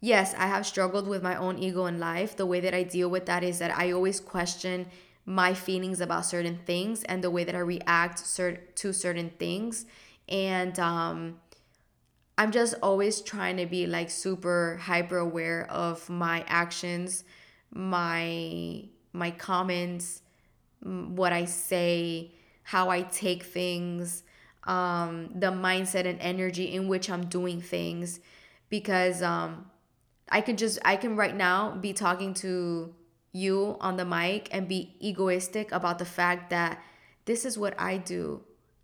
yes, 0.00 0.34
I 0.36 0.46
have 0.46 0.66
struggled 0.66 1.08
with 1.08 1.22
my 1.22 1.36
own 1.36 1.58
ego 1.58 1.86
in 1.86 1.98
life. 1.98 2.36
The 2.36 2.46
way 2.46 2.60
that 2.60 2.74
I 2.74 2.82
deal 2.82 3.08
with 3.08 3.26
that 3.26 3.42
is 3.42 3.58
that 3.60 3.76
I 3.76 3.92
always 3.92 4.20
question 4.20 4.86
my 5.24 5.54
feelings 5.54 6.00
about 6.00 6.26
certain 6.26 6.58
things 6.66 7.02
and 7.04 7.22
the 7.22 7.30
way 7.30 7.44
that 7.44 7.54
I 7.54 7.60
react 7.60 8.18
cert- 8.18 8.74
to 8.76 8.92
certain 8.92 9.30
things. 9.38 9.86
And 10.28 10.78
um, 10.78 11.40
I'm 12.40 12.52
just 12.52 12.74
always 12.82 13.20
trying 13.20 13.58
to 13.58 13.66
be 13.66 13.86
like 13.86 14.08
super 14.08 14.78
hyper 14.80 15.18
aware 15.18 15.70
of 15.70 16.08
my 16.08 16.42
actions, 16.48 17.22
my 17.70 18.84
my 19.12 19.30
comments, 19.32 20.22
what 20.80 21.34
I 21.34 21.44
say, 21.44 22.32
how 22.62 22.88
I 22.88 23.02
take 23.02 23.42
things, 23.42 24.22
um, 24.64 25.28
the 25.34 25.48
mindset 25.48 26.06
and 26.06 26.18
energy 26.18 26.72
in 26.72 26.88
which 26.88 27.10
I'm 27.10 27.26
doing 27.26 27.60
things, 27.60 28.20
because 28.70 29.22
um, 29.22 29.70
I 30.30 30.40
can 30.40 30.56
just 30.56 30.78
I 30.82 30.96
can 30.96 31.16
right 31.16 31.36
now 31.36 31.72
be 31.72 31.92
talking 31.92 32.32
to 32.36 32.94
you 33.32 33.76
on 33.82 33.98
the 33.98 34.06
mic 34.06 34.48
and 34.50 34.66
be 34.66 34.96
egoistic 34.98 35.72
about 35.72 35.98
the 35.98 36.06
fact 36.06 36.48
that 36.48 36.82
this 37.26 37.44
is 37.44 37.58
what 37.58 37.78
I 37.78 37.98
do 37.98 38.40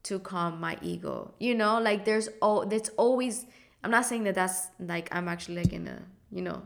to 0.07 0.19
calm 0.19 0.61
my 0.61 0.77
ego. 0.83 1.33
You 1.39 1.55
know, 1.55 1.81
like 1.81 2.05
there's 2.05 2.29
oh, 2.43 2.65
there's 2.65 2.91
always. 2.97 3.47
I'm 3.85 3.91
not 3.91 4.07
saying 4.07 4.25
that 4.25 4.35
that's 4.35 4.69
like 4.81 5.15
I'm 5.15 5.29
actually 5.29 5.57
like 5.63 5.73
in 5.73 5.87
a 5.87 6.03
you 6.33 6.43
know 6.43 6.63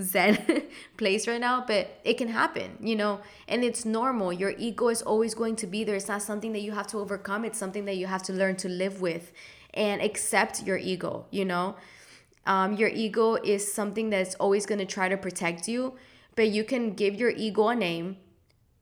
zen 0.00 0.38
place 0.96 1.26
right 1.26 1.40
now 1.40 1.64
but 1.66 1.98
it 2.04 2.16
can 2.16 2.28
happen 2.28 2.78
you 2.80 2.94
know 2.94 3.20
and 3.48 3.64
it's 3.64 3.84
normal 3.84 4.32
your 4.32 4.54
ego 4.56 4.88
is 4.88 5.02
always 5.02 5.34
going 5.34 5.56
to 5.56 5.66
be 5.66 5.82
there 5.82 5.96
it's 5.96 6.06
not 6.06 6.22
something 6.22 6.52
that 6.52 6.60
you 6.60 6.70
have 6.70 6.86
to 6.86 6.96
overcome 6.98 7.44
it's 7.44 7.58
something 7.58 7.84
that 7.84 7.96
you 7.96 8.06
have 8.06 8.22
to 8.22 8.32
learn 8.32 8.54
to 8.54 8.68
live 8.68 9.00
with 9.00 9.32
and 9.74 10.00
accept 10.00 10.62
your 10.62 10.78
ego 10.78 11.26
you 11.32 11.44
know 11.44 11.74
um, 12.46 12.74
your 12.74 12.88
ego 12.90 13.34
is 13.34 13.72
something 13.74 14.08
that's 14.08 14.36
always 14.36 14.66
going 14.66 14.78
to 14.78 14.86
try 14.86 15.08
to 15.08 15.16
protect 15.16 15.66
you 15.66 15.94
but 16.38 16.50
you 16.50 16.62
can 16.62 16.94
give 16.94 17.16
your 17.16 17.30
ego 17.30 17.66
a 17.66 17.74
name. 17.74 18.16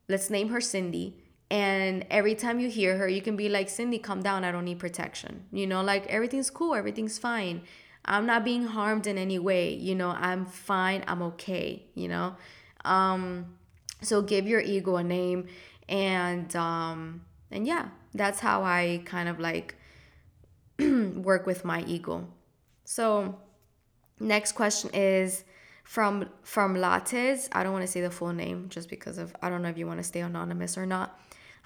Let's 0.07 0.29
name 0.29 0.49
her 0.49 0.61
Cindy. 0.61 1.17
And 1.49 2.05
every 2.09 2.35
time 2.35 2.59
you 2.59 2.69
hear 2.69 2.97
her, 2.97 3.07
you 3.07 3.21
can 3.21 3.37
be 3.37 3.47
like, 3.47 3.69
Cindy, 3.69 3.99
calm 3.99 4.21
down. 4.21 4.43
I 4.43 4.51
don't 4.51 4.65
need 4.65 4.79
protection. 4.79 5.45
You 5.51 5.65
know, 5.65 5.81
like 5.81 6.05
everything's 6.07 6.49
cool, 6.49 6.75
everything's 6.75 7.17
fine. 7.17 7.61
I'm 8.03 8.25
not 8.25 8.43
being 8.43 8.63
harmed 8.63 9.07
in 9.07 9.17
any 9.17 9.39
way. 9.39 9.73
You 9.73 9.95
know, 9.95 10.09
I'm 10.09 10.45
fine. 10.45 11.03
I'm 11.07 11.21
okay. 11.21 11.85
You 11.93 12.09
know, 12.09 12.35
um, 12.83 13.57
so 14.01 14.21
give 14.21 14.47
your 14.47 14.61
ego 14.61 14.97
a 14.97 15.03
name, 15.03 15.47
and 15.87 16.53
um, 16.55 17.21
and 17.51 17.65
yeah, 17.65 17.89
that's 18.13 18.39
how 18.39 18.63
I 18.63 19.01
kind 19.05 19.29
of 19.29 19.39
like 19.39 19.75
work 20.79 21.45
with 21.45 21.65
my 21.65 21.83
ego. 21.83 22.27
So, 22.83 23.39
next 24.19 24.53
question 24.53 24.89
is 24.93 25.43
from 25.83 26.27
from 26.43 26.75
lattes 26.75 27.47
i 27.53 27.63
don't 27.63 27.71
want 27.71 27.81
to 27.81 27.89
say 27.89 28.01
the 28.01 28.11
full 28.11 28.33
name 28.33 28.67
just 28.67 28.89
because 28.89 29.17
of 29.17 29.33
i 29.41 29.49
don't 29.49 29.61
know 29.61 29.69
if 29.69 29.77
you 29.77 29.87
want 29.87 29.97
to 29.97 30.03
stay 30.03 30.19
anonymous 30.19 30.77
or 30.77 30.85
not 30.85 31.17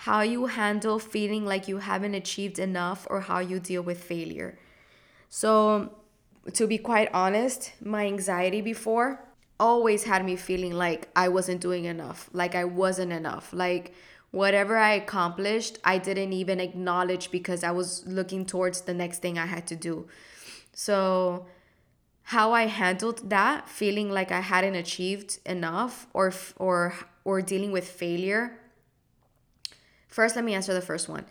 how 0.06 0.22
you 0.22 0.48
handle 0.48 0.98
feeling 1.00 1.46
like 1.46 1.68
you 1.68 1.78
haven't 1.78 2.16
achieved 2.16 2.60
enough 2.60 3.06
or 3.10 3.22
how 3.22 3.40
you 3.40 3.60
deal 3.60 3.82
with 3.82 4.04
failure 4.04 4.58
so 5.30 5.96
to 6.54 6.68
be 6.68 6.78
quite 6.78 7.10
honest 7.14 7.74
my 7.82 8.06
anxiety 8.06 8.62
before 8.62 9.24
always 9.60 10.06
had 10.06 10.26
me 10.26 10.36
feeling 10.36 10.74
like 10.74 11.08
i 11.16 11.28
wasn't 11.28 11.62
doing 11.62 11.86
enough 11.86 12.30
like 12.34 12.56
i 12.56 12.64
wasn't 12.64 13.12
enough 13.12 13.54
like 13.54 13.94
whatever 14.32 14.78
i 14.78 14.94
accomplished 14.94 15.78
i 15.84 15.98
didn't 15.98 16.34
even 16.34 16.60
acknowledge 16.60 17.30
because 17.32 17.64
i 17.64 17.72
was 17.72 18.06
looking 18.08 18.46
towards 18.46 18.82
the 18.82 18.94
next 18.94 19.20
thing 19.22 19.38
i 19.38 19.46
had 19.46 19.68
to 19.68 19.76
do 19.76 20.08
so 20.74 21.46
how 22.24 22.54
I 22.54 22.68
handled 22.68 23.30
that, 23.30 23.68
feeling 23.68 24.10
like 24.10 24.32
I 24.32 24.40
hadn't 24.40 24.76
achieved 24.76 25.40
enough 25.46 26.08
or 26.14 26.32
or 26.56 26.94
or 27.26 27.42
dealing 27.42 27.72
with 27.72 27.88
failure. 27.88 28.58
First, 30.12 30.36
let 30.36 30.46
me 30.46 30.54
answer 30.54 30.74
the 30.74 30.82
first 30.82 31.10
one. 31.10 31.26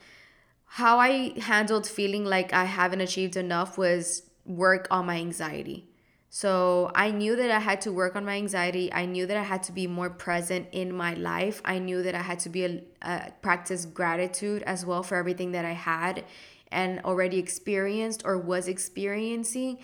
How 0.65 0.99
I 0.99 1.39
handled 1.39 1.87
feeling 1.87 2.25
like 2.25 2.53
I 2.53 2.65
haven't 2.65 3.01
achieved 3.01 3.37
enough 3.37 3.79
was 3.79 4.23
work 4.45 4.89
on 4.91 5.07
my 5.07 5.17
anxiety. 5.17 5.87
So 6.31 6.91
I 6.95 7.11
knew 7.11 7.37
that 7.37 7.51
I 7.51 7.59
had 7.59 7.81
to 7.83 7.93
work 7.93 8.17
on 8.17 8.25
my 8.25 8.37
anxiety. 8.37 8.93
I 8.93 9.05
knew 9.05 9.27
that 9.27 9.37
I 9.37 9.43
had 9.43 9.65
to 9.65 9.73
be 9.73 9.87
more 9.87 10.09
present 10.09 10.69
in 10.73 10.95
my 10.95 11.15
life. 11.15 11.61
I 11.65 11.79
knew 11.79 12.03
that 12.05 12.15
I 12.15 12.23
had 12.23 12.39
to 12.41 12.49
be 12.49 12.65
a, 12.65 12.83
a 13.03 13.33
practice 13.43 13.85
gratitude 13.85 14.63
as 14.63 14.87
well 14.87 15.03
for 15.03 15.17
everything 15.17 15.53
that 15.53 15.65
I 15.65 15.73
had 15.73 16.25
and 16.71 17.01
already 17.01 17.39
experienced 17.39 18.23
or 18.25 18.39
was 18.39 18.69
experiencing. 18.69 19.79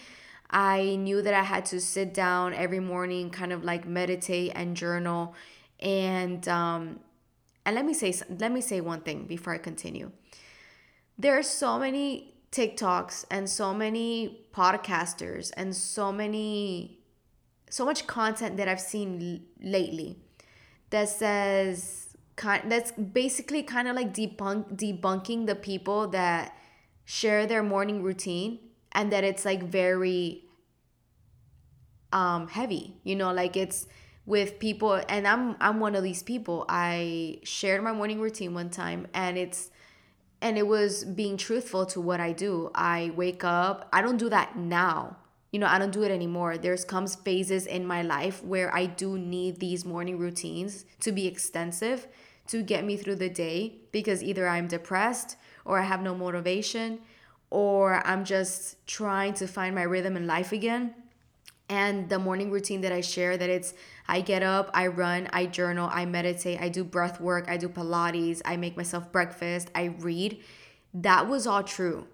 I 0.48 0.94
knew 0.96 1.20
that 1.20 1.34
I 1.34 1.42
had 1.42 1.66
to 1.66 1.80
sit 1.80 2.14
down 2.14 2.54
every 2.54 2.80
morning, 2.80 3.30
kind 3.30 3.52
of 3.52 3.64
like 3.64 3.86
meditate 3.86 4.52
and 4.54 4.76
journal. 4.76 5.34
And 5.80 6.46
um, 6.48 7.00
and 7.66 7.74
let 7.74 7.84
me 7.84 7.92
say 7.92 8.14
let 8.38 8.52
me 8.52 8.60
say 8.60 8.80
one 8.80 9.00
thing 9.00 9.26
before 9.26 9.52
I 9.52 9.58
continue. 9.58 10.12
There 11.18 11.36
are 11.36 11.42
so 11.42 11.78
many 11.78 12.34
TikToks 12.52 13.24
and 13.30 13.50
so 13.50 13.74
many 13.74 14.46
podcasters 14.54 15.52
and 15.56 15.74
so 15.74 16.12
many 16.12 17.00
so 17.68 17.84
much 17.84 18.06
content 18.06 18.56
that 18.56 18.68
I've 18.68 18.80
seen 18.80 19.20
l- 19.20 19.70
lately 19.70 20.16
that 20.90 21.08
says 21.08 22.16
kind 22.36 22.70
that's 22.70 22.92
basically 22.92 23.64
kind 23.64 23.88
of 23.88 23.96
like 23.96 24.14
debunk 24.14 24.76
debunking 24.76 25.46
the 25.46 25.56
people 25.56 26.06
that 26.08 26.56
share 27.04 27.46
their 27.46 27.64
morning 27.64 28.02
routine 28.02 28.60
and 28.92 29.12
that 29.12 29.24
it's 29.24 29.44
like 29.44 29.64
very 29.64 30.44
um 32.12 32.46
heavy 32.46 32.94
you 33.02 33.16
know 33.16 33.32
like 33.32 33.56
it's 33.56 33.86
with 34.26 34.58
people 34.58 35.00
and 35.08 35.26
I'm 35.26 35.56
I'm 35.60 35.80
one 35.80 35.94
of 35.94 36.02
these 36.02 36.22
people 36.22 36.66
I 36.68 37.38
shared 37.44 37.82
my 37.82 37.92
morning 37.92 38.20
routine 38.20 38.54
one 38.54 38.70
time 38.70 39.06
and 39.14 39.38
it's 39.38 39.70
and 40.42 40.58
it 40.58 40.66
was 40.66 41.04
being 41.04 41.36
truthful 41.36 41.86
to 41.86 42.00
what 42.00 42.20
I 42.20 42.32
do 42.32 42.70
I 42.74 43.12
wake 43.14 43.44
up 43.44 43.88
I 43.92 44.02
don't 44.02 44.18
do 44.18 44.28
that 44.28 44.56
now 44.56 45.16
you 45.56 45.60
know, 45.60 45.68
I 45.68 45.78
don't 45.78 45.90
do 45.90 46.02
it 46.02 46.10
anymore. 46.10 46.58
There's 46.58 46.84
comes 46.84 47.14
phases 47.14 47.64
in 47.66 47.86
my 47.86 48.02
life 48.02 48.44
where 48.44 48.74
I 48.74 48.84
do 48.84 49.16
need 49.16 49.58
these 49.58 49.86
morning 49.86 50.18
routines 50.18 50.84
to 51.00 51.12
be 51.12 51.26
extensive 51.26 52.08
to 52.48 52.62
get 52.62 52.84
me 52.84 52.98
through 52.98 53.16
the 53.16 53.30
day 53.30 53.78
because 53.90 54.22
either 54.22 54.46
I'm 54.46 54.68
depressed 54.68 55.36
or 55.64 55.78
I 55.78 55.84
have 55.84 56.02
no 56.02 56.14
motivation 56.14 57.00
or 57.48 58.06
I'm 58.06 58.26
just 58.26 58.86
trying 58.86 59.32
to 59.34 59.46
find 59.46 59.74
my 59.74 59.84
rhythm 59.84 60.14
in 60.16 60.26
life 60.26 60.52
again. 60.52 60.94
And 61.68 62.08
the 62.08 62.18
morning 62.18 62.50
routine 62.50 62.80
that 62.82 62.92
I 62.92 63.00
share 63.00 63.36
that 63.36 63.50
it's 63.50 63.74
I 64.06 64.20
get 64.20 64.42
up, 64.42 64.70
I 64.72 64.86
run, 64.86 65.28
I 65.32 65.46
journal, 65.46 65.90
I 65.92 66.06
meditate, 66.06 66.60
I 66.60 66.68
do 66.68 66.84
breath 66.84 67.20
work, 67.20 67.48
I 67.48 67.56
do 67.56 67.68
pilates, 67.68 68.40
I 68.44 68.56
make 68.56 68.76
myself 68.76 69.10
breakfast, 69.10 69.70
I 69.74 69.86
read. 69.98 70.38
That 70.94 71.28
was 71.28 71.46
all 71.46 71.64
true. 71.64 72.06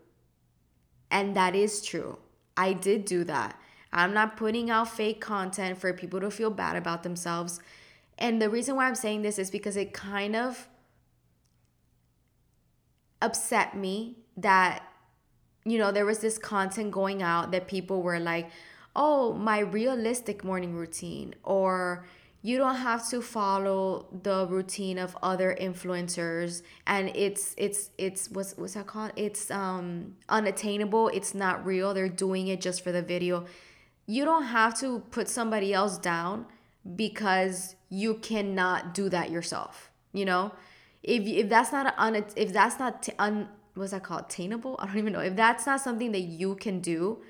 And 1.11 1.36
that 1.36 1.55
is 1.55 1.84
true. 1.84 2.18
I 2.57 2.72
did 2.72 3.05
do 3.05 3.24
that. 3.24 3.59
I'm 3.92 4.14
not 4.14 4.38
putting 4.38 4.70
out 4.70 4.88
fake 4.88 5.20
content 5.20 5.76
for 5.78 5.92
people 5.92 6.20
to 6.20 6.30
feel 6.30 6.50
bad 6.50 6.76
about 6.76 7.03
themselves. 7.03 7.61
And 8.16 8.40
the 8.40 8.48
reason 8.48 8.74
why 8.76 8.86
I'm 8.86 8.94
saying 8.94 9.20
this 9.20 9.38
is 9.38 9.50
because 9.50 9.76
it 9.76 9.92
kind 9.92 10.34
of 10.34 10.68
upset 13.20 13.76
me 13.76 14.16
that, 14.38 14.82
you 15.66 15.76
know, 15.76 15.92
there 15.92 16.07
was 16.07 16.20
this 16.20 16.38
content 16.38 16.90
going 16.90 17.22
out 17.22 17.53
that 17.53 17.68
people 17.68 18.03
were 18.03 18.18
like, 18.18 18.50
oh, 18.95 19.32
my 19.32 19.61
realistic 19.61 20.45
morning 20.45 20.74
routine, 20.74 21.34
or 21.43 22.07
you 22.43 22.59
don't 22.59 22.76
have 22.76 23.09
to 23.11 23.20
follow 23.22 24.07
the 24.22 24.47
routine 24.49 24.99
of 24.99 25.16
other 25.22 25.57
influencers 25.61 26.62
and 26.88 27.12
it's 27.14 27.55
it's 27.57 27.90
it's 27.99 28.28
what's 28.30 28.57
what's 28.57 28.74
that 28.74 28.88
called? 28.88 29.12
It's 29.14 29.49
um 29.51 30.16
unattainable. 30.28 31.09
It's 31.09 31.34
not 31.34 31.64
real. 31.64 31.95
They're 31.95 32.09
doing 32.09 32.49
it 32.49 32.61
just 32.61 32.82
for 32.82 32.90
the 32.90 33.03
video. 33.03 33.47
You 34.07 34.24
don't 34.24 34.45
have 34.45 34.78
to 34.80 35.01
put 35.12 35.28
somebody 35.28 35.72
else 35.72 35.99
down 35.99 36.47
because 36.97 37.76
you 37.88 38.14
cannot 38.14 38.93
do 38.93 39.09
that 39.09 39.30
yourself 39.30 39.93
you 40.12 40.24
know? 40.24 40.53
If 41.03 41.26
if 41.26 41.49
that's 41.49 41.72
not 41.72 41.95
un 41.99 42.24
if 42.36 42.53
that's 42.53 42.78
not 42.78 43.03
t- 43.03 43.12
un 43.18 43.49
what's 43.74 43.90
that 43.93 44.05
called? 44.05 44.26
Attainable? 44.28 44.76
I 44.78 44.86
don't 44.86 44.99
even 44.99 45.12
know. 45.12 45.20
If 45.20 45.34
that's 45.34 45.66
not 45.66 45.80
something 45.80 46.12
that 46.12 46.20
you 46.20 46.55
can 46.57 46.80
do 46.80 47.22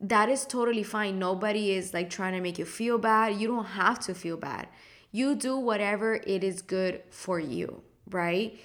that 0.00 0.28
is 0.28 0.44
totally 0.44 0.82
fine. 0.82 1.18
Nobody 1.18 1.72
is 1.72 1.94
like 1.94 2.10
trying 2.10 2.34
to 2.34 2.40
make 2.40 2.58
you 2.58 2.64
feel 2.64 2.98
bad. 2.98 3.40
You 3.40 3.48
don't 3.48 3.64
have 3.64 3.98
to 4.00 4.14
feel 4.14 4.36
bad. 4.36 4.68
You 5.10 5.34
do 5.34 5.56
whatever 5.56 6.14
it 6.14 6.44
is 6.44 6.60
good 6.60 7.02
for 7.10 7.40
you, 7.40 7.82
right? 8.10 8.58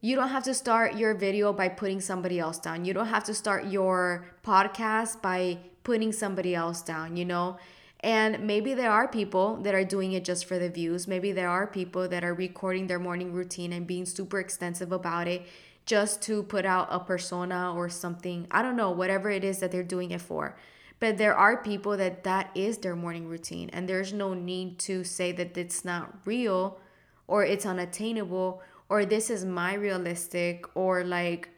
You 0.00 0.14
don't 0.16 0.28
have 0.28 0.44
to 0.44 0.54
start 0.54 0.96
your 0.96 1.14
video 1.14 1.52
by 1.52 1.68
putting 1.68 2.00
somebody 2.00 2.38
else 2.38 2.58
down. 2.58 2.84
You 2.84 2.94
don't 2.94 3.06
have 3.06 3.24
to 3.24 3.34
start 3.34 3.66
your 3.66 4.26
podcast 4.44 5.22
by 5.22 5.58
putting 5.82 6.12
somebody 6.12 6.54
else 6.54 6.82
down, 6.82 7.16
you 7.16 7.24
know? 7.24 7.56
And 8.00 8.46
maybe 8.46 8.74
there 8.74 8.90
are 8.90 9.08
people 9.08 9.56
that 9.62 9.74
are 9.74 9.82
doing 9.82 10.12
it 10.12 10.24
just 10.24 10.44
for 10.44 10.58
the 10.58 10.68
views. 10.68 11.08
Maybe 11.08 11.32
there 11.32 11.48
are 11.48 11.66
people 11.66 12.06
that 12.08 12.22
are 12.22 12.34
recording 12.34 12.86
their 12.86 12.98
morning 12.98 13.32
routine 13.32 13.72
and 13.72 13.86
being 13.86 14.04
super 14.04 14.38
extensive 14.38 14.92
about 14.92 15.26
it 15.26 15.46
just 15.86 16.22
to 16.22 16.42
put 16.42 16.64
out 16.64 16.88
a 16.90 16.98
persona 16.98 17.74
or 17.74 17.88
something. 17.88 18.46
I 18.50 18.62
don't 18.62 18.76
know, 18.76 18.90
whatever 18.90 19.30
it 19.30 19.44
is 19.44 19.58
that 19.58 19.70
they're 19.72 19.82
doing 19.82 20.10
it 20.10 20.20
for. 20.20 20.56
But 21.00 21.18
there 21.18 21.34
are 21.34 21.62
people 21.62 21.96
that 21.96 22.24
that 22.24 22.50
is 22.54 22.78
their 22.78 22.96
morning 22.96 23.28
routine, 23.28 23.68
and 23.72 23.88
there's 23.88 24.12
no 24.12 24.32
need 24.32 24.78
to 24.80 25.04
say 25.04 25.32
that 25.32 25.56
it's 25.56 25.84
not 25.84 26.18
real 26.24 26.78
or 27.26 27.44
it's 27.44 27.66
unattainable 27.66 28.62
or 28.88 29.04
this 29.04 29.30
is 29.30 29.44
my 29.44 29.74
realistic 29.74 30.64
or 30.74 31.04
like 31.04 31.48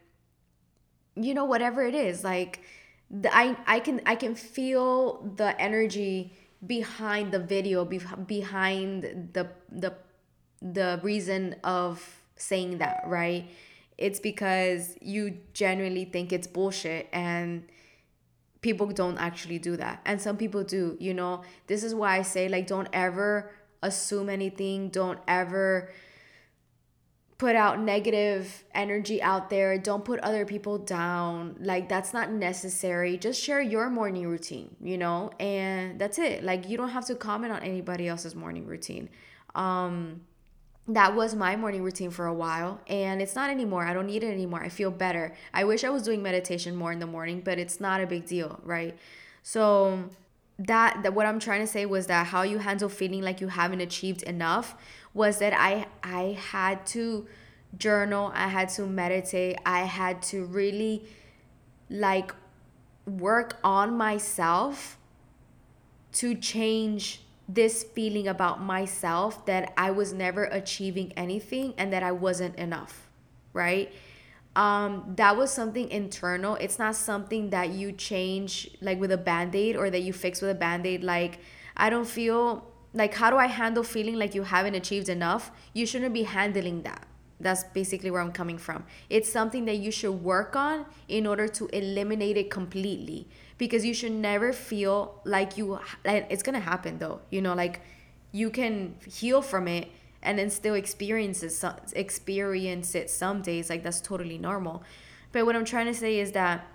you 1.14 1.34
know 1.34 1.44
whatever 1.44 1.82
it 1.82 1.94
is 1.94 2.22
like 2.22 2.62
the, 3.10 3.34
I 3.34 3.56
I 3.66 3.80
can 3.80 4.00
I 4.06 4.14
can 4.14 4.34
feel 4.34 5.32
the 5.36 5.60
energy 5.60 6.34
behind 6.66 7.32
the 7.32 7.38
video 7.38 7.84
be, 7.84 8.00
behind 8.26 9.30
the 9.32 9.48
the 9.70 9.94
the 10.60 11.00
reason 11.02 11.56
of 11.62 12.02
saying 12.36 12.78
that 12.78 13.04
right 13.06 13.48
it's 13.98 14.20
because 14.20 14.96
you 15.00 15.38
genuinely 15.52 16.04
think 16.04 16.32
it's 16.32 16.46
bullshit 16.46 17.08
and 17.12 17.66
people 18.60 18.86
don't 18.88 19.18
actually 19.18 19.58
do 19.58 19.76
that. 19.76 20.00
And 20.04 20.20
some 20.20 20.36
people 20.36 20.64
do 20.64 20.96
you 21.00 21.14
know? 21.14 21.42
This 21.66 21.82
is 21.82 21.94
why 21.94 22.16
i 22.18 22.22
say 22.22 22.48
like 22.48 22.66
don't 22.66 22.88
ever 22.92 23.50
assume 23.82 24.28
anything. 24.28 24.90
Don't 24.90 25.18
ever 25.28 25.90
put 27.38 27.54
out 27.54 27.80
negative 27.80 28.64
energy 28.74 29.22
out 29.22 29.50
there. 29.50 29.78
Don't 29.78 30.04
put 30.04 30.20
other 30.20 30.44
people 30.44 30.78
down. 30.78 31.56
Like 31.60 31.88
that's 31.88 32.12
not 32.12 32.30
necessary. 32.30 33.16
Just 33.16 33.42
share 33.42 33.60
your 33.60 33.88
morning 33.88 34.26
routine 34.26 34.76
you 34.82 34.98
know? 34.98 35.30
And 35.40 35.98
that's 35.98 36.18
it. 36.18 36.44
Like 36.44 36.68
you 36.68 36.76
don't 36.76 36.90
have 36.90 37.06
to 37.06 37.14
comment 37.14 37.52
on 37.52 37.62
anybody 37.62 38.08
else's 38.08 38.34
morning 38.34 38.66
routine. 38.66 39.08
Um 39.54 40.22
that 40.88 41.16
was 41.16 41.34
my 41.34 41.56
morning 41.56 41.82
routine 41.82 42.10
for 42.10 42.26
a 42.26 42.34
while 42.34 42.80
and 42.86 43.20
it's 43.20 43.34
not 43.34 43.50
anymore. 43.50 43.84
I 43.84 43.92
don't 43.92 44.06
need 44.06 44.22
it 44.22 44.32
anymore. 44.32 44.62
I 44.62 44.68
feel 44.68 44.90
better. 44.90 45.34
I 45.52 45.64
wish 45.64 45.82
I 45.82 45.90
was 45.90 46.02
doing 46.02 46.22
meditation 46.22 46.76
more 46.76 46.92
in 46.92 47.00
the 47.00 47.06
morning, 47.06 47.40
but 47.44 47.58
it's 47.58 47.80
not 47.80 48.00
a 48.00 48.06
big 48.06 48.26
deal, 48.26 48.60
right? 48.62 48.96
So 49.42 50.10
that, 50.58 51.02
that 51.02 51.12
what 51.12 51.26
I'm 51.26 51.40
trying 51.40 51.60
to 51.60 51.66
say 51.66 51.86
was 51.86 52.06
that 52.06 52.28
how 52.28 52.42
you 52.42 52.58
handle 52.58 52.88
feeling 52.88 53.22
like 53.22 53.40
you 53.40 53.48
haven't 53.48 53.80
achieved 53.80 54.22
enough 54.22 54.76
was 55.12 55.38
that 55.38 55.52
I 55.54 55.86
I 56.02 56.38
had 56.50 56.86
to 56.88 57.26
journal, 57.76 58.30
I 58.34 58.48
had 58.48 58.68
to 58.70 58.86
meditate, 58.86 59.56
I 59.66 59.80
had 59.80 60.22
to 60.22 60.44
really 60.44 61.04
like 61.90 62.32
work 63.06 63.58
on 63.64 63.96
myself 63.96 64.98
to 66.12 66.34
change 66.34 67.22
this 67.48 67.84
feeling 67.84 68.26
about 68.26 68.60
myself 68.60 69.46
that 69.46 69.72
I 69.76 69.90
was 69.90 70.12
never 70.12 70.44
achieving 70.44 71.12
anything 71.16 71.74
and 71.78 71.92
that 71.92 72.02
I 72.02 72.12
wasn't 72.12 72.56
enough, 72.56 73.08
right? 73.52 73.92
Um, 74.56 75.12
that 75.16 75.36
was 75.36 75.52
something 75.52 75.88
internal. 75.90 76.56
It's 76.56 76.78
not 76.78 76.96
something 76.96 77.50
that 77.50 77.70
you 77.70 77.92
change 77.92 78.70
like 78.80 78.98
with 78.98 79.12
a 79.12 79.18
band 79.18 79.54
aid 79.54 79.76
or 79.76 79.90
that 79.90 80.02
you 80.02 80.12
fix 80.12 80.40
with 80.40 80.50
a 80.50 80.54
band 80.54 80.86
aid. 80.86 81.04
Like, 81.04 81.38
I 81.76 81.90
don't 81.90 82.06
feel 82.06 82.66
like, 82.94 83.14
how 83.14 83.30
do 83.30 83.36
I 83.36 83.46
handle 83.46 83.84
feeling 83.84 84.16
like 84.16 84.34
you 84.34 84.44
haven't 84.44 84.74
achieved 84.74 85.08
enough? 85.08 85.50
You 85.74 85.86
shouldn't 85.86 86.14
be 86.14 86.22
handling 86.22 86.82
that. 86.82 87.06
That's 87.38 87.64
basically 87.64 88.10
where 88.10 88.22
I'm 88.22 88.32
coming 88.32 88.56
from. 88.56 88.84
It's 89.10 89.30
something 89.30 89.66
that 89.66 89.76
you 89.76 89.90
should 89.90 90.22
work 90.22 90.56
on 90.56 90.86
in 91.06 91.26
order 91.26 91.48
to 91.48 91.66
eliminate 91.68 92.38
it 92.38 92.50
completely 92.50 93.28
because 93.58 93.84
you 93.84 93.94
should 93.94 94.12
never 94.12 94.52
feel 94.52 95.20
like 95.24 95.56
you 95.56 95.78
like 96.04 96.26
it's 96.30 96.42
gonna 96.42 96.60
happen 96.60 96.98
though 96.98 97.20
you 97.30 97.40
know 97.40 97.54
like 97.54 97.80
you 98.32 98.50
can 98.50 98.94
heal 99.06 99.40
from 99.40 99.66
it 99.66 99.88
and 100.22 100.38
then 100.38 100.50
still 100.50 100.74
experience 100.74 101.42
it 101.42 101.52
experience 101.94 102.94
it 102.94 103.08
some 103.08 103.40
days 103.40 103.70
like 103.70 103.82
that's 103.82 104.00
totally 104.00 104.36
normal. 104.36 104.82
But 105.32 105.46
what 105.46 105.56
i'm 105.56 105.64
trying 105.64 105.86
to 105.86 105.94
say 105.94 106.18
is 106.18 106.32
that 106.32 106.66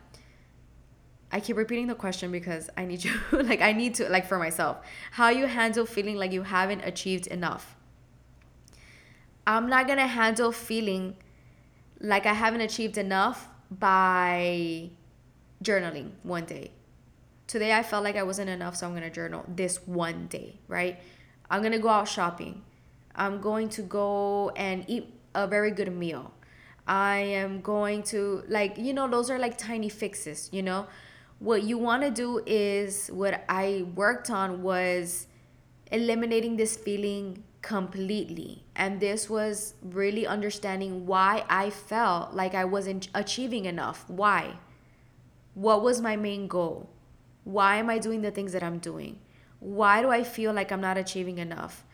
i 1.31 1.39
keep 1.39 1.57
repeating 1.57 1.87
the 1.87 1.95
question 1.95 2.31
because 2.31 2.69
i 2.77 2.85
need 2.85 3.03
you 3.05 3.13
like 3.31 3.61
i 3.61 3.73
need 3.73 3.95
to 3.95 4.09
like 4.09 4.25
for 4.25 4.39
myself. 4.39 4.77
How 5.11 5.29
you 5.29 5.45
handle 5.45 5.85
feeling 5.85 6.15
like 6.15 6.31
you 6.31 6.43
haven't 6.43 6.81
achieved 6.81 7.27
enough? 7.27 7.75
I'm 9.45 9.67
not 9.67 9.87
gonna 9.87 10.07
handle 10.07 10.51
feeling 10.51 11.15
like 11.99 12.25
i 12.25 12.33
haven't 12.33 12.61
achieved 12.61 12.97
enough 12.97 13.47
by 13.69 14.89
journaling 15.63 16.11
one 16.23 16.45
day. 16.45 16.71
Today 17.47 17.73
I 17.73 17.83
felt 17.83 18.03
like 18.03 18.15
I 18.15 18.23
wasn't 18.23 18.49
enough, 18.49 18.75
so 18.75 18.87
I'm 18.87 18.93
gonna 18.93 19.09
journal 19.09 19.43
this 19.47 19.85
one 19.85 20.27
day, 20.27 20.59
right? 20.67 20.99
I'm 21.49 21.61
gonna 21.61 21.79
go 21.79 21.89
out 21.89 22.07
shopping. 22.07 22.63
I'm 23.15 23.41
going 23.41 23.69
to 23.69 23.81
go 23.81 24.51
and 24.55 24.85
eat 24.87 25.13
a 25.35 25.47
very 25.47 25.71
good 25.71 25.93
meal. 25.93 26.31
I 26.87 27.17
am 27.17 27.61
going 27.61 28.03
to, 28.03 28.43
like, 28.47 28.77
you 28.77 28.93
know, 28.93 29.07
those 29.07 29.29
are 29.29 29.37
like 29.37 29.57
tiny 29.57 29.89
fixes, 29.89 30.49
you 30.51 30.63
know? 30.63 30.87
What 31.39 31.63
you 31.63 31.77
wanna 31.77 32.09
do 32.09 32.41
is 32.45 33.09
what 33.09 33.43
I 33.49 33.85
worked 33.95 34.29
on 34.29 34.63
was 34.63 35.27
eliminating 35.91 36.55
this 36.55 36.77
feeling 36.77 37.43
completely. 37.61 38.63
And 38.75 38.99
this 38.99 39.29
was 39.29 39.73
really 39.83 40.25
understanding 40.25 41.05
why 41.05 41.43
I 41.49 41.69
felt 41.69 42.33
like 42.33 42.55
I 42.55 42.65
wasn't 42.65 43.09
achieving 43.13 43.65
enough. 43.65 44.05
Why? 44.07 44.57
What 45.53 45.81
was 45.81 46.01
my 46.01 46.15
main 46.15 46.47
goal? 46.47 46.89
Why 47.43 47.77
am 47.77 47.89
I 47.89 47.97
doing 47.97 48.21
the 48.21 48.31
things 48.31 48.53
that 48.53 48.63
I'm 48.63 48.77
doing? 48.77 49.19
Why 49.59 50.01
do 50.01 50.09
I 50.09 50.23
feel 50.23 50.53
like 50.53 50.71
I'm 50.71 50.81
not 50.81 50.97
achieving 50.97 51.37
enough? 51.37 51.85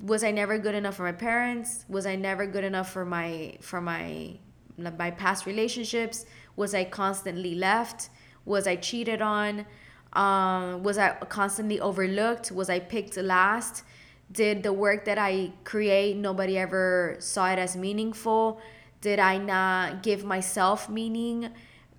Was 0.00 0.24
I 0.24 0.30
never 0.30 0.58
good 0.58 0.74
enough 0.74 0.96
for 0.96 1.04
my 1.04 1.12
parents? 1.12 1.84
Was 1.88 2.06
I 2.06 2.16
never 2.16 2.46
good 2.46 2.64
enough 2.64 2.90
for 2.90 3.04
my 3.04 3.56
for 3.60 3.80
my 3.80 4.38
my 4.76 5.10
past 5.10 5.46
relationships? 5.46 6.24
Was 6.56 6.74
I 6.74 6.84
constantly 6.84 7.54
left? 7.54 8.10
Was 8.44 8.66
I 8.66 8.76
cheated 8.76 9.22
on? 9.22 9.66
Um, 10.12 10.82
was 10.82 10.98
I 10.98 11.10
constantly 11.28 11.80
overlooked? 11.80 12.50
Was 12.50 12.68
I 12.68 12.80
picked 12.80 13.16
last? 13.16 13.84
Did 14.30 14.62
the 14.62 14.72
work 14.72 15.04
that 15.04 15.18
I 15.18 15.52
create 15.64 16.16
nobody 16.16 16.58
ever 16.58 17.16
saw 17.18 17.50
it 17.52 17.58
as 17.58 17.76
meaningful? 17.76 18.60
Did 19.00 19.18
I 19.18 19.36
not 19.38 20.02
give 20.02 20.24
myself 20.24 20.88
meaning? 20.88 21.50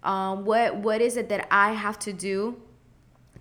Um, 0.04 0.46
what 0.46 0.76
what 0.78 1.02
is 1.02 1.18
it 1.18 1.30
that 1.30 1.48
I 1.50 1.74
have 1.74 1.98
to 2.00 2.14
do 2.14 2.62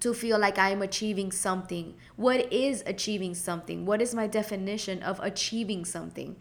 to 0.00 0.14
feel 0.14 0.38
like 0.38 0.58
I 0.58 0.70
am 0.70 0.82
achieving 0.82 1.30
something? 1.32 1.94
What 2.16 2.52
is 2.52 2.82
achieving 2.86 3.34
something? 3.34 3.84
What 3.84 4.00
is 4.00 4.14
my 4.14 4.26
definition 4.26 5.02
of 5.02 5.20
achieving 5.20 5.84
something? 5.84 6.36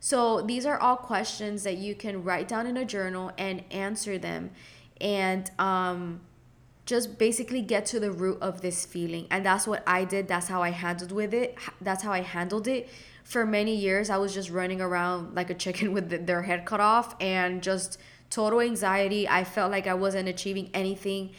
So 0.00 0.40
these 0.40 0.64
are 0.64 0.78
all 0.78 0.96
questions 0.96 1.62
that 1.64 1.76
you 1.76 1.94
can 1.94 2.24
write 2.24 2.48
down 2.48 2.66
in 2.66 2.76
a 2.76 2.84
journal 2.84 3.32
and 3.36 3.62
answer 3.70 4.16
them, 4.16 4.50
and 5.00 5.50
um, 5.58 6.20
just 6.86 7.18
basically 7.18 7.62
get 7.62 7.86
to 7.86 8.00
the 8.00 8.10
root 8.10 8.38
of 8.40 8.62
this 8.62 8.84
feeling. 8.86 9.26
And 9.30 9.44
that's 9.44 9.66
what 9.66 9.82
I 9.86 10.04
did. 10.04 10.26
That's 10.26 10.48
how 10.48 10.62
I 10.62 10.70
handled 10.70 11.12
with 11.12 11.34
it. 11.34 11.56
That's 11.80 12.02
how 12.02 12.12
I 12.12 12.22
handled 12.22 12.66
it. 12.66 12.88
For 13.22 13.46
many 13.46 13.76
years, 13.76 14.10
I 14.10 14.16
was 14.16 14.34
just 14.34 14.50
running 14.50 14.80
around 14.80 15.36
like 15.36 15.50
a 15.50 15.54
chicken 15.54 15.92
with 15.96 16.26
their 16.26 16.42
head 16.42 16.64
cut 16.64 16.80
off 16.80 17.14
and 17.20 17.62
just 17.62 17.98
total 18.30 18.60
anxiety. 18.60 19.28
I 19.28 19.44
felt 19.44 19.70
like 19.70 19.86
I 19.86 19.94
wasn't 19.94 20.28
achieving 20.28 20.70
anything 20.72 21.30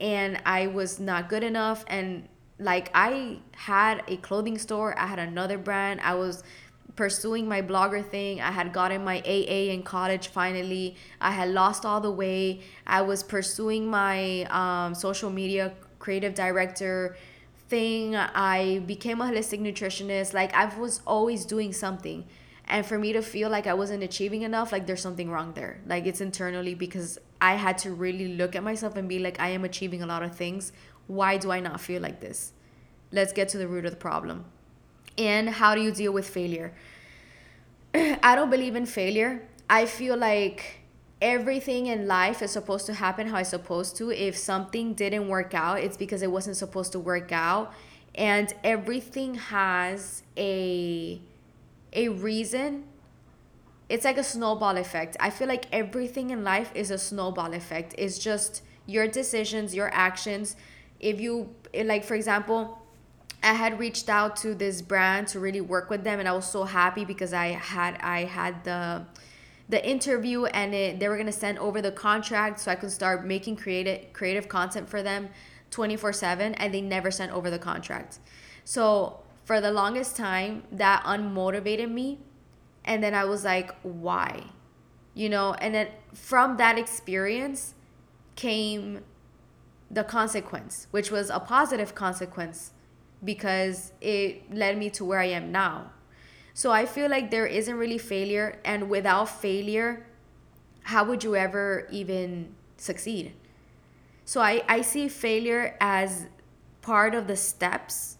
and 0.00 0.40
I 0.44 0.66
was 0.66 0.98
not 1.00 1.28
good 1.28 1.44
enough. 1.44 1.84
And 1.88 2.28
like 2.58 2.90
I 2.94 3.38
had 3.52 4.02
a 4.08 4.16
clothing 4.18 4.58
store, 4.58 4.98
I 4.98 5.06
had 5.06 5.18
another 5.18 5.58
brand, 5.58 6.00
I 6.02 6.14
was 6.14 6.42
pursuing 6.96 7.48
my 7.48 7.60
blogger 7.60 8.04
thing. 8.04 8.40
I 8.40 8.50
had 8.50 8.72
gotten 8.72 9.04
my 9.04 9.20
AA 9.26 9.72
in 9.72 9.82
college 9.82 10.28
finally. 10.28 10.96
I 11.20 11.32
had 11.32 11.48
lost 11.48 11.84
all 11.84 12.00
the 12.00 12.10
weight. 12.10 12.62
I 12.86 13.02
was 13.02 13.22
pursuing 13.22 13.88
my 13.88 14.44
um, 14.44 14.94
social 14.94 15.30
media 15.30 15.72
creative 15.98 16.34
director 16.34 17.16
thing. 17.68 18.14
I 18.14 18.82
became 18.86 19.20
a 19.20 19.24
holistic 19.24 19.60
nutritionist. 19.60 20.34
Like 20.34 20.54
I 20.54 20.66
was 20.78 21.00
always 21.06 21.44
doing 21.44 21.72
something 21.72 22.24
and 22.66 22.84
for 22.86 22.98
me 22.98 23.12
to 23.12 23.22
feel 23.22 23.50
like 23.50 23.66
i 23.66 23.74
wasn't 23.74 24.02
achieving 24.02 24.42
enough 24.42 24.72
like 24.72 24.86
there's 24.86 25.02
something 25.02 25.30
wrong 25.30 25.52
there. 25.54 25.80
Like 25.86 26.06
it's 26.06 26.20
internally 26.20 26.74
because 26.74 27.18
i 27.40 27.54
had 27.54 27.78
to 27.78 27.90
really 27.92 28.28
look 28.36 28.56
at 28.56 28.62
myself 28.62 28.96
and 28.96 29.08
be 29.08 29.18
like 29.18 29.38
i 29.40 29.48
am 29.48 29.64
achieving 29.64 30.02
a 30.02 30.06
lot 30.06 30.22
of 30.22 30.34
things. 30.34 30.72
Why 31.06 31.36
do 31.36 31.50
i 31.50 31.60
not 31.60 31.80
feel 31.80 32.00
like 32.00 32.20
this? 32.20 32.52
Let's 33.12 33.32
get 33.32 33.48
to 33.50 33.58
the 33.58 33.68
root 33.68 33.84
of 33.84 33.90
the 33.92 33.96
problem. 33.96 34.44
And 35.16 35.48
how 35.48 35.74
do 35.74 35.80
you 35.80 35.92
deal 35.92 36.12
with 36.12 36.28
failure? 36.28 36.72
I 37.94 38.34
don't 38.34 38.50
believe 38.50 38.74
in 38.74 38.86
failure. 38.86 39.46
I 39.70 39.86
feel 39.86 40.16
like 40.16 40.80
everything 41.22 41.86
in 41.86 42.06
life 42.06 42.42
is 42.42 42.50
supposed 42.50 42.86
to 42.86 42.94
happen 42.94 43.28
how 43.28 43.38
it's 43.38 43.50
supposed 43.50 43.96
to. 43.96 44.10
If 44.10 44.36
something 44.36 44.94
didn't 44.94 45.28
work 45.28 45.54
out 45.54 45.78
it's 45.80 45.96
because 45.96 46.22
it 46.22 46.30
wasn't 46.30 46.56
supposed 46.56 46.92
to 46.92 46.98
work 46.98 47.30
out. 47.30 47.72
And 48.14 48.52
everything 48.62 49.34
has 49.34 50.22
a 50.36 51.20
a 51.94 52.08
reason 52.08 52.84
it's 53.86 54.04
like 54.04 54.16
a 54.16 54.24
snowball 54.24 54.78
effect. 54.78 55.14
I 55.20 55.28
feel 55.28 55.46
like 55.46 55.66
everything 55.70 56.30
in 56.30 56.42
life 56.42 56.72
is 56.74 56.90
a 56.90 56.96
snowball 56.96 57.52
effect. 57.52 57.94
It's 57.98 58.18
just 58.18 58.62
your 58.86 59.06
decisions 59.08 59.74
your 59.74 59.90
actions. 59.92 60.56
If 61.00 61.20
you 61.20 61.54
eh, 61.72 61.84
like 61.84 62.04
for 62.04 62.14
example 62.14 62.80
i 63.42 63.52
had 63.52 63.78
reached 63.78 64.08
out 64.08 64.36
to 64.36 64.54
this 64.54 64.80
brand 64.80 65.28
to 65.28 65.38
really 65.38 65.60
work 65.60 65.90
with 65.90 66.02
them 66.02 66.18
and 66.18 66.26
i 66.26 66.32
was 66.32 66.50
so 66.50 66.64
happy 66.64 67.04
because 67.04 67.34
i 67.34 67.48
had 67.48 67.94
i 68.00 68.24
had 68.24 68.64
the 68.64 69.04
the 69.68 69.86
interview 69.86 70.46
and 70.46 70.74
it, 70.74 70.98
they 70.98 71.08
were 71.08 71.22
to 71.22 71.30
send 71.30 71.58
over 71.58 71.82
the 71.82 71.92
contract 71.92 72.58
so 72.58 72.70
i 72.70 72.74
could 72.74 72.90
start 72.90 73.26
making 73.26 73.54
creative 73.54 74.10
creative 74.14 74.48
content 74.48 74.88
for 74.88 75.02
them 75.02 75.28
24/7 75.74 76.54
and 76.56 76.72
they 76.72 76.80
never 76.80 77.10
sent 77.10 77.32
over 77.32 77.50
the 77.50 77.58
contract. 77.58 78.18
So 78.64 79.20
for 79.44 79.60
the 79.60 79.70
longest 79.70 80.16
time 80.16 80.64
that 80.72 81.02
unmotivated 81.04 81.90
me. 81.90 82.18
And 82.84 83.02
then 83.02 83.14
i 83.14 83.24
was 83.24 83.44
like 83.44 83.74
why? 83.82 84.44
You 85.14 85.28
know 85.28 85.54
and 85.54 85.74
then 85.74 85.88
from 86.12 86.56
that 86.56 86.78
experience 86.78 87.74
came 88.36 89.00
the 89.90 90.02
consequence 90.02 90.88
which 90.90 91.10
was 91.10 91.30
a 91.30 91.38
positive 91.38 91.94
consequence 91.94 92.72
because 93.22 93.92
it 94.00 94.52
led 94.52 94.76
me 94.76 94.90
to 94.90 95.04
where 95.04 95.20
i 95.20 95.26
am 95.26 95.52
now. 95.52 95.92
So 96.52 96.70
i 96.72 96.84
feel 96.84 97.08
like 97.08 97.30
there 97.30 97.46
isn't 97.46 97.76
really 97.76 97.98
failure 97.98 98.58
and 98.64 98.90
without 98.90 99.28
failure 99.28 100.06
how 100.84 101.04
would 101.04 101.24
you 101.24 101.34
ever 101.34 101.88
even 101.90 102.54
succeed? 102.76 103.32
So 104.24 104.40
i, 104.40 104.62
I 104.68 104.82
see 104.82 105.08
failure 105.08 105.76
as 105.80 106.26
part 106.82 107.14
of 107.14 107.26
the 107.26 107.36
steps 107.36 108.18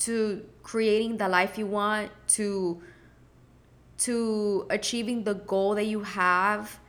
to 0.00 0.44
creating 0.62 1.16
the 1.16 1.28
life 1.28 1.58
you 1.58 1.66
want 1.66 2.10
to 2.28 2.80
to 3.98 4.66
achieving 4.70 5.24
the 5.24 5.34
goal 5.34 5.74
that 5.74 5.86
you 5.86 6.02
have 6.02 6.80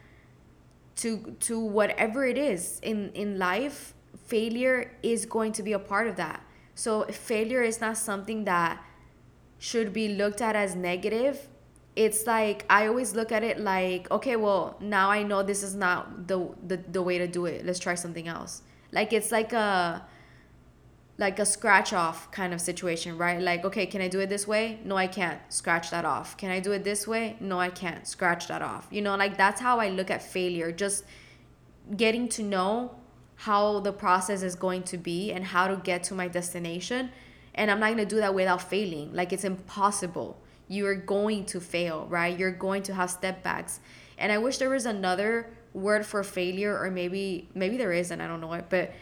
to 0.95 1.36
to 1.39 1.59
whatever 1.59 2.26
it 2.26 2.38
is 2.38 2.80
in 2.82 3.11
in 3.13 3.38
life 3.38 3.93
failure 4.26 4.91
is 5.03 5.26
going 5.26 5.51
to 5.51 5.63
be 5.63 5.74
a 5.74 5.80
part 5.80 6.07
of 6.07 6.15
that. 6.15 6.43
So 6.76 7.03
failure 7.03 7.61
is 7.61 7.82
not 7.82 7.97
something 7.97 8.45
that 8.45 8.84
should 9.59 9.93
be 9.93 10.09
looked 10.09 10.41
at 10.41 10.55
as 10.55 10.76
negative. 10.76 11.49
It's 11.95 12.26
like 12.26 12.65
i 12.69 12.88
always 12.88 13.13
look 13.13 13.32
at 13.32 13.43
it 13.43 13.59
like 13.59 14.09
okay 14.09 14.36
well 14.36 14.78
now 14.80 15.11
i 15.11 15.21
know 15.21 15.43
this 15.43 15.61
is 15.61 15.76
not 15.76 16.28
the 16.28 16.49
the, 16.65 16.78
the 16.78 17.01
way 17.01 17.19
to 17.19 17.28
do 17.28 17.45
it. 17.45 17.65
Let's 17.65 17.80
try 17.80 17.95
something 17.95 18.28
else. 18.28 18.63
Like 18.91 19.13
it's 19.13 19.32
like 19.32 19.53
a 19.53 20.03
like 21.18 21.38
a 21.38 21.45
scratch 21.45 21.93
off 21.93 22.32
kind 22.32 22.53
of 22.53 22.59
situation, 22.61 23.18
right? 23.18 23.39
Like, 23.39 23.64
okay, 23.66 23.86
can 23.86 24.01
I 24.01 24.07
do 24.07 24.20
it 24.20 24.30
this 24.30 24.47
way? 24.47 24.80
No, 24.84 24.97
I 24.97 25.07
can't. 25.07 25.39
Scratch 25.49 25.91
that 25.91 26.05
off. 26.05 26.38
Can 26.38 26.49
I 26.49 26.59
do 26.59 26.72
it 26.72 26.84
this 26.84 27.07
way? 27.07 27.38
No, 27.39 27.59
I 27.59 27.70
can't. 27.70 28.07
Scratch 28.07 28.47
that 28.47 28.61
off. 28.61 28.88
You 28.89 29.01
know, 29.01 29.16
like 29.16 29.38
that's 29.38 29.61
how 29.61 29.80
I 29.80 29.89
look 29.89 30.09
at 30.09 30.24
failure. 30.24 30.72
Just 30.72 31.03
getting 31.95 32.28
to 32.30 32.43
know 32.43 32.95
how 33.36 33.80
the 33.82 33.91
process 33.91 34.41
is 34.41 34.55
going 34.55 34.84
to 34.84 34.97
be 34.97 35.32
and 35.32 35.43
how 35.43 35.68
to 35.68 35.76
get 35.76 36.03
to 36.03 36.16
my 36.16 36.28
destination. 36.28 37.11
And 37.55 37.70
I'm 37.70 37.80
not 37.80 37.88
going 37.88 37.97
to 37.97 38.05
do 38.05 38.18
that 38.18 38.34
without 38.34 38.61
failing. 38.61 39.14
Like, 39.14 39.32
it's 39.32 39.43
impossible. 39.43 40.39
You're 40.68 40.95
going 40.95 41.45
to 41.45 41.59
fail, 41.59 42.07
right? 42.09 42.38
You're 42.38 42.51
going 42.51 42.82
to 42.84 42.93
have 42.95 43.11
step 43.11 43.43
backs. 43.43 43.80
And 44.18 44.32
I 44.32 44.39
wish 44.39 44.57
there 44.57 44.70
was 44.70 44.86
another 44.88 45.53
word 45.74 46.05
for 46.05 46.24
failure, 46.24 46.80
or 46.80 46.89
maybe, 46.89 47.49
maybe 47.53 47.78
there 47.78 47.91
isn't. 47.91 48.20
I 48.20 48.28
don't 48.28 48.41
know 48.41 48.53
it. 48.53 48.66
But 48.70 48.93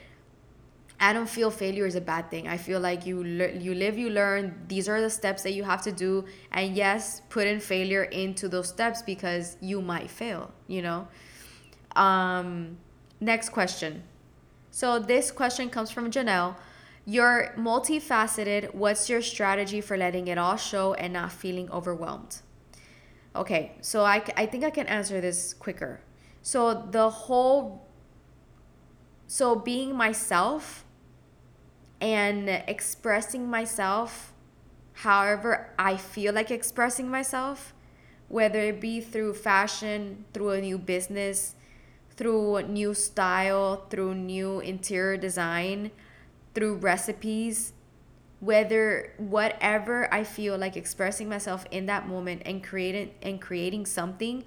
I 1.01 1.13
don't 1.13 1.29
feel 1.29 1.49
failure 1.49 1.85
is 1.85 1.95
a 1.95 2.01
bad 2.01 2.29
thing. 2.29 2.47
I 2.47 2.57
feel 2.57 2.79
like 2.79 3.05
you 3.05 3.23
le- 3.23 3.57
you 3.59 3.73
live, 3.73 3.97
you 3.97 4.09
learn. 4.09 4.65
These 4.67 4.87
are 4.87 5.01
the 5.01 5.09
steps 5.09 5.41
that 5.43 5.53
you 5.53 5.63
have 5.63 5.81
to 5.83 5.91
do, 5.91 6.25
and 6.51 6.75
yes, 6.75 7.21
put 7.29 7.47
in 7.47 7.59
failure 7.59 8.03
into 8.03 8.47
those 8.47 8.69
steps 8.69 9.01
because 9.01 9.57
you 9.61 9.81
might 9.81 10.09
fail. 10.09 10.51
You 10.67 10.83
know. 10.83 11.07
Um, 11.95 12.77
next 13.19 13.49
question. 13.49 14.03
So 14.69 14.99
this 14.99 15.31
question 15.31 15.69
comes 15.69 15.91
from 15.91 16.11
Janelle. 16.11 16.55
You're 17.05 17.53
multifaceted. 17.57 18.73
What's 18.73 19.09
your 19.09 19.21
strategy 19.21 19.81
for 19.81 19.97
letting 19.97 20.27
it 20.27 20.37
all 20.37 20.55
show 20.55 20.93
and 20.93 21.13
not 21.13 21.31
feeling 21.31 21.69
overwhelmed? 21.71 22.41
Okay, 23.35 23.73
so 23.81 24.03
I, 24.03 24.23
I 24.37 24.45
think 24.45 24.63
I 24.63 24.69
can 24.69 24.87
answer 24.87 25.19
this 25.19 25.53
quicker. 25.53 26.01
So 26.41 26.87
the 26.91 27.09
whole 27.09 27.87
so 29.27 29.55
being 29.55 29.95
myself 29.95 30.83
and 32.01 32.49
expressing 32.49 33.47
myself 33.49 34.33
however 34.93 35.69
I 35.79 35.97
feel 35.97 36.33
like 36.33 36.51
expressing 36.51 37.09
myself, 37.09 37.73
whether 38.27 38.59
it 38.59 38.81
be 38.81 39.01
through 39.01 39.33
fashion, 39.33 40.25
through 40.33 40.51
a 40.51 40.61
new 40.61 40.77
business, 40.77 41.55
through 42.15 42.63
new 42.63 42.93
style, 42.93 43.85
through 43.89 44.15
new 44.15 44.59
interior 44.59 45.17
design, 45.17 45.91
through 46.53 46.75
recipes, 46.75 47.73
whether 48.39 49.13
whatever 49.17 50.11
I 50.13 50.23
feel 50.23 50.57
like 50.57 50.75
expressing 50.75 51.29
myself 51.29 51.65
in 51.71 51.85
that 51.87 52.07
moment 52.07 52.43
and 52.45 52.63
creating 52.63 53.11
and 53.21 53.41
creating 53.41 53.85
something, 53.85 54.43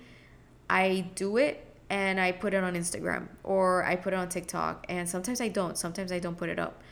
I 0.69 1.11
do 1.15 1.37
it 1.37 1.67
and 1.91 2.21
I 2.21 2.33
put 2.33 2.55
it 2.55 2.63
on 2.63 2.75
Instagram 2.75 3.29
or 3.43 3.85
I 3.85 3.97
put 3.97 4.13
it 4.13 4.17
on 4.17 4.29
TikTok 4.29 4.87
and 4.89 5.09
sometimes 5.09 5.41
I 5.41 5.49
don't, 5.49 5.77
sometimes 5.77 6.13
I 6.13 6.19
don't 6.19 6.37
put 6.37 6.49
it 6.49 6.59
up 6.59 6.83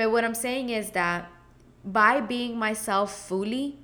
but 0.00 0.10
what 0.12 0.24
I'm 0.24 0.34
saying 0.34 0.70
is 0.70 0.92
that 0.92 1.30
by 1.84 2.22
being 2.22 2.58
myself 2.58 3.14
fully 3.28 3.76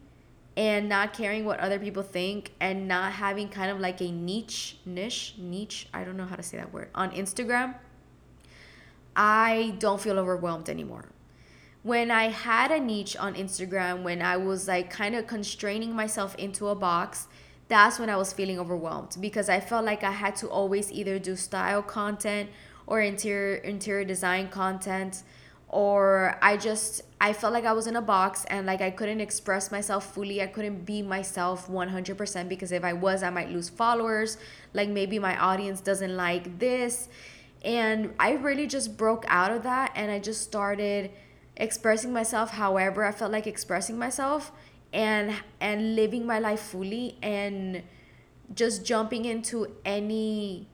and 0.57 0.89
not 0.89 1.13
caring 1.13 1.45
what 1.45 1.61
other 1.61 1.79
people 1.79 2.03
think 2.03 2.53
and 2.59 2.89
not 2.89 3.13
having 3.13 3.51
kind 3.51 3.71
of 3.71 3.81
like 3.81 4.01
a 4.01 4.11
niche 4.11 4.79
niche 4.87 5.35
niche 5.37 5.89
I 5.93 6.05
don't 6.05 6.17
know 6.17 6.25
how 6.25 6.37
to 6.37 6.43
say 6.43 6.57
that 6.57 6.73
word 6.73 6.89
on 6.95 7.11
Instagram 7.11 7.75
I 9.15 9.77
don't 9.79 10.01
feel 10.01 10.19
overwhelmed 10.19 10.71
anymore. 10.71 11.11
When 11.83 12.11
I 12.11 12.29
had 12.29 12.71
a 12.71 12.81
niche 12.81 13.15
on 13.19 13.35
Instagram, 13.35 14.03
when 14.03 14.23
I 14.23 14.39
was 14.39 14.67
like 14.67 14.89
kind 14.89 15.15
of 15.15 15.27
constraining 15.27 15.95
myself 15.95 16.35
into 16.37 16.69
a 16.69 16.75
box, 16.75 17.27
that's 17.69 17.99
when 17.99 18.09
I 18.09 18.17
was 18.17 18.33
feeling 18.33 18.59
overwhelmed 18.59 19.19
because 19.21 19.51
I 19.51 19.61
felt 19.61 19.85
like 19.85 20.03
I 20.03 20.13
had 20.13 20.35
to 20.37 20.49
always 20.49 20.91
either 20.91 21.19
do 21.19 21.37
style 21.37 21.83
content 21.83 22.49
or 22.87 23.03
interior 23.03 23.57
interior 23.57 24.05
design 24.05 24.49
content 24.49 25.23
or 25.69 26.39
I 26.43 26.57
just 26.57 27.03
I 27.21 27.33
felt 27.33 27.53
like 27.53 27.65
I 27.65 27.73
was 27.73 27.87
in 27.87 27.97
a 27.97 28.03
box 28.03 28.45
and 28.49 28.67
like 28.67 28.81
I 28.81 28.91
couldn't 28.91 29.21
express 29.21 29.73
myself 29.73 30.15
fully. 30.15 30.43
I 30.43 30.47
couldn't 30.47 30.85
be 30.85 31.03
myself 31.03 31.69
100% 31.69 32.49
because 32.49 32.73
if 32.73 32.85
I 32.85 32.93
was, 32.93 33.23
I 33.23 33.31
might 33.31 33.51
lose 33.51 33.69
followers. 33.69 34.39
Like 34.75 34.89
maybe 34.89 35.19
my 35.19 35.37
audience 35.37 35.81
doesn't 35.81 36.17
like 36.17 36.59
this. 36.59 37.09
And 37.65 38.15
I 38.21 38.33
really 38.33 38.67
just 38.67 38.97
broke 38.97 39.25
out 39.29 39.51
of 39.51 39.63
that 39.65 39.93
and 39.97 40.11
I 40.11 40.19
just 40.19 40.43
started 40.43 41.11
expressing 41.57 42.13
myself 42.13 42.51
however 42.51 43.05
I 43.05 43.13
felt 43.13 43.33
like 43.33 43.47
expressing 43.47 43.99
myself 43.99 44.53
and 44.93 45.35
and 45.61 45.97
living 45.97 46.27
my 46.27 46.39
life 46.39 46.61
fully 46.61 47.17
and 47.23 47.83
just 48.55 48.85
jumping 48.85 49.25
into 49.25 49.75
any 49.85 50.69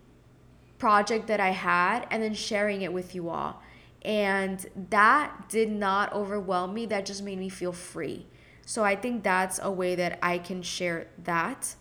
project 0.79 1.29
that 1.29 1.41
I 1.41 1.51
had 1.51 2.07
and 2.11 2.23
then 2.23 2.35
sharing 2.35 2.83
it 2.83 2.93
with 2.93 3.15
you 3.15 3.31
all. 3.31 3.63
And 4.05 4.65
that 4.91 5.49
did 5.49 5.71
not 5.71 6.13
overwhelm 6.13 6.75
me. 6.75 6.87
That 6.87 7.07
just 7.07 7.23
made 7.23 7.39
me 7.39 7.49
feel 7.49 7.73
free. 7.73 8.27
So 8.67 8.85
I 8.85 8.97
think 8.97 9.23
that's 9.23 9.61
a 9.63 9.71
way 9.71 9.95
that 9.95 10.19
I 10.23 10.39
can 10.39 10.63
share 10.63 11.09
that. 11.25 11.75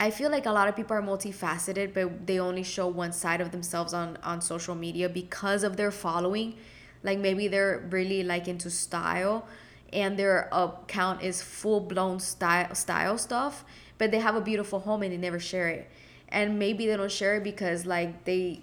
I 0.00 0.10
feel 0.10 0.30
like 0.30 0.46
a 0.46 0.50
lot 0.52 0.68
of 0.68 0.74
people 0.74 0.96
are 0.96 1.02
multifaceted, 1.02 1.94
but 1.94 2.26
they 2.26 2.40
only 2.40 2.62
show 2.62 2.88
one 2.88 3.12
side 3.12 3.40
of 3.40 3.52
themselves 3.52 3.94
on, 3.94 4.18
on 4.22 4.40
social 4.40 4.74
media 4.74 5.08
because 5.08 5.62
of 5.62 5.76
their 5.76 5.90
following. 5.90 6.56
Like 7.02 7.18
maybe 7.18 7.48
they're 7.48 7.86
really 7.90 8.22
like 8.22 8.48
into 8.48 8.70
style 8.70 9.46
and 9.92 10.18
their 10.18 10.48
account 10.52 11.22
is 11.22 11.42
full 11.42 11.80
blown 11.80 12.18
style 12.18 12.74
style 12.74 13.18
stuff, 13.18 13.64
but 13.98 14.10
they 14.10 14.18
have 14.18 14.34
a 14.34 14.40
beautiful 14.40 14.80
home 14.80 15.02
and 15.02 15.12
they 15.12 15.16
never 15.16 15.38
share 15.38 15.68
it. 15.68 15.90
And 16.28 16.58
maybe 16.58 16.86
they 16.86 16.96
don't 16.96 17.12
share 17.12 17.36
it 17.36 17.44
because 17.44 17.84
like 17.84 18.24
they 18.24 18.62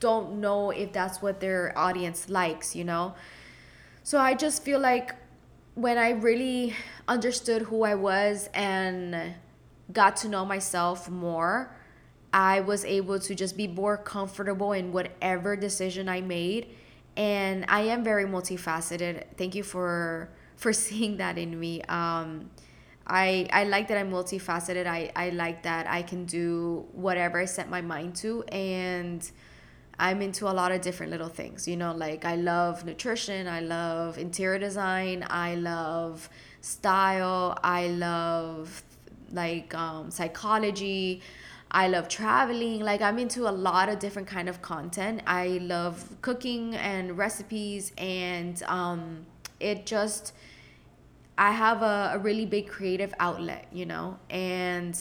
don't 0.00 0.40
know 0.40 0.70
if 0.70 0.92
that's 0.92 1.20
what 1.20 1.40
their 1.40 1.76
audience 1.76 2.28
likes, 2.28 2.76
you 2.76 2.84
know? 2.84 3.14
So 4.02 4.18
I 4.18 4.34
just 4.34 4.62
feel 4.62 4.78
like 4.80 5.14
when 5.74 5.98
I 5.98 6.10
really 6.10 6.74
understood 7.06 7.62
who 7.62 7.82
I 7.82 7.94
was 7.94 8.48
and 8.54 9.34
got 9.92 10.16
to 10.18 10.28
know 10.28 10.44
myself 10.44 11.08
more, 11.08 11.74
I 12.32 12.60
was 12.60 12.84
able 12.84 13.18
to 13.20 13.34
just 13.34 13.56
be 13.56 13.66
more 13.66 13.96
comfortable 13.96 14.72
in 14.72 14.92
whatever 14.92 15.56
decision 15.56 16.08
I 16.08 16.20
made. 16.20 16.74
And 17.16 17.64
I 17.68 17.80
am 17.82 18.04
very 18.04 18.24
multifaceted. 18.24 19.24
Thank 19.36 19.54
you 19.54 19.62
for 19.62 20.30
for 20.56 20.72
seeing 20.84 21.16
that 21.18 21.38
in 21.38 21.58
me. 21.58 21.82
Um, 21.82 22.50
I 23.06 23.48
I 23.52 23.64
like 23.64 23.88
that 23.88 23.98
I'm 23.98 24.10
multifaceted. 24.10 24.86
I 24.86 25.10
I 25.16 25.30
like 25.30 25.62
that 25.62 25.88
I 25.88 26.02
can 26.02 26.26
do 26.26 26.86
whatever 26.92 27.38
I 27.38 27.46
set 27.46 27.70
my 27.70 27.80
mind 27.80 28.16
to 28.16 28.42
and 28.44 29.28
I'm 29.98 30.22
into 30.22 30.48
a 30.48 30.52
lot 30.52 30.70
of 30.72 30.80
different 30.80 31.10
little 31.10 31.28
things. 31.28 31.66
You 31.66 31.76
know, 31.76 31.92
like 31.92 32.24
I 32.24 32.36
love 32.36 32.84
nutrition, 32.84 33.48
I 33.48 33.60
love 33.60 34.18
interior 34.18 34.58
design, 34.58 35.26
I 35.28 35.56
love 35.56 36.28
style, 36.60 37.58
I 37.62 37.88
love 37.88 38.82
like 39.32 39.74
um, 39.74 40.10
psychology. 40.10 41.22
I 41.70 41.88
love 41.88 42.08
traveling. 42.08 42.80
Like 42.80 43.02
I'm 43.02 43.18
into 43.18 43.46
a 43.48 43.52
lot 43.52 43.88
of 43.88 43.98
different 43.98 44.26
kind 44.26 44.48
of 44.48 44.62
content. 44.62 45.20
I 45.26 45.58
love 45.62 46.16
cooking 46.22 46.74
and 46.76 47.18
recipes 47.18 47.92
and 47.98 48.62
um, 48.62 49.26
it 49.60 49.84
just 49.84 50.32
I 51.36 51.52
have 51.52 51.82
a, 51.82 52.12
a 52.14 52.18
really 52.18 52.46
big 52.46 52.68
creative 52.68 53.14
outlet, 53.20 53.68
you 53.70 53.86
know, 53.86 54.18
and 54.30 54.98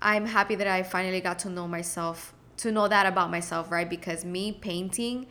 I'm 0.00 0.26
happy 0.26 0.54
that 0.56 0.66
I 0.66 0.82
finally 0.82 1.20
got 1.20 1.38
to 1.40 1.50
know 1.50 1.66
myself 1.68 2.34
to 2.62 2.72
know 2.72 2.88
that 2.88 3.06
about 3.06 3.30
myself, 3.30 3.70
right? 3.70 3.88
Because 3.88 4.24
me 4.24 4.52
painting, 4.52 5.26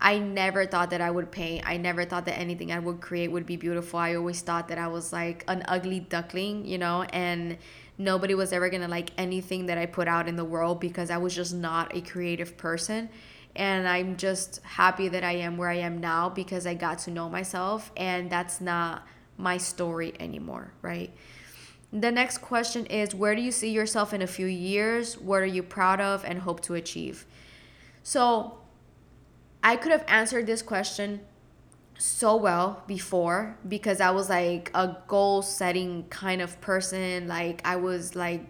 I 0.00 0.18
never 0.18 0.66
thought 0.66 0.90
that 0.90 1.00
I 1.00 1.10
would 1.10 1.30
paint. 1.30 1.68
I 1.68 1.76
never 1.76 2.04
thought 2.04 2.26
that 2.26 2.38
anything 2.38 2.70
I 2.70 2.78
would 2.78 3.00
create 3.00 3.30
would 3.32 3.46
be 3.46 3.56
beautiful. 3.56 3.98
I 3.98 4.14
always 4.14 4.40
thought 4.40 4.68
that 4.68 4.78
I 4.78 4.88
was 4.88 5.12
like 5.12 5.44
an 5.48 5.64
ugly 5.68 6.00
duckling, 6.00 6.64
you 6.66 6.78
know, 6.78 7.02
and 7.02 7.58
nobody 7.98 8.34
was 8.34 8.52
ever 8.52 8.68
gonna 8.68 8.88
like 8.88 9.10
anything 9.16 9.66
that 9.66 9.78
I 9.78 9.86
put 9.86 10.06
out 10.06 10.28
in 10.28 10.36
the 10.36 10.44
world 10.44 10.80
because 10.80 11.10
I 11.10 11.16
was 11.16 11.34
just 11.34 11.54
not 11.54 11.96
a 11.96 12.00
creative 12.02 12.56
person. 12.56 13.08
And 13.56 13.88
I'm 13.88 14.16
just 14.16 14.60
happy 14.62 15.08
that 15.08 15.24
I 15.24 15.32
am 15.32 15.56
where 15.56 15.70
I 15.70 15.78
am 15.78 15.98
now 15.98 16.28
because 16.28 16.66
I 16.66 16.74
got 16.74 16.98
to 17.00 17.10
know 17.10 17.30
myself, 17.30 17.90
and 17.96 18.28
that's 18.28 18.60
not 18.60 19.06
my 19.38 19.56
story 19.56 20.12
anymore, 20.20 20.72
right? 20.82 21.10
The 21.92 22.10
next 22.10 22.38
question 22.38 22.86
is 22.86 23.14
Where 23.14 23.34
do 23.34 23.42
you 23.42 23.52
see 23.52 23.70
yourself 23.70 24.12
in 24.12 24.22
a 24.22 24.26
few 24.26 24.46
years? 24.46 25.18
What 25.18 25.42
are 25.42 25.46
you 25.46 25.62
proud 25.62 26.00
of 26.00 26.24
and 26.24 26.40
hope 26.40 26.60
to 26.62 26.74
achieve? 26.74 27.26
So, 28.02 28.58
I 29.62 29.76
could 29.76 29.92
have 29.92 30.04
answered 30.06 30.46
this 30.46 30.62
question 30.62 31.20
so 31.98 32.36
well 32.36 32.82
before 32.86 33.56
because 33.66 34.00
I 34.00 34.10
was 34.10 34.28
like 34.28 34.70
a 34.74 34.98
goal 35.08 35.42
setting 35.42 36.04
kind 36.08 36.42
of 36.42 36.60
person. 36.60 37.26
Like, 37.26 37.66
I 37.66 37.76
was 37.76 38.14
like, 38.14 38.44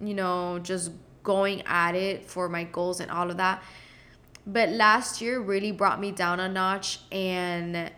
you 0.00 0.14
know, 0.14 0.58
just 0.58 0.90
going 1.22 1.62
at 1.66 1.94
it 1.94 2.24
for 2.24 2.48
my 2.48 2.64
goals 2.64 3.00
and 3.00 3.10
all 3.10 3.30
of 3.30 3.36
that. 3.36 3.62
But 4.46 4.70
last 4.70 5.20
year 5.20 5.40
really 5.40 5.72
brought 5.72 6.00
me 6.00 6.10
down 6.10 6.40
a 6.40 6.48
notch, 6.48 7.00
and 7.12 7.90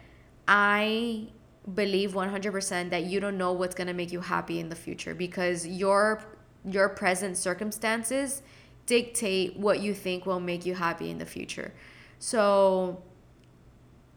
I 0.49 1.29
believe 1.75 2.13
100% 2.13 2.91
that 2.91 3.05
you 3.05 3.21
don't 3.21 3.39
know 3.39 3.53
what's 3.53 3.75
going 3.75 3.87
to 3.87 3.95
make 3.95 4.13
you 4.13 4.21
happy 4.21 4.61
in 4.61 4.69
the 4.69 4.77
future 4.77 5.15
because 5.15 5.67
your 5.67 6.23
your 6.65 6.91
present 6.91 7.37
circumstances 7.39 8.43
dictate 8.87 9.57
what 9.57 9.81
you 9.81 9.95
think 9.95 10.27
will 10.27 10.41
make 10.41 10.67
you 10.67 10.75
happy 10.75 11.11
in 11.11 11.19
the 11.19 11.25
future. 11.25 11.73
So 12.19 13.03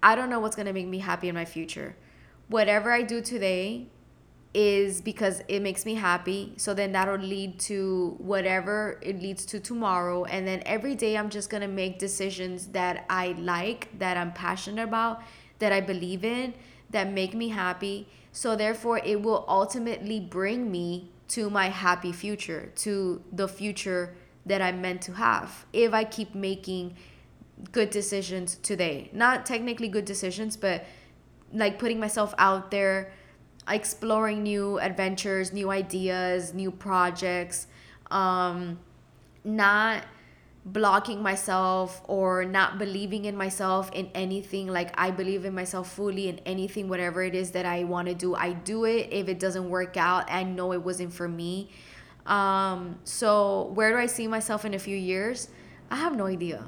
I 0.02 0.16
don't 0.16 0.30
know 0.30 0.40
what's 0.40 0.56
going 0.56 0.66
to 0.66 0.74
make 0.74 0.88
me 0.88 1.00
happy 1.00 1.30
in 1.30 1.36
my 1.36 1.46
future. 1.46 1.96
Whatever 2.50 2.92
I 2.92 3.04
do 3.04 3.22
today 3.22 3.88
is 4.54 5.02
because 5.02 5.42
it 5.48 5.62
makes 5.62 5.86
me 5.86 5.96
happy. 5.96 6.54
So 6.58 6.74
then 6.74 6.92
that'll 6.92 7.16
lead 7.16 7.60
to 7.62 8.16
whatever 8.20 9.00
it 9.02 9.22
leads 9.22 9.46
to 9.46 9.60
tomorrow. 9.60 10.26
And 10.26 10.48
then 10.48 10.62
every 10.66 10.96
day 10.96 11.18
I'm 11.18 11.30
just 11.30 11.50
going 11.50 11.62
to 11.62 11.68
make 11.68 11.98
decisions 11.98 12.68
that 12.68 13.06
I 13.10 13.36
like, 13.40 13.98
that 14.00 14.18
I'm 14.18 14.34
passionate 14.34 14.84
about, 14.84 15.24
that 15.60 15.72
I 15.72 15.82
believe 15.82 16.24
in 16.26 16.54
that 16.94 17.12
make 17.12 17.34
me 17.34 17.50
happy. 17.50 18.08
So 18.32 18.56
therefore, 18.56 19.00
it 19.04 19.22
will 19.22 19.46
ultimately 19.48 20.20
bring 20.20 20.72
me 20.72 21.12
to 21.30 21.50
my 21.50 21.70
happy 21.70 22.12
future, 22.12 22.72
to 22.78 23.22
the 23.32 23.48
future 23.48 24.16
that 24.46 24.62
I'm 24.62 24.82
meant 24.82 25.02
to 25.04 25.14
have. 25.14 25.66
If 25.74 25.94
I 25.94 26.04
keep 26.04 26.34
making 26.34 26.96
good 27.72 27.90
decisions 27.90 28.56
today, 28.56 29.10
not 29.14 29.46
technically 29.46 29.88
good 29.88 30.06
decisions, 30.06 30.58
but 30.58 30.86
like 31.54 31.80
putting 31.80 32.00
myself 32.00 32.34
out 32.38 32.72
there, 32.72 33.12
exploring 33.68 34.44
new 34.44 34.80
adventures, 34.80 35.54
new 35.54 35.70
ideas, 35.70 36.54
new 36.54 36.72
projects, 36.72 37.68
um, 38.12 38.80
not 39.44 40.04
blocking 40.66 41.22
myself 41.22 42.02
or 42.08 42.46
not 42.46 42.78
believing 42.78 43.26
in 43.26 43.36
myself 43.36 43.92
in 43.92 44.10
anything 44.16 44.68
like 44.68 44.98
i 44.98 45.12
believe 45.12 45.44
in 45.44 45.54
myself 45.54 45.92
fully 45.92 46.30
in 46.30 46.40
anything 46.46 46.88
whatever 46.88 47.22
it 47.22 47.36
is 47.36 47.52
that 47.52 47.66
i 47.66 47.84
want 47.84 48.08
to 48.08 48.14
do 48.14 48.34
i 48.36 48.54
do 48.54 48.86
it. 48.86 49.10
If 49.12 49.28
it 49.28 49.40
doesn't 49.40 49.70
work 49.70 49.98
out 49.98 50.32
i 50.32 50.44
know 50.44 50.72
it 50.72 50.82
wasn't 50.82 51.14
for 51.14 51.28
me. 51.28 51.70
Um 52.26 53.00
so 53.04 53.72
where 53.74 53.92
do 53.92 53.98
i 53.98 54.06
see 54.06 54.28
myself 54.28 54.64
in 54.64 54.74
a 54.74 54.80
few 54.80 54.96
years? 54.96 55.50
I 55.92 55.98
have 55.98 56.16
no 56.16 56.28
idea. 56.28 56.66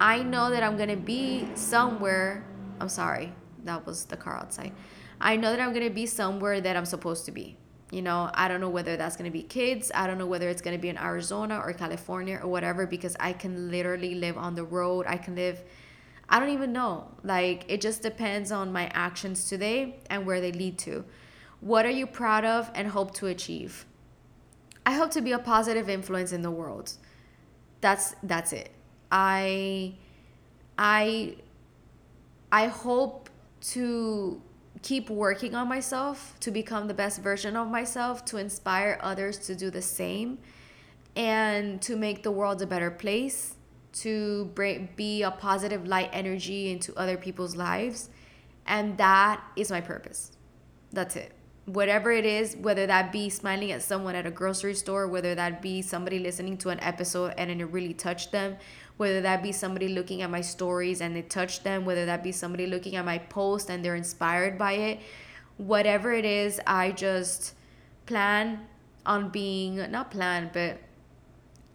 I 0.00 0.22
know 0.22 0.48
that 0.50 0.62
i'm 0.62 0.78
gonna 0.78 0.96
be 0.96 1.48
somewhere 1.54 2.46
i'm 2.80 2.88
sorry 2.88 3.32
that 3.64 3.84
was 3.84 4.06
the 4.06 4.16
car 4.16 4.36
outside. 4.36 4.72
I 5.20 5.36
know 5.36 5.50
that 5.50 5.60
i'm 5.60 5.74
gonna 5.74 5.90
be 5.90 6.06
somewhere 6.06 6.62
that 6.62 6.76
i'm 6.76 6.86
supposed 6.86 7.26
to 7.26 7.32
be 7.32 7.58
you 7.90 8.02
know, 8.02 8.30
I 8.34 8.48
don't 8.48 8.60
know 8.60 8.68
whether 8.68 8.96
that's 8.96 9.16
going 9.16 9.30
to 9.30 9.36
be 9.36 9.42
kids. 9.42 9.90
I 9.94 10.06
don't 10.06 10.18
know 10.18 10.26
whether 10.26 10.48
it's 10.48 10.60
going 10.60 10.76
to 10.76 10.80
be 10.80 10.88
in 10.88 10.98
Arizona 10.98 11.58
or 11.58 11.72
California 11.72 12.38
or 12.42 12.48
whatever 12.48 12.86
because 12.86 13.16
I 13.18 13.32
can 13.32 13.70
literally 13.70 14.14
live 14.14 14.36
on 14.36 14.54
the 14.54 14.64
road. 14.64 15.06
I 15.08 15.16
can 15.16 15.34
live, 15.34 15.62
I 16.28 16.38
don't 16.38 16.50
even 16.50 16.72
know. 16.72 17.08
Like, 17.24 17.64
it 17.68 17.80
just 17.80 18.02
depends 18.02 18.52
on 18.52 18.72
my 18.72 18.90
actions 18.92 19.48
today 19.48 20.00
and 20.10 20.26
where 20.26 20.40
they 20.40 20.52
lead 20.52 20.78
to. 20.80 21.04
What 21.60 21.86
are 21.86 21.90
you 21.90 22.06
proud 22.06 22.44
of 22.44 22.70
and 22.74 22.88
hope 22.88 23.14
to 23.14 23.26
achieve? 23.26 23.86
I 24.84 24.92
hope 24.92 25.10
to 25.12 25.20
be 25.20 25.32
a 25.32 25.38
positive 25.38 25.88
influence 25.88 26.32
in 26.32 26.42
the 26.42 26.50
world. 26.50 26.92
That's 27.80 28.14
that's 28.22 28.52
it. 28.52 28.70
I 29.10 29.94
I 30.78 31.36
I 32.50 32.66
hope 32.66 33.28
to 33.72 34.40
keep 34.82 35.10
working 35.10 35.54
on 35.54 35.68
myself 35.68 36.34
to 36.40 36.50
become 36.50 36.88
the 36.88 36.94
best 36.94 37.20
version 37.20 37.56
of 37.56 37.68
myself, 37.68 38.24
to 38.26 38.36
inspire 38.36 38.98
others 39.02 39.38
to 39.38 39.54
do 39.54 39.70
the 39.70 39.82
same, 39.82 40.38
and 41.16 41.82
to 41.82 41.96
make 41.96 42.22
the 42.22 42.30
world 42.30 42.62
a 42.62 42.66
better 42.66 42.90
place, 42.90 43.56
to 43.92 44.46
bring, 44.54 44.88
be 44.96 45.22
a 45.22 45.30
positive 45.30 45.86
light 45.86 46.10
energy 46.12 46.70
into 46.70 46.94
other 46.96 47.16
people's 47.16 47.56
lives. 47.56 48.10
And 48.66 48.98
that 48.98 49.42
is 49.56 49.70
my 49.70 49.80
purpose. 49.80 50.32
That's 50.92 51.16
it. 51.16 51.32
Whatever 51.64 52.12
it 52.12 52.24
is, 52.24 52.56
whether 52.56 52.86
that 52.86 53.12
be 53.12 53.28
smiling 53.28 53.72
at 53.72 53.82
someone 53.82 54.14
at 54.14 54.26
a 54.26 54.30
grocery 54.30 54.74
store, 54.74 55.06
whether 55.06 55.34
that 55.34 55.60
be 55.60 55.82
somebody 55.82 56.18
listening 56.18 56.56
to 56.58 56.70
an 56.70 56.80
episode 56.80 57.34
and 57.36 57.50
it 57.50 57.64
really 57.64 57.94
touched 57.94 58.32
them, 58.32 58.56
whether 58.98 59.20
that 59.22 59.42
be 59.42 59.52
somebody 59.52 59.88
looking 59.88 60.22
at 60.22 60.30
my 60.30 60.40
stories 60.40 61.00
and 61.00 61.16
it 61.16 61.30
touched 61.30 61.64
them, 61.64 61.84
whether 61.84 62.04
that 62.04 62.22
be 62.22 62.32
somebody 62.32 62.66
looking 62.66 62.96
at 62.96 63.04
my 63.04 63.16
post 63.16 63.70
and 63.70 63.84
they're 63.84 63.94
inspired 63.94 64.58
by 64.58 64.72
it, 64.72 65.00
whatever 65.56 66.12
it 66.12 66.24
is, 66.24 66.60
I 66.66 66.92
just 66.92 67.54
plan 68.06 68.66
on 69.06 69.30
being 69.30 69.90
not 69.90 70.10
plan, 70.10 70.50
but 70.52 70.78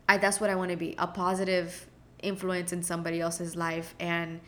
I 0.07 0.17
that's 0.17 0.39
what 0.39 0.49
I 0.49 0.55
want 0.55 0.71
to 0.71 0.77
be 0.77 0.95
a 0.99 1.07
positive 1.07 1.87
influence 2.21 2.73
in 2.73 2.83
somebody 2.83 3.21
else's 3.21 3.55
life 3.55 3.95
and 3.99 4.41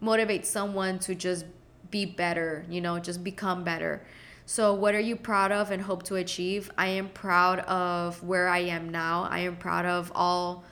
motivate 0.00 0.46
someone 0.46 0.98
to 1.00 1.14
just 1.14 1.46
be 1.90 2.04
better, 2.04 2.64
you 2.68 2.80
know, 2.80 2.98
just 2.98 3.24
become 3.24 3.64
better. 3.64 4.04
So, 4.44 4.74
what 4.74 4.94
are 4.94 5.00
you 5.00 5.16
proud 5.16 5.52
of 5.52 5.70
and 5.70 5.82
hope 5.82 6.02
to 6.04 6.16
achieve? 6.16 6.70
I 6.76 6.88
am 6.88 7.08
proud 7.10 7.60
of 7.60 8.22
where 8.22 8.48
I 8.48 8.58
am 8.58 8.90
now. 8.90 9.26
I 9.30 9.40
am 9.40 9.56
proud 9.56 9.84
of 9.84 10.12
all 10.14 10.64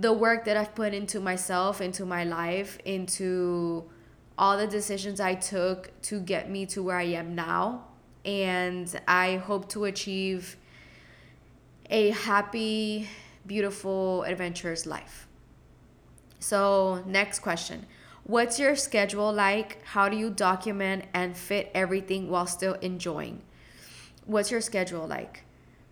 the 0.00 0.12
work 0.12 0.46
that 0.46 0.56
I've 0.56 0.74
put 0.74 0.94
into 0.94 1.20
myself, 1.20 1.82
into 1.82 2.06
my 2.06 2.24
life, 2.24 2.78
into 2.86 3.84
all 4.38 4.56
the 4.56 4.66
decisions 4.66 5.20
I 5.20 5.34
took 5.34 5.92
to 6.02 6.20
get 6.20 6.50
me 6.50 6.64
to 6.66 6.82
where 6.82 6.96
I 6.96 7.04
am 7.04 7.34
now. 7.34 7.84
And 8.24 8.88
I 9.06 9.36
hope 9.36 9.68
to 9.70 9.84
achieve 9.84 10.56
a 11.90 12.10
happy, 12.10 13.08
beautiful, 13.46 14.22
adventurous 14.22 14.86
life. 14.86 15.28
So, 16.38 17.02
next 17.06 17.40
question 17.40 17.86
What's 18.24 18.58
your 18.58 18.76
schedule 18.76 19.32
like? 19.32 19.84
How 19.84 20.08
do 20.08 20.16
you 20.16 20.30
document 20.30 21.04
and 21.12 21.36
fit 21.36 21.70
everything 21.74 22.30
while 22.30 22.46
still 22.46 22.74
enjoying? 22.74 23.42
What's 24.24 24.50
your 24.50 24.62
schedule 24.62 25.06
like? 25.06 25.44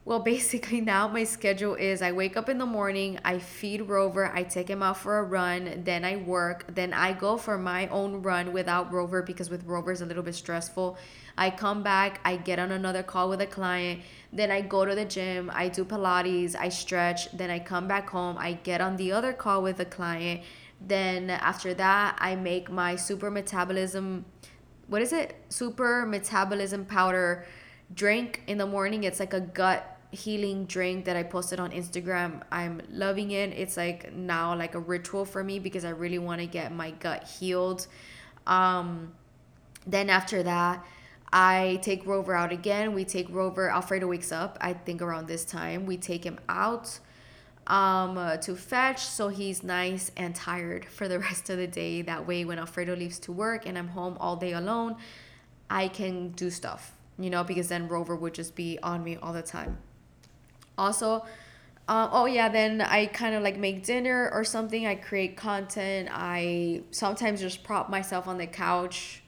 Well, 0.09 0.21
basically, 0.35 0.81
now 0.81 1.07
my 1.07 1.25
schedule 1.25 1.75
is 1.75 2.01
I 2.01 2.13
wake 2.13 2.39
up 2.39 2.49
in 2.49 2.57
the 2.57 2.65
morning, 2.65 3.19
I 3.27 3.39
feed 3.39 3.83
Rover, 3.83 4.33
I 4.35 4.43
take 4.43 4.69
him 4.71 4.83
out 4.83 4.97
for 4.97 5.19
a 5.19 5.23
run, 5.23 5.83
then 5.85 6.03
I 6.03 6.17
work, 6.17 6.65
then 6.75 6.95
I 6.95 7.13
go 7.13 7.37
for 7.37 7.59
my 7.59 7.89
own 7.89 8.23
run 8.23 8.55
without 8.55 8.91
Rover 8.91 9.21
because 9.21 9.51
with 9.51 9.65
Rover 9.65 9.93
is 9.93 10.01
a 10.01 10.07
little 10.07 10.23
bit 10.23 10.35
stressful. 10.35 10.97
I 11.37 11.51
come 11.51 11.83
back, 11.83 12.21
I 12.25 12.37
get 12.37 12.59
on 12.59 12.73
another 12.73 13.03
call 13.03 13.29
with 13.29 13.43
a 13.43 13.47
client, 13.47 14.01
then 14.33 14.51
I 14.51 14.63
go 14.63 14.87
to 14.87 14.95
the 14.95 15.05
gym, 15.05 15.51
I 15.55 15.69
do 15.69 15.85
Pilates, 15.85 16.57
I 16.57 16.71
stretch, 16.71 17.31
then 17.33 17.51
I 17.51 17.59
come 17.59 17.87
back 17.87 18.09
home, 18.09 18.39
I 18.39 18.55
get 18.55 18.81
on 18.81 18.97
the 18.97 19.13
other 19.13 19.35
call 19.35 19.63
with 19.63 19.79
a 19.79 19.85
client. 19.85 20.41
Then 20.81 21.29
after 21.29 21.75
that, 21.75 22.17
I 22.19 22.35
make 22.35 22.71
my 22.71 22.97
super 22.97 23.31
metabolism 23.31 24.25
what 24.87 25.03
is 25.03 25.13
it? 25.13 25.37
Super 25.51 26.07
metabolism 26.07 26.87
powder 26.87 27.45
drink 27.93 28.43
in 28.47 28.57
the 28.57 28.67
morning. 28.67 29.05
It's 29.05 29.21
like 29.21 29.35
a 29.35 29.41
gut 29.41 29.98
healing 30.11 30.65
drink 30.65 31.05
that 31.05 31.17
I 31.17 31.23
posted 31.23 31.61
on 31.61 31.71
Instagram. 31.71 32.43
I'm 32.51 32.81
loving 32.91 33.31
it. 33.31 33.51
It's 33.51 33.77
like 33.77 34.13
now 34.13 34.55
like 34.57 34.75
a 34.75 34.81
ritual 34.81 35.25
for 35.25 35.45
me 35.45 35.59
because 35.59 35.85
I 35.85 35.91
really 35.91 36.19
want 36.19 36.41
to 36.41 36.47
get 36.47 36.73
my 36.73 36.93
gut 36.93 37.25
healed. 37.25 37.87
Um 38.47 39.13
then 39.87 40.11
after 40.11 40.43
that, 40.43 40.85
I 41.33 41.81
take 41.83 42.07
Rover 42.07 42.35
out 42.35 42.53
again. 42.53 42.95
We 42.95 43.05
take 43.05 43.29
Rover. 43.31 43.71
Alfredo 43.71 44.07
wakes 44.07 44.33
up, 44.33 44.59
I 44.61 44.73
think 44.73 45.03
around 45.03 45.29
this 45.29 45.45
time. 45.45 45.87
We 45.87 45.97
take 45.97 46.25
him 46.25 46.39
out 46.49 46.99
um, 47.67 48.17
uh, 48.17 48.37
to 48.39 48.57
fetch 48.57 49.01
so 49.01 49.29
he's 49.29 49.63
nice 49.63 50.11
and 50.17 50.35
tired 50.35 50.87
for 50.87 51.07
the 51.07 51.19
rest 51.29 51.51
of 51.51 51.59
the 51.59 51.67
day. 51.67 52.03
That 52.03 52.27
way, 52.27 52.45
when 52.45 52.59
Alfredo 52.59 52.97
leaves 52.97 53.19
to 53.21 53.33
work 53.33 53.67
and 53.67 53.77
I'm 53.77 53.89
home 53.89 54.17
all 54.21 54.37
day 54.37 54.53
alone, 54.53 54.97
I 55.69 55.89
can 55.89 56.31
do 56.31 56.51
stuff, 56.51 56.93
you 57.19 57.29
know, 57.29 57.45
because 57.45 57.69
then 57.69 57.89
Rover 57.89 58.17
would 58.17 58.35
just 58.35 58.55
be 58.55 58.79
on 58.83 59.05
me 59.05 59.19
all 59.23 59.35
the 59.35 59.43
time. 59.43 59.79
Also, 60.79 61.27
uh, 61.89 62.09
oh 62.13 62.27
yeah, 62.27 62.49
then 62.49 62.81
I 62.81 63.07
kind 63.07 63.35
of 63.35 63.43
like 63.43 63.59
make 63.59 63.85
dinner 63.85 64.31
or 64.33 64.45
something. 64.45 64.87
I 64.87 64.95
create 64.95 65.37
content. 65.37 66.09
I 66.13 66.83
sometimes 66.91 67.41
just 67.41 67.65
prop 67.65 67.91
myself 67.91 68.27
on 68.29 68.39
the 68.39 68.47
couch 68.47 69.23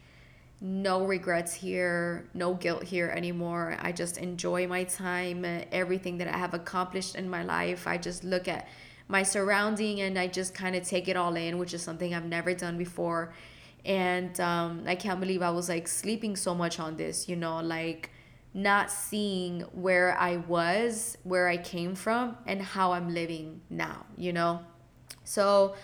no 0.60 1.06
regrets 1.06 1.54
here, 1.54 2.28
no 2.34 2.54
guilt 2.54 2.84
here 2.84 3.08
anymore. 3.08 3.76
I 3.80 3.92
just 3.92 4.18
enjoy 4.18 4.66
my 4.66 4.84
time, 4.84 5.44
everything 5.72 6.18
that 6.18 6.28
I 6.28 6.36
have 6.36 6.52
accomplished 6.52 7.14
in 7.14 7.30
my 7.30 7.42
life. 7.42 7.86
I 7.86 7.96
just 7.96 8.24
look 8.24 8.46
at 8.46 8.68
my 9.08 9.22
surrounding 9.22 10.02
and 10.02 10.18
I 10.18 10.26
just 10.26 10.54
kind 10.54 10.76
of 10.76 10.86
take 10.86 11.08
it 11.08 11.16
all 11.16 11.34
in, 11.34 11.56
which 11.56 11.72
is 11.72 11.82
something 11.82 12.14
I've 12.14 12.26
never 12.26 12.52
done 12.52 12.76
before. 12.76 13.32
And 13.86 14.38
um, 14.38 14.84
I 14.86 14.96
can't 14.96 15.18
believe 15.18 15.40
I 15.40 15.50
was 15.50 15.70
like 15.70 15.88
sleeping 15.88 16.36
so 16.36 16.54
much 16.54 16.78
on 16.78 16.96
this, 16.96 17.26
you 17.26 17.36
know, 17.36 17.60
like 17.60 18.10
not 18.52 18.90
seeing 18.90 19.60
where 19.72 20.16
I 20.18 20.36
was, 20.36 21.16
where 21.22 21.48
I 21.48 21.56
came 21.56 21.94
from, 21.94 22.36
and 22.46 22.60
how 22.60 22.92
I'm 22.92 23.14
living 23.14 23.60
now, 23.70 24.06
you 24.16 24.32
know? 24.32 24.60
So, 25.24 25.74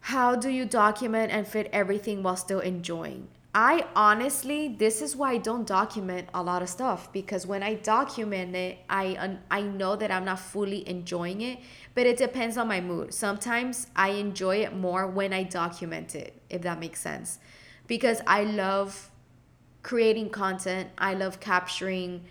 how 0.00 0.36
do 0.36 0.48
you 0.48 0.64
document 0.64 1.32
and 1.32 1.46
fit 1.46 1.68
everything 1.72 2.22
while 2.22 2.36
still 2.36 2.60
enjoying? 2.60 3.28
I 3.52 3.86
honestly, 3.96 4.68
this 4.68 5.02
is 5.02 5.16
why 5.16 5.32
I 5.32 5.38
don't 5.38 5.66
document 5.66 6.28
a 6.32 6.40
lot 6.40 6.62
of 6.62 6.68
stuff 6.68 7.12
because 7.12 7.48
when 7.48 7.64
I 7.64 7.74
document 7.74 8.54
it, 8.54 8.78
I 8.88 9.38
I 9.50 9.62
know 9.62 9.96
that 9.96 10.12
I'm 10.12 10.24
not 10.24 10.38
fully 10.38 10.88
enjoying 10.88 11.40
it, 11.40 11.58
but 11.96 12.06
it 12.06 12.16
depends 12.16 12.56
on 12.56 12.68
my 12.68 12.80
mood. 12.80 13.12
Sometimes 13.12 13.88
I 13.96 14.10
enjoy 14.10 14.58
it 14.58 14.76
more 14.76 15.08
when 15.08 15.32
I 15.32 15.42
document 15.42 16.14
it, 16.14 16.40
if 16.48 16.62
that 16.62 16.78
makes 16.78 17.00
sense. 17.00 17.40
Because 17.88 18.20
I 18.24 18.44
love 18.44 19.09
creating 19.82 20.30
content, 20.30 20.90
I 20.98 21.14
love 21.14 21.40
capturing 21.40 22.24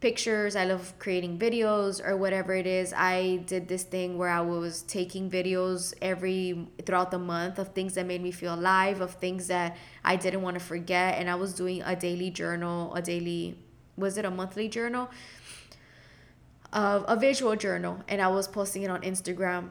pictures, 0.00 0.54
I 0.54 0.64
love 0.64 0.94
creating 0.98 1.38
videos 1.38 2.04
or 2.04 2.16
whatever 2.16 2.54
it 2.54 2.66
is. 2.66 2.92
I 2.96 3.42
did 3.46 3.66
this 3.66 3.82
thing 3.82 4.16
where 4.16 4.28
I 4.28 4.40
was 4.40 4.82
taking 4.82 5.28
videos 5.28 5.92
every 6.00 6.68
throughout 6.86 7.10
the 7.10 7.18
month 7.18 7.58
of 7.58 7.68
things 7.74 7.94
that 7.94 8.06
made 8.06 8.22
me 8.22 8.30
feel 8.30 8.54
alive, 8.54 9.00
of 9.00 9.14
things 9.14 9.48
that 9.48 9.76
I 10.04 10.16
didn't 10.16 10.42
want 10.42 10.54
to 10.54 10.64
forget, 10.64 11.18
and 11.18 11.28
I 11.28 11.34
was 11.34 11.52
doing 11.52 11.82
a 11.82 11.96
daily 11.96 12.30
journal, 12.30 12.94
a 12.94 13.02
daily 13.02 13.58
was 13.96 14.16
it 14.16 14.24
a 14.24 14.30
monthly 14.30 14.68
journal? 14.68 15.10
Of 16.72 17.04
a 17.08 17.16
visual 17.16 17.56
journal, 17.56 18.04
and 18.06 18.22
I 18.22 18.28
was 18.28 18.46
posting 18.46 18.82
it 18.82 18.90
on 18.90 19.00
Instagram 19.02 19.70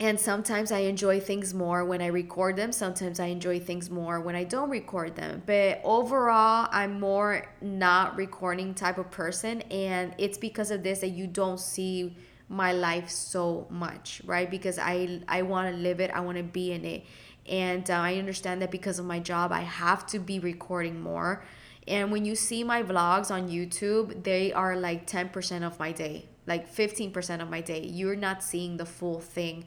and 0.00 0.18
sometimes 0.18 0.70
I 0.70 0.80
enjoy 0.80 1.18
things 1.18 1.52
more 1.52 1.84
when 1.84 2.00
I 2.00 2.06
record 2.06 2.54
them. 2.54 2.70
Sometimes 2.70 3.18
I 3.18 3.26
enjoy 3.26 3.58
things 3.58 3.90
more 3.90 4.20
when 4.20 4.36
I 4.36 4.44
don't 4.44 4.70
record 4.70 5.16
them. 5.16 5.42
But 5.44 5.80
overall, 5.82 6.68
I'm 6.70 7.00
more 7.00 7.48
not 7.60 8.16
recording 8.16 8.74
type 8.74 8.98
of 8.98 9.10
person. 9.10 9.62
And 9.62 10.14
it's 10.16 10.38
because 10.38 10.70
of 10.70 10.84
this 10.84 11.00
that 11.00 11.08
you 11.08 11.26
don't 11.26 11.58
see 11.58 12.16
my 12.48 12.72
life 12.72 13.10
so 13.10 13.66
much, 13.70 14.22
right? 14.24 14.48
Because 14.48 14.78
I, 14.78 15.20
I 15.26 15.42
want 15.42 15.74
to 15.74 15.76
live 15.82 15.98
it, 15.98 16.12
I 16.12 16.20
want 16.20 16.38
to 16.38 16.44
be 16.44 16.70
in 16.70 16.84
it. 16.84 17.04
And 17.48 17.90
uh, 17.90 17.94
I 17.94 18.16
understand 18.16 18.62
that 18.62 18.70
because 18.70 19.00
of 19.00 19.04
my 19.04 19.18
job, 19.18 19.50
I 19.50 19.62
have 19.62 20.06
to 20.08 20.20
be 20.20 20.38
recording 20.38 21.00
more. 21.00 21.44
And 21.88 22.12
when 22.12 22.24
you 22.24 22.36
see 22.36 22.62
my 22.62 22.84
vlogs 22.84 23.32
on 23.32 23.48
YouTube, 23.48 24.22
they 24.22 24.52
are 24.52 24.76
like 24.76 25.10
10% 25.10 25.66
of 25.66 25.78
my 25.80 25.90
day, 25.90 26.26
like 26.46 26.72
15% 26.72 27.42
of 27.42 27.50
my 27.50 27.62
day. 27.62 27.84
You're 27.84 28.16
not 28.16 28.44
seeing 28.44 28.76
the 28.76 28.86
full 28.86 29.18
thing 29.18 29.64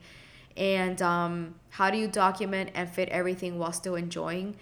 and 0.56 1.00
um, 1.02 1.54
how 1.70 1.90
do 1.90 1.98
you 1.98 2.08
document 2.08 2.70
and 2.74 2.88
fit 2.88 3.08
everything 3.08 3.58
while 3.58 3.72
still 3.72 3.94
enjoying? 3.94 4.56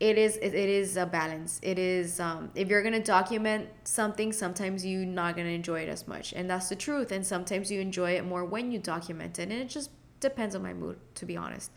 It 0.00 0.16
is 0.16 0.36
it, 0.36 0.54
is 0.54 0.96
a 0.96 1.06
balance. 1.06 1.58
It 1.62 1.78
is 1.78 2.20
um, 2.20 2.50
if 2.54 2.68
you're 2.68 2.82
gonna 2.82 3.02
document 3.02 3.68
something 3.84 4.32
sometimes 4.32 4.86
you're 4.86 5.04
not 5.04 5.36
gonna 5.36 5.48
enjoy 5.48 5.80
it 5.80 5.88
as 5.88 6.06
much 6.06 6.32
and 6.32 6.48
that's 6.48 6.68
the 6.68 6.76
truth 6.76 7.10
and 7.10 7.26
sometimes 7.26 7.70
you 7.70 7.80
enjoy 7.80 8.12
it 8.12 8.24
more 8.24 8.44
when 8.44 8.70
you 8.70 8.78
document 8.78 9.38
it 9.40 9.42
and 9.42 9.52
it 9.52 9.68
just 9.68 9.90
depends 10.20 10.54
on 10.54 10.62
my 10.62 10.72
mood 10.72 10.98
to 11.16 11.26
be 11.26 11.36
honest. 11.36 11.72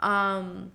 Um, 0.00 0.72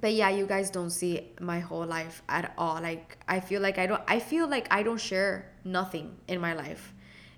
but 0.00 0.12
yeah 0.12 0.28
you 0.28 0.46
guys 0.46 0.70
don't 0.70 0.90
see 0.90 1.28
my 1.40 1.58
whole 1.60 1.86
life 1.86 2.22
at 2.28 2.52
all 2.58 2.80
like 2.82 3.16
i 3.28 3.40
feel 3.40 3.62
like 3.62 3.78
i 3.78 3.86
don't 3.86 4.02
i 4.06 4.18
feel 4.18 4.46
like 4.46 4.66
i 4.70 4.82
don't 4.82 5.00
share 5.00 5.50
nothing 5.64 6.16
in 6.28 6.40
my 6.40 6.54
life. 6.54 6.92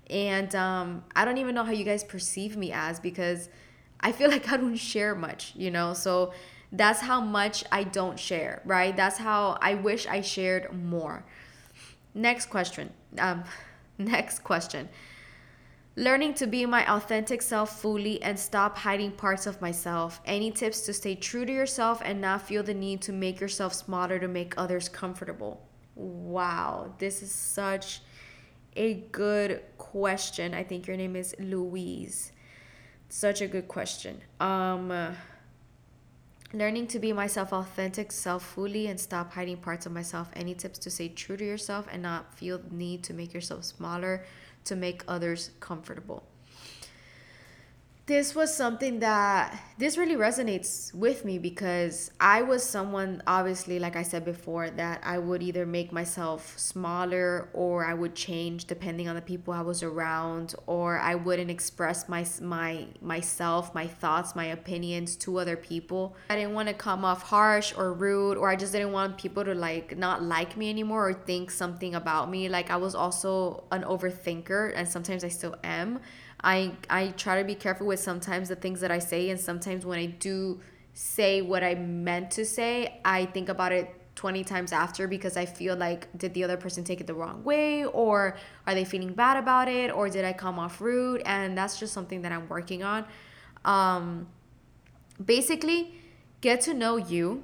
And 0.09 0.53
um, 0.55 1.03
i 1.15 1.25
don't 1.25 1.37
even 1.37 1.55
know 1.55 1.63
how 1.63 1.71
you 1.71 1.85
guys 1.85 2.03
perceive 2.03 2.57
me 2.57 2.71
as 2.71 2.99
because 2.99 3.49
I 3.99 4.11
feel 4.11 4.29
like 4.35 4.51
I 4.51 4.57
don't 4.57 4.75
share 4.75 5.15
much, 5.15 5.53
you 5.55 5.71
know? 5.71 5.93
So 5.93 6.33
that's 6.71 7.01
how 7.01 7.21
much 7.21 7.63
I 7.71 7.83
don't 7.83 8.19
share, 8.19 8.61
right? 8.65 8.95
That's 8.95 9.17
how 9.17 9.57
I 9.61 9.75
wish 9.75 10.05
I 10.07 10.21
shared 10.21 10.73
more. 10.73 11.25
Next 12.13 12.47
question. 12.47 12.91
Um, 13.17 13.43
next 13.97 14.43
question. 14.43 14.89
Learning 15.95 16.33
to 16.35 16.47
be 16.47 16.65
my 16.65 16.89
authentic 16.89 17.41
self 17.41 17.81
fully 17.81 18.21
and 18.21 18.39
stop 18.39 18.77
hiding 18.77 19.11
parts 19.11 19.47
of 19.47 19.59
myself. 19.59 20.21
Any 20.25 20.51
tips 20.51 20.81
to 20.81 20.93
stay 20.93 21.15
true 21.15 21.45
to 21.45 21.51
yourself 21.51 22.01
and 22.05 22.21
not 22.21 22.43
feel 22.43 22.63
the 22.63 22.73
need 22.73 23.01
to 23.01 23.11
make 23.11 23.41
yourself 23.41 23.73
smaller 23.73 24.19
to 24.19 24.27
make 24.27 24.53
others 24.55 24.87
comfortable? 24.87 25.67
Wow, 25.95 26.93
this 26.99 27.21
is 27.21 27.31
such 27.31 28.01
a 28.77 28.93
good 29.11 29.61
question. 29.77 30.53
I 30.53 30.63
think 30.63 30.87
your 30.87 30.95
name 30.95 31.17
is 31.17 31.35
Louise. 31.37 32.31
Such 33.09 33.41
a 33.41 33.47
good 33.47 33.67
question. 33.67 34.21
Um, 34.39 35.15
learning 36.53 36.87
to 36.87 36.99
be 36.99 37.13
myself, 37.13 37.53
authentic 37.53 38.11
self 38.11 38.43
fully, 38.43 38.87
and 38.87 38.99
stop 38.99 39.33
hiding 39.33 39.57
parts 39.57 39.85
of 39.85 39.91
myself. 39.91 40.29
Any 40.33 40.55
tips 40.55 40.79
to 40.79 40.89
stay 40.89 41.09
true 41.09 41.37
to 41.37 41.45
yourself 41.45 41.87
and 41.91 42.01
not 42.01 42.33
feel 42.35 42.57
the 42.57 42.73
need 42.73 43.03
to 43.03 43.13
make 43.13 43.33
yourself 43.33 43.63
smaller 43.63 44.25
to 44.65 44.75
make 44.75 45.03
others 45.07 45.51
comfortable? 45.59 46.23
This 48.09 48.33
was 48.33 48.51
something 48.51 49.01
that 49.01 49.55
this 49.77 49.95
really 49.95 50.15
resonates 50.15 50.91
with 50.95 51.23
me 51.23 51.37
because 51.37 52.09
I 52.19 52.41
was 52.41 52.63
someone 52.63 53.21
obviously 53.27 53.77
like 53.77 53.95
I 53.95 54.01
said 54.01 54.25
before 54.25 54.71
that 54.71 54.99
I 55.03 55.19
would 55.19 55.43
either 55.43 55.67
make 55.67 55.93
myself 55.93 56.57
smaller 56.57 57.49
or 57.53 57.85
I 57.85 57.93
would 57.93 58.15
change 58.15 58.65
depending 58.65 59.07
on 59.07 59.13
the 59.15 59.21
people 59.21 59.53
I 59.53 59.61
was 59.61 59.83
around 59.83 60.55
or 60.65 60.97
I 60.97 61.13
wouldn't 61.13 61.51
express 61.51 62.09
my 62.09 62.25
my 62.41 62.87
myself, 62.99 63.75
my 63.75 63.85
thoughts, 63.85 64.35
my 64.35 64.45
opinions 64.45 65.15
to 65.17 65.37
other 65.37 65.55
people. 65.55 66.15
I 66.31 66.35
didn't 66.35 66.55
want 66.55 66.67
to 66.67 66.73
come 66.73 67.05
off 67.05 67.21
harsh 67.21 67.75
or 67.77 67.93
rude 67.93 68.39
or 68.39 68.49
I 68.49 68.55
just 68.55 68.73
didn't 68.73 68.91
want 68.91 69.19
people 69.19 69.45
to 69.45 69.53
like 69.53 69.95
not 69.95 70.23
like 70.23 70.57
me 70.57 70.71
anymore 70.71 71.09
or 71.09 71.13
think 71.13 71.51
something 71.51 71.93
about 71.93 72.31
me. 72.31 72.49
Like 72.49 72.71
I 72.71 72.77
was 72.77 72.95
also 72.95 73.65
an 73.71 73.83
overthinker 73.83 74.73
and 74.75 74.87
sometimes 74.87 75.23
I 75.23 75.29
still 75.29 75.55
am. 75.63 75.99
I 76.43 76.73
I 76.89 77.09
try 77.09 77.39
to 77.39 77.45
be 77.45 77.55
careful 77.55 77.87
with 77.87 77.99
sometimes 77.99 78.49
the 78.49 78.55
things 78.55 78.81
that 78.81 78.91
I 78.91 78.99
say 78.99 79.29
and 79.29 79.39
sometimes 79.39 79.85
when 79.85 79.99
I 79.99 80.05
do 80.05 80.59
say 80.93 81.41
what 81.41 81.63
I 81.63 81.75
meant 81.75 82.31
to 82.31 82.45
say, 82.45 82.99
I 83.05 83.25
think 83.25 83.49
about 83.49 83.71
it 83.71 83.95
20 84.15 84.43
times 84.43 84.73
after 84.73 85.07
because 85.07 85.37
I 85.37 85.45
feel 85.45 85.77
like 85.77 86.07
did 86.17 86.33
the 86.33 86.43
other 86.43 86.57
person 86.57 86.83
take 86.83 86.99
it 86.99 87.07
the 87.07 87.13
wrong 87.13 87.43
way 87.43 87.85
or 87.85 88.35
are 88.67 88.73
they 88.73 88.83
feeling 88.83 89.13
bad 89.13 89.37
about 89.37 89.69
it 89.69 89.91
or 89.91 90.09
did 90.09 90.25
I 90.25 90.33
come 90.33 90.59
off 90.59 90.81
rude 90.81 91.21
and 91.25 91.57
that's 91.57 91.79
just 91.79 91.93
something 91.93 92.21
that 92.23 92.31
I'm 92.31 92.47
working 92.49 92.83
on. 92.83 93.05
Um 93.63 94.27
basically 95.23 95.93
get 96.41 96.61
to 96.61 96.73
know 96.73 96.97
you, 96.97 97.43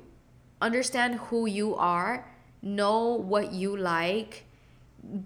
understand 0.62 1.16
who 1.16 1.46
you 1.46 1.76
are, 1.76 2.32
know 2.62 3.10
what 3.10 3.54
you 3.54 3.78
like 3.78 4.45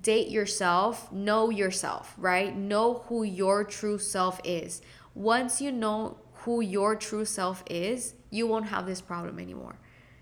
date 0.02 0.30
yourself, 0.30 1.12
know 1.12 1.50
yourself, 1.50 2.14
right? 2.18 2.56
Know 2.56 3.06
who 3.08 3.24
your 3.24 3.64
true 3.64 3.98
self 3.98 4.40
is. 4.44 4.82
Once 5.16 5.62
you 5.62 5.72
know 5.72 6.18
who 6.34 6.62
your 6.62 6.96
true 6.96 7.26
self 7.26 7.64
is, 7.70 8.14
you 8.30 8.48
won't 8.48 8.68
have 8.68 8.86
this 8.86 9.02
problem 9.02 9.40
anymore. 9.40 9.76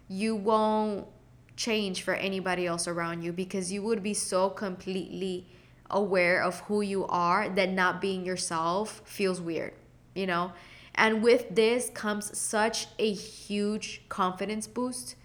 You 0.08 0.36
won't 0.36 1.08
change 1.56 2.04
for 2.04 2.14
anybody 2.14 2.66
else 2.66 2.88
around 2.88 3.24
you 3.24 3.34
because 3.34 3.72
you 3.72 3.82
would 3.84 4.04
be 4.04 4.14
so 4.14 4.50
completely 4.50 5.48
aware 5.90 6.42
of 6.42 6.60
who 6.62 6.82
you 6.82 7.06
are 7.08 7.50
that 7.50 7.70
not 7.70 8.00
being 8.00 8.26
yourself 8.26 9.02
feels 9.06 9.42
weird, 9.42 9.74
you 10.16 10.28
know? 10.28 10.52
And 10.96 11.22
with 11.22 11.56
this 11.56 11.90
comes 11.94 12.38
such 12.38 12.88
a 12.98 13.12
huge 13.12 14.02
confidence 14.10 14.68
boost. 14.68 15.16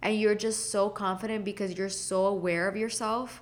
And 0.00 0.18
you're 0.18 0.34
just 0.34 0.70
so 0.70 0.90
confident 0.90 1.44
because 1.44 1.78
you're 1.78 1.88
so 1.88 2.26
aware 2.26 2.68
of 2.68 2.76
yourself 2.76 3.41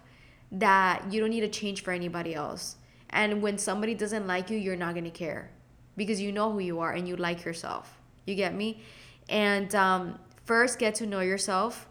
that 0.53 1.13
you 1.13 1.21
don't 1.21 1.31
need 1.31 1.41
to 1.41 1.49
change 1.49 1.83
for 1.83 1.93
anybody 1.93 2.35
else. 2.35 2.77
And 3.11 3.43
when 3.43 3.59
somebody 3.59 3.95
doesn't 3.95 4.27
like 4.27 4.51
you, 4.51 4.57
you're 4.57 4.77
not 4.77 4.95
going 4.95 5.05
to 5.05 5.11
care 5.11 5.51
because 5.97 6.21
you 6.21 6.33
know 6.33 6.53
who 6.53 6.61
you 6.61 6.81
are 6.81 6.93
and 6.93 7.09
you 7.09 7.17
like 7.17 7.45
yourself. 7.45 7.99
You 8.27 8.35
get 8.35 8.55
me? 8.55 8.83
And 9.29 9.75
um, 9.75 10.19
first, 10.45 10.79
get 10.79 10.95
to 10.97 11.07
know 11.07 11.21
yourself 11.21 11.89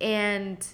and 0.00 0.66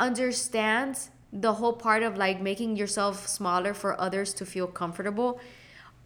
understand 0.00 0.98
the 1.32 1.54
whole 1.54 1.72
part 1.72 2.02
of 2.02 2.16
like 2.16 2.40
making 2.40 2.76
yourself 2.76 3.26
smaller 3.26 3.74
for 3.74 4.00
others 4.00 4.32
to 4.34 4.46
feel 4.46 4.66
comfortable. 4.66 5.40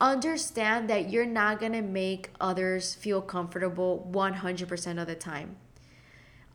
Understand 0.00 0.90
that 0.90 1.10
you're 1.10 1.26
not 1.26 1.60
going 1.60 1.72
to 1.72 1.82
make 1.82 2.30
others 2.40 2.94
feel 2.94 3.22
comfortable 3.22 4.10
100% 4.12 5.00
of 5.00 5.06
the 5.06 5.14
time. 5.14 5.56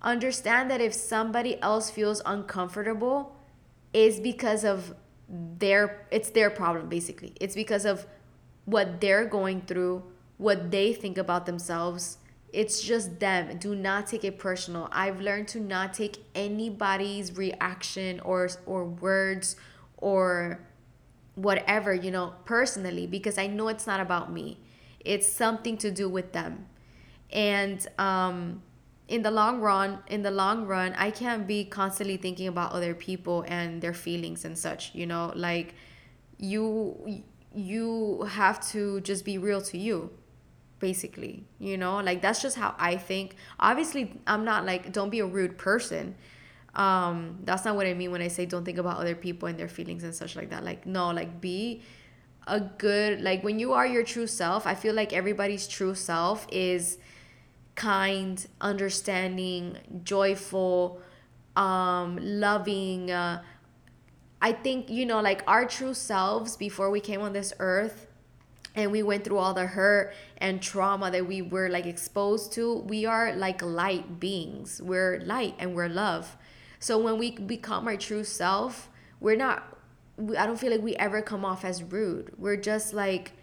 Understand 0.01 0.69
that 0.69 0.81
if 0.81 0.93
somebody 0.93 1.61
else 1.61 1.89
feels 1.89 2.21
uncomfortable, 2.25 3.36
is 3.93 4.19
because 4.19 4.63
of 4.63 4.93
their 5.29 6.05
it's 6.11 6.29
their 6.29 6.49
problem 6.49 6.89
basically. 6.89 7.33
It's 7.39 7.55
because 7.55 7.85
of 7.85 8.05
what 8.65 9.01
they're 9.01 9.25
going 9.25 9.61
through, 9.61 10.03
what 10.37 10.71
they 10.71 10.93
think 10.93 11.17
about 11.17 11.45
themselves. 11.45 12.17
It's 12.53 12.81
just 12.81 13.19
them. 13.19 13.57
Do 13.57 13.75
not 13.75 14.07
take 14.07 14.23
it 14.23 14.39
personal. 14.39 14.87
I've 14.91 15.19
learned 15.19 15.49
to 15.49 15.59
not 15.59 15.93
take 15.93 16.17
anybody's 16.33 17.35
reaction 17.37 18.19
or 18.21 18.49
or 18.65 18.85
words 18.85 19.55
or 19.97 20.59
whatever, 21.35 21.93
you 21.93 22.11
know, 22.11 22.33
personally 22.45 23.05
because 23.05 23.37
I 23.37 23.47
know 23.47 23.67
it's 23.67 23.85
not 23.85 23.99
about 23.99 24.31
me. 24.31 24.59
It's 24.99 25.27
something 25.27 25.77
to 25.77 25.91
do 25.91 26.09
with 26.09 26.31
them. 26.33 26.67
And 27.31 27.85
um 27.99 28.61
in 29.07 29.21
the 29.21 29.31
long 29.31 29.61
run 29.61 29.99
in 30.07 30.21
the 30.21 30.31
long 30.31 30.65
run 30.65 30.93
i 30.97 31.09
can't 31.09 31.47
be 31.47 31.63
constantly 31.63 32.17
thinking 32.17 32.47
about 32.47 32.71
other 32.73 32.93
people 32.93 33.45
and 33.47 33.81
their 33.81 33.93
feelings 33.93 34.43
and 34.45 34.57
such 34.57 34.93
you 34.93 35.05
know? 35.05 35.31
Like 35.35 35.75
you 36.37 37.23
you 37.53 38.23
have 38.29 38.59
to 38.71 39.01
just 39.01 39.25
be 39.25 39.37
real 39.37 39.61
to 39.61 39.77
you 39.77 40.11
basically 40.79 41.45
you 41.59 41.77
know? 41.77 41.97
Like 41.97 42.21
that's 42.21 42.41
just 42.41 42.57
how 42.57 42.75
i 42.77 42.97
think. 42.97 43.35
Obviously 43.59 44.19
i'm 44.27 44.43
not 44.43 44.65
like 44.65 44.91
don't 44.91 45.09
be 45.09 45.19
a 45.19 45.25
rude 45.25 45.57
person. 45.57 46.15
Um 46.75 47.39
that's 47.43 47.65
not 47.65 47.75
what 47.75 47.87
i 47.87 47.93
mean 47.93 48.11
when 48.11 48.21
i 48.21 48.27
say 48.27 48.45
don't 48.45 48.65
think 48.65 48.77
about 48.77 48.97
other 48.97 49.15
people 49.15 49.47
and 49.47 49.57
their 49.57 49.69
feelings 49.69 50.03
and 50.03 50.13
such 50.13 50.35
like 50.35 50.49
that. 50.49 50.63
Like 50.63 50.85
no 50.85 51.11
like 51.11 51.39
be 51.39 51.81
a 52.45 52.59
good 52.59 53.21
like 53.21 53.43
when 53.43 53.59
you 53.59 53.73
are 53.73 53.85
your 53.85 54.03
true 54.03 54.25
self 54.25 54.65
i 54.65 54.73
feel 54.73 54.93
like 54.93 55.11
everybody's 55.11 55.67
true 55.67 55.93
self 55.93 56.47
is 56.49 56.97
kind, 57.77 58.45
understanding, 58.59 59.77
joyful, 60.03 60.99
um, 61.55 62.19
loving. 62.21 63.09
Uh, 63.09 63.41
I 64.41 64.51
think, 64.51 64.89
you 64.89 65.05
know, 65.05 65.21
like 65.21 65.43
our 65.47 65.65
true 65.65 65.93
selves 65.93 66.57
before 66.57 66.89
we 66.89 66.99
came 66.99 67.21
on 67.21 67.31
this 67.31 67.53
earth 67.59 68.07
and 68.75 68.91
we 68.91 69.01
went 69.01 69.23
through 69.23 69.37
all 69.37 69.53
the 69.53 69.67
hurt 69.67 70.13
and 70.37 70.61
trauma 70.61 71.09
that 71.11 71.25
we 71.25 71.41
were 71.41 71.69
like 71.69 71.85
exposed 71.85 72.51
to, 72.53 72.79
we 72.79 73.05
are 73.05 73.33
like 73.35 73.61
light 73.61 74.19
beings. 74.19 74.81
We're 74.81 75.21
light 75.21 75.55
and 75.57 75.73
we're 75.73 75.87
love. 75.87 76.35
So 76.79 76.97
when 76.99 77.17
we 77.17 77.31
become 77.31 77.87
our 77.87 77.95
true 77.95 78.23
self, 78.23 78.89
we're 79.19 79.37
not, 79.37 79.77
I 80.37 80.45
don't 80.45 80.59
feel 80.59 80.71
like 80.71 80.81
we 80.81 80.95
ever 80.95 81.21
come 81.21 81.45
off 81.45 81.63
as 81.63 81.83
rude. 81.83 82.33
We're 82.37 82.57
just 82.57 82.93
like, 82.93 83.33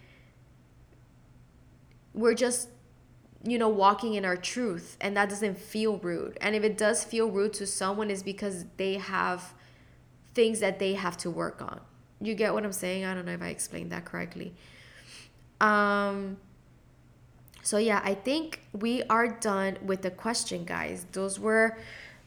we're 2.13 2.35
just 2.35 2.69
you 3.45 3.59
know, 3.59 3.69
walking 3.69 4.15
in 4.15 4.25
our 4.25 4.37
truth 4.37 4.97
and 5.01 5.17
that 5.17 5.29
doesn't 5.29 5.59
feel 5.59 5.99
rude. 5.99 6.39
And 6.41 6.57
if 6.57 6.65
it 6.65 6.79
does 6.79 7.05
feel 7.05 7.31
rude 7.31 7.53
to 7.55 7.67
someone 7.67 8.11
is 8.11 8.23
because 8.23 8.65
they 8.79 8.95
have 8.95 9.53
things 10.35 10.61
that 10.61 10.79
they 10.79 10.95
have 10.95 11.17
to 11.19 11.31
work 11.31 11.61
on. 11.61 11.81
You 12.21 12.35
get 12.35 12.55
what 12.55 12.65
I'm 12.65 12.73
saying? 12.73 13.05
I 13.05 13.15
don't 13.15 13.27
know 13.27 13.33
if 13.33 13.43
I 13.43 13.49
explained 13.49 13.93
that 13.93 14.05
correctly. 14.05 14.55
Um 15.61 16.39
so 17.63 17.79
yeah, 17.79 18.03
I 18.05 18.15
think 18.15 18.61
we 18.73 19.03
are 19.05 19.27
done 19.27 19.79
with 19.83 20.03
the 20.03 20.11
question, 20.11 20.65
guys. 20.65 21.07
Those 21.13 21.41
were 21.41 21.79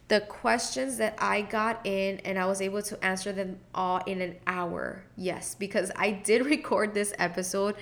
the 0.07 0.21
questions 0.21 0.97
that 0.97 1.15
I 1.19 1.41
got 1.41 1.85
in 1.85 2.19
and 2.25 2.39
I 2.39 2.45
was 2.45 2.61
able 2.61 2.81
to 2.81 3.05
answer 3.05 3.31
them 3.31 3.59
all 3.75 4.01
in 4.05 4.21
an 4.21 4.37
hour. 4.47 5.03
Yes, 5.15 5.53
because 5.53 5.91
I 5.95 6.11
did 6.11 6.45
record 6.45 6.93
this 6.93 7.13
episode 7.19 7.75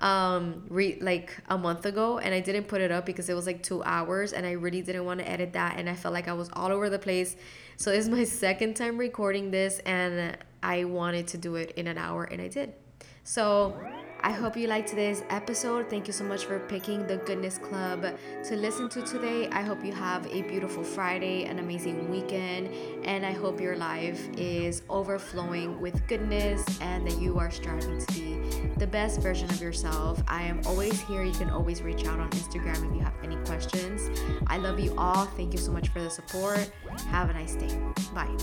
um 0.00 0.64
re 0.68 0.98
like 1.00 1.36
a 1.48 1.56
month 1.56 1.86
ago 1.86 2.18
and 2.18 2.34
I 2.34 2.40
didn't 2.40 2.64
put 2.64 2.80
it 2.80 2.90
up 2.90 3.06
because 3.06 3.28
it 3.28 3.34
was 3.34 3.46
like 3.46 3.62
2 3.62 3.82
hours 3.82 4.32
and 4.32 4.44
I 4.44 4.52
really 4.52 4.82
didn't 4.82 5.04
want 5.04 5.20
to 5.20 5.28
edit 5.28 5.54
that 5.54 5.78
and 5.78 5.88
I 5.88 5.94
felt 5.94 6.12
like 6.12 6.28
I 6.28 6.34
was 6.34 6.50
all 6.52 6.70
over 6.70 6.90
the 6.90 6.98
place. 6.98 7.36
So 7.76 7.90
it's 7.92 8.08
my 8.08 8.24
second 8.44 8.74
time 8.74 8.98
recording 8.98 9.50
this 9.50 9.78
and 9.80 10.36
I 10.62 10.84
wanted 10.84 11.28
to 11.28 11.38
do 11.38 11.56
it 11.56 11.72
in 11.72 11.86
an 11.86 11.98
hour 11.98 12.24
and 12.24 12.42
I 12.42 12.48
did. 12.48 12.74
So 13.24 13.76
I 14.20 14.32
hope 14.32 14.56
you 14.56 14.66
liked 14.66 14.88
today's 14.88 15.22
episode. 15.30 15.88
Thank 15.88 16.06
you 16.06 16.12
so 16.12 16.24
much 16.24 16.46
for 16.46 16.58
picking 16.58 17.06
the 17.06 17.16
Goodness 17.18 17.58
Club 17.58 18.02
to 18.44 18.56
listen 18.56 18.88
to 18.90 19.02
today. 19.02 19.48
I 19.50 19.62
hope 19.62 19.84
you 19.84 19.92
have 19.92 20.26
a 20.26 20.42
beautiful 20.42 20.82
Friday, 20.82 21.44
an 21.44 21.58
amazing 21.58 22.10
weekend, 22.10 22.68
and 23.04 23.26
I 23.26 23.32
hope 23.32 23.60
your 23.60 23.76
life 23.76 24.28
is 24.36 24.82
overflowing 24.88 25.80
with 25.80 26.06
goodness 26.06 26.64
and 26.80 27.06
that 27.06 27.20
you 27.20 27.38
are 27.38 27.50
striving 27.50 28.04
to 28.04 28.12
be 28.14 28.45
the 28.76 28.86
best 28.86 29.20
version 29.20 29.48
of 29.50 29.60
yourself. 29.60 30.22
I 30.28 30.42
am 30.42 30.60
always 30.66 31.00
here. 31.00 31.22
You 31.22 31.32
can 31.32 31.50
always 31.50 31.82
reach 31.82 32.04
out 32.06 32.20
on 32.20 32.30
Instagram 32.30 32.88
if 32.88 32.94
you 32.94 33.00
have 33.00 33.14
any 33.22 33.36
questions. 33.44 34.10
I 34.46 34.58
love 34.58 34.78
you 34.78 34.94
all. 34.98 35.26
Thank 35.26 35.52
you 35.52 35.58
so 35.58 35.72
much 35.72 35.88
for 35.88 36.00
the 36.00 36.10
support. 36.10 36.70
Have 37.08 37.30
a 37.30 37.32
nice 37.32 37.54
day. 37.54 37.78
Bye. 38.14 38.36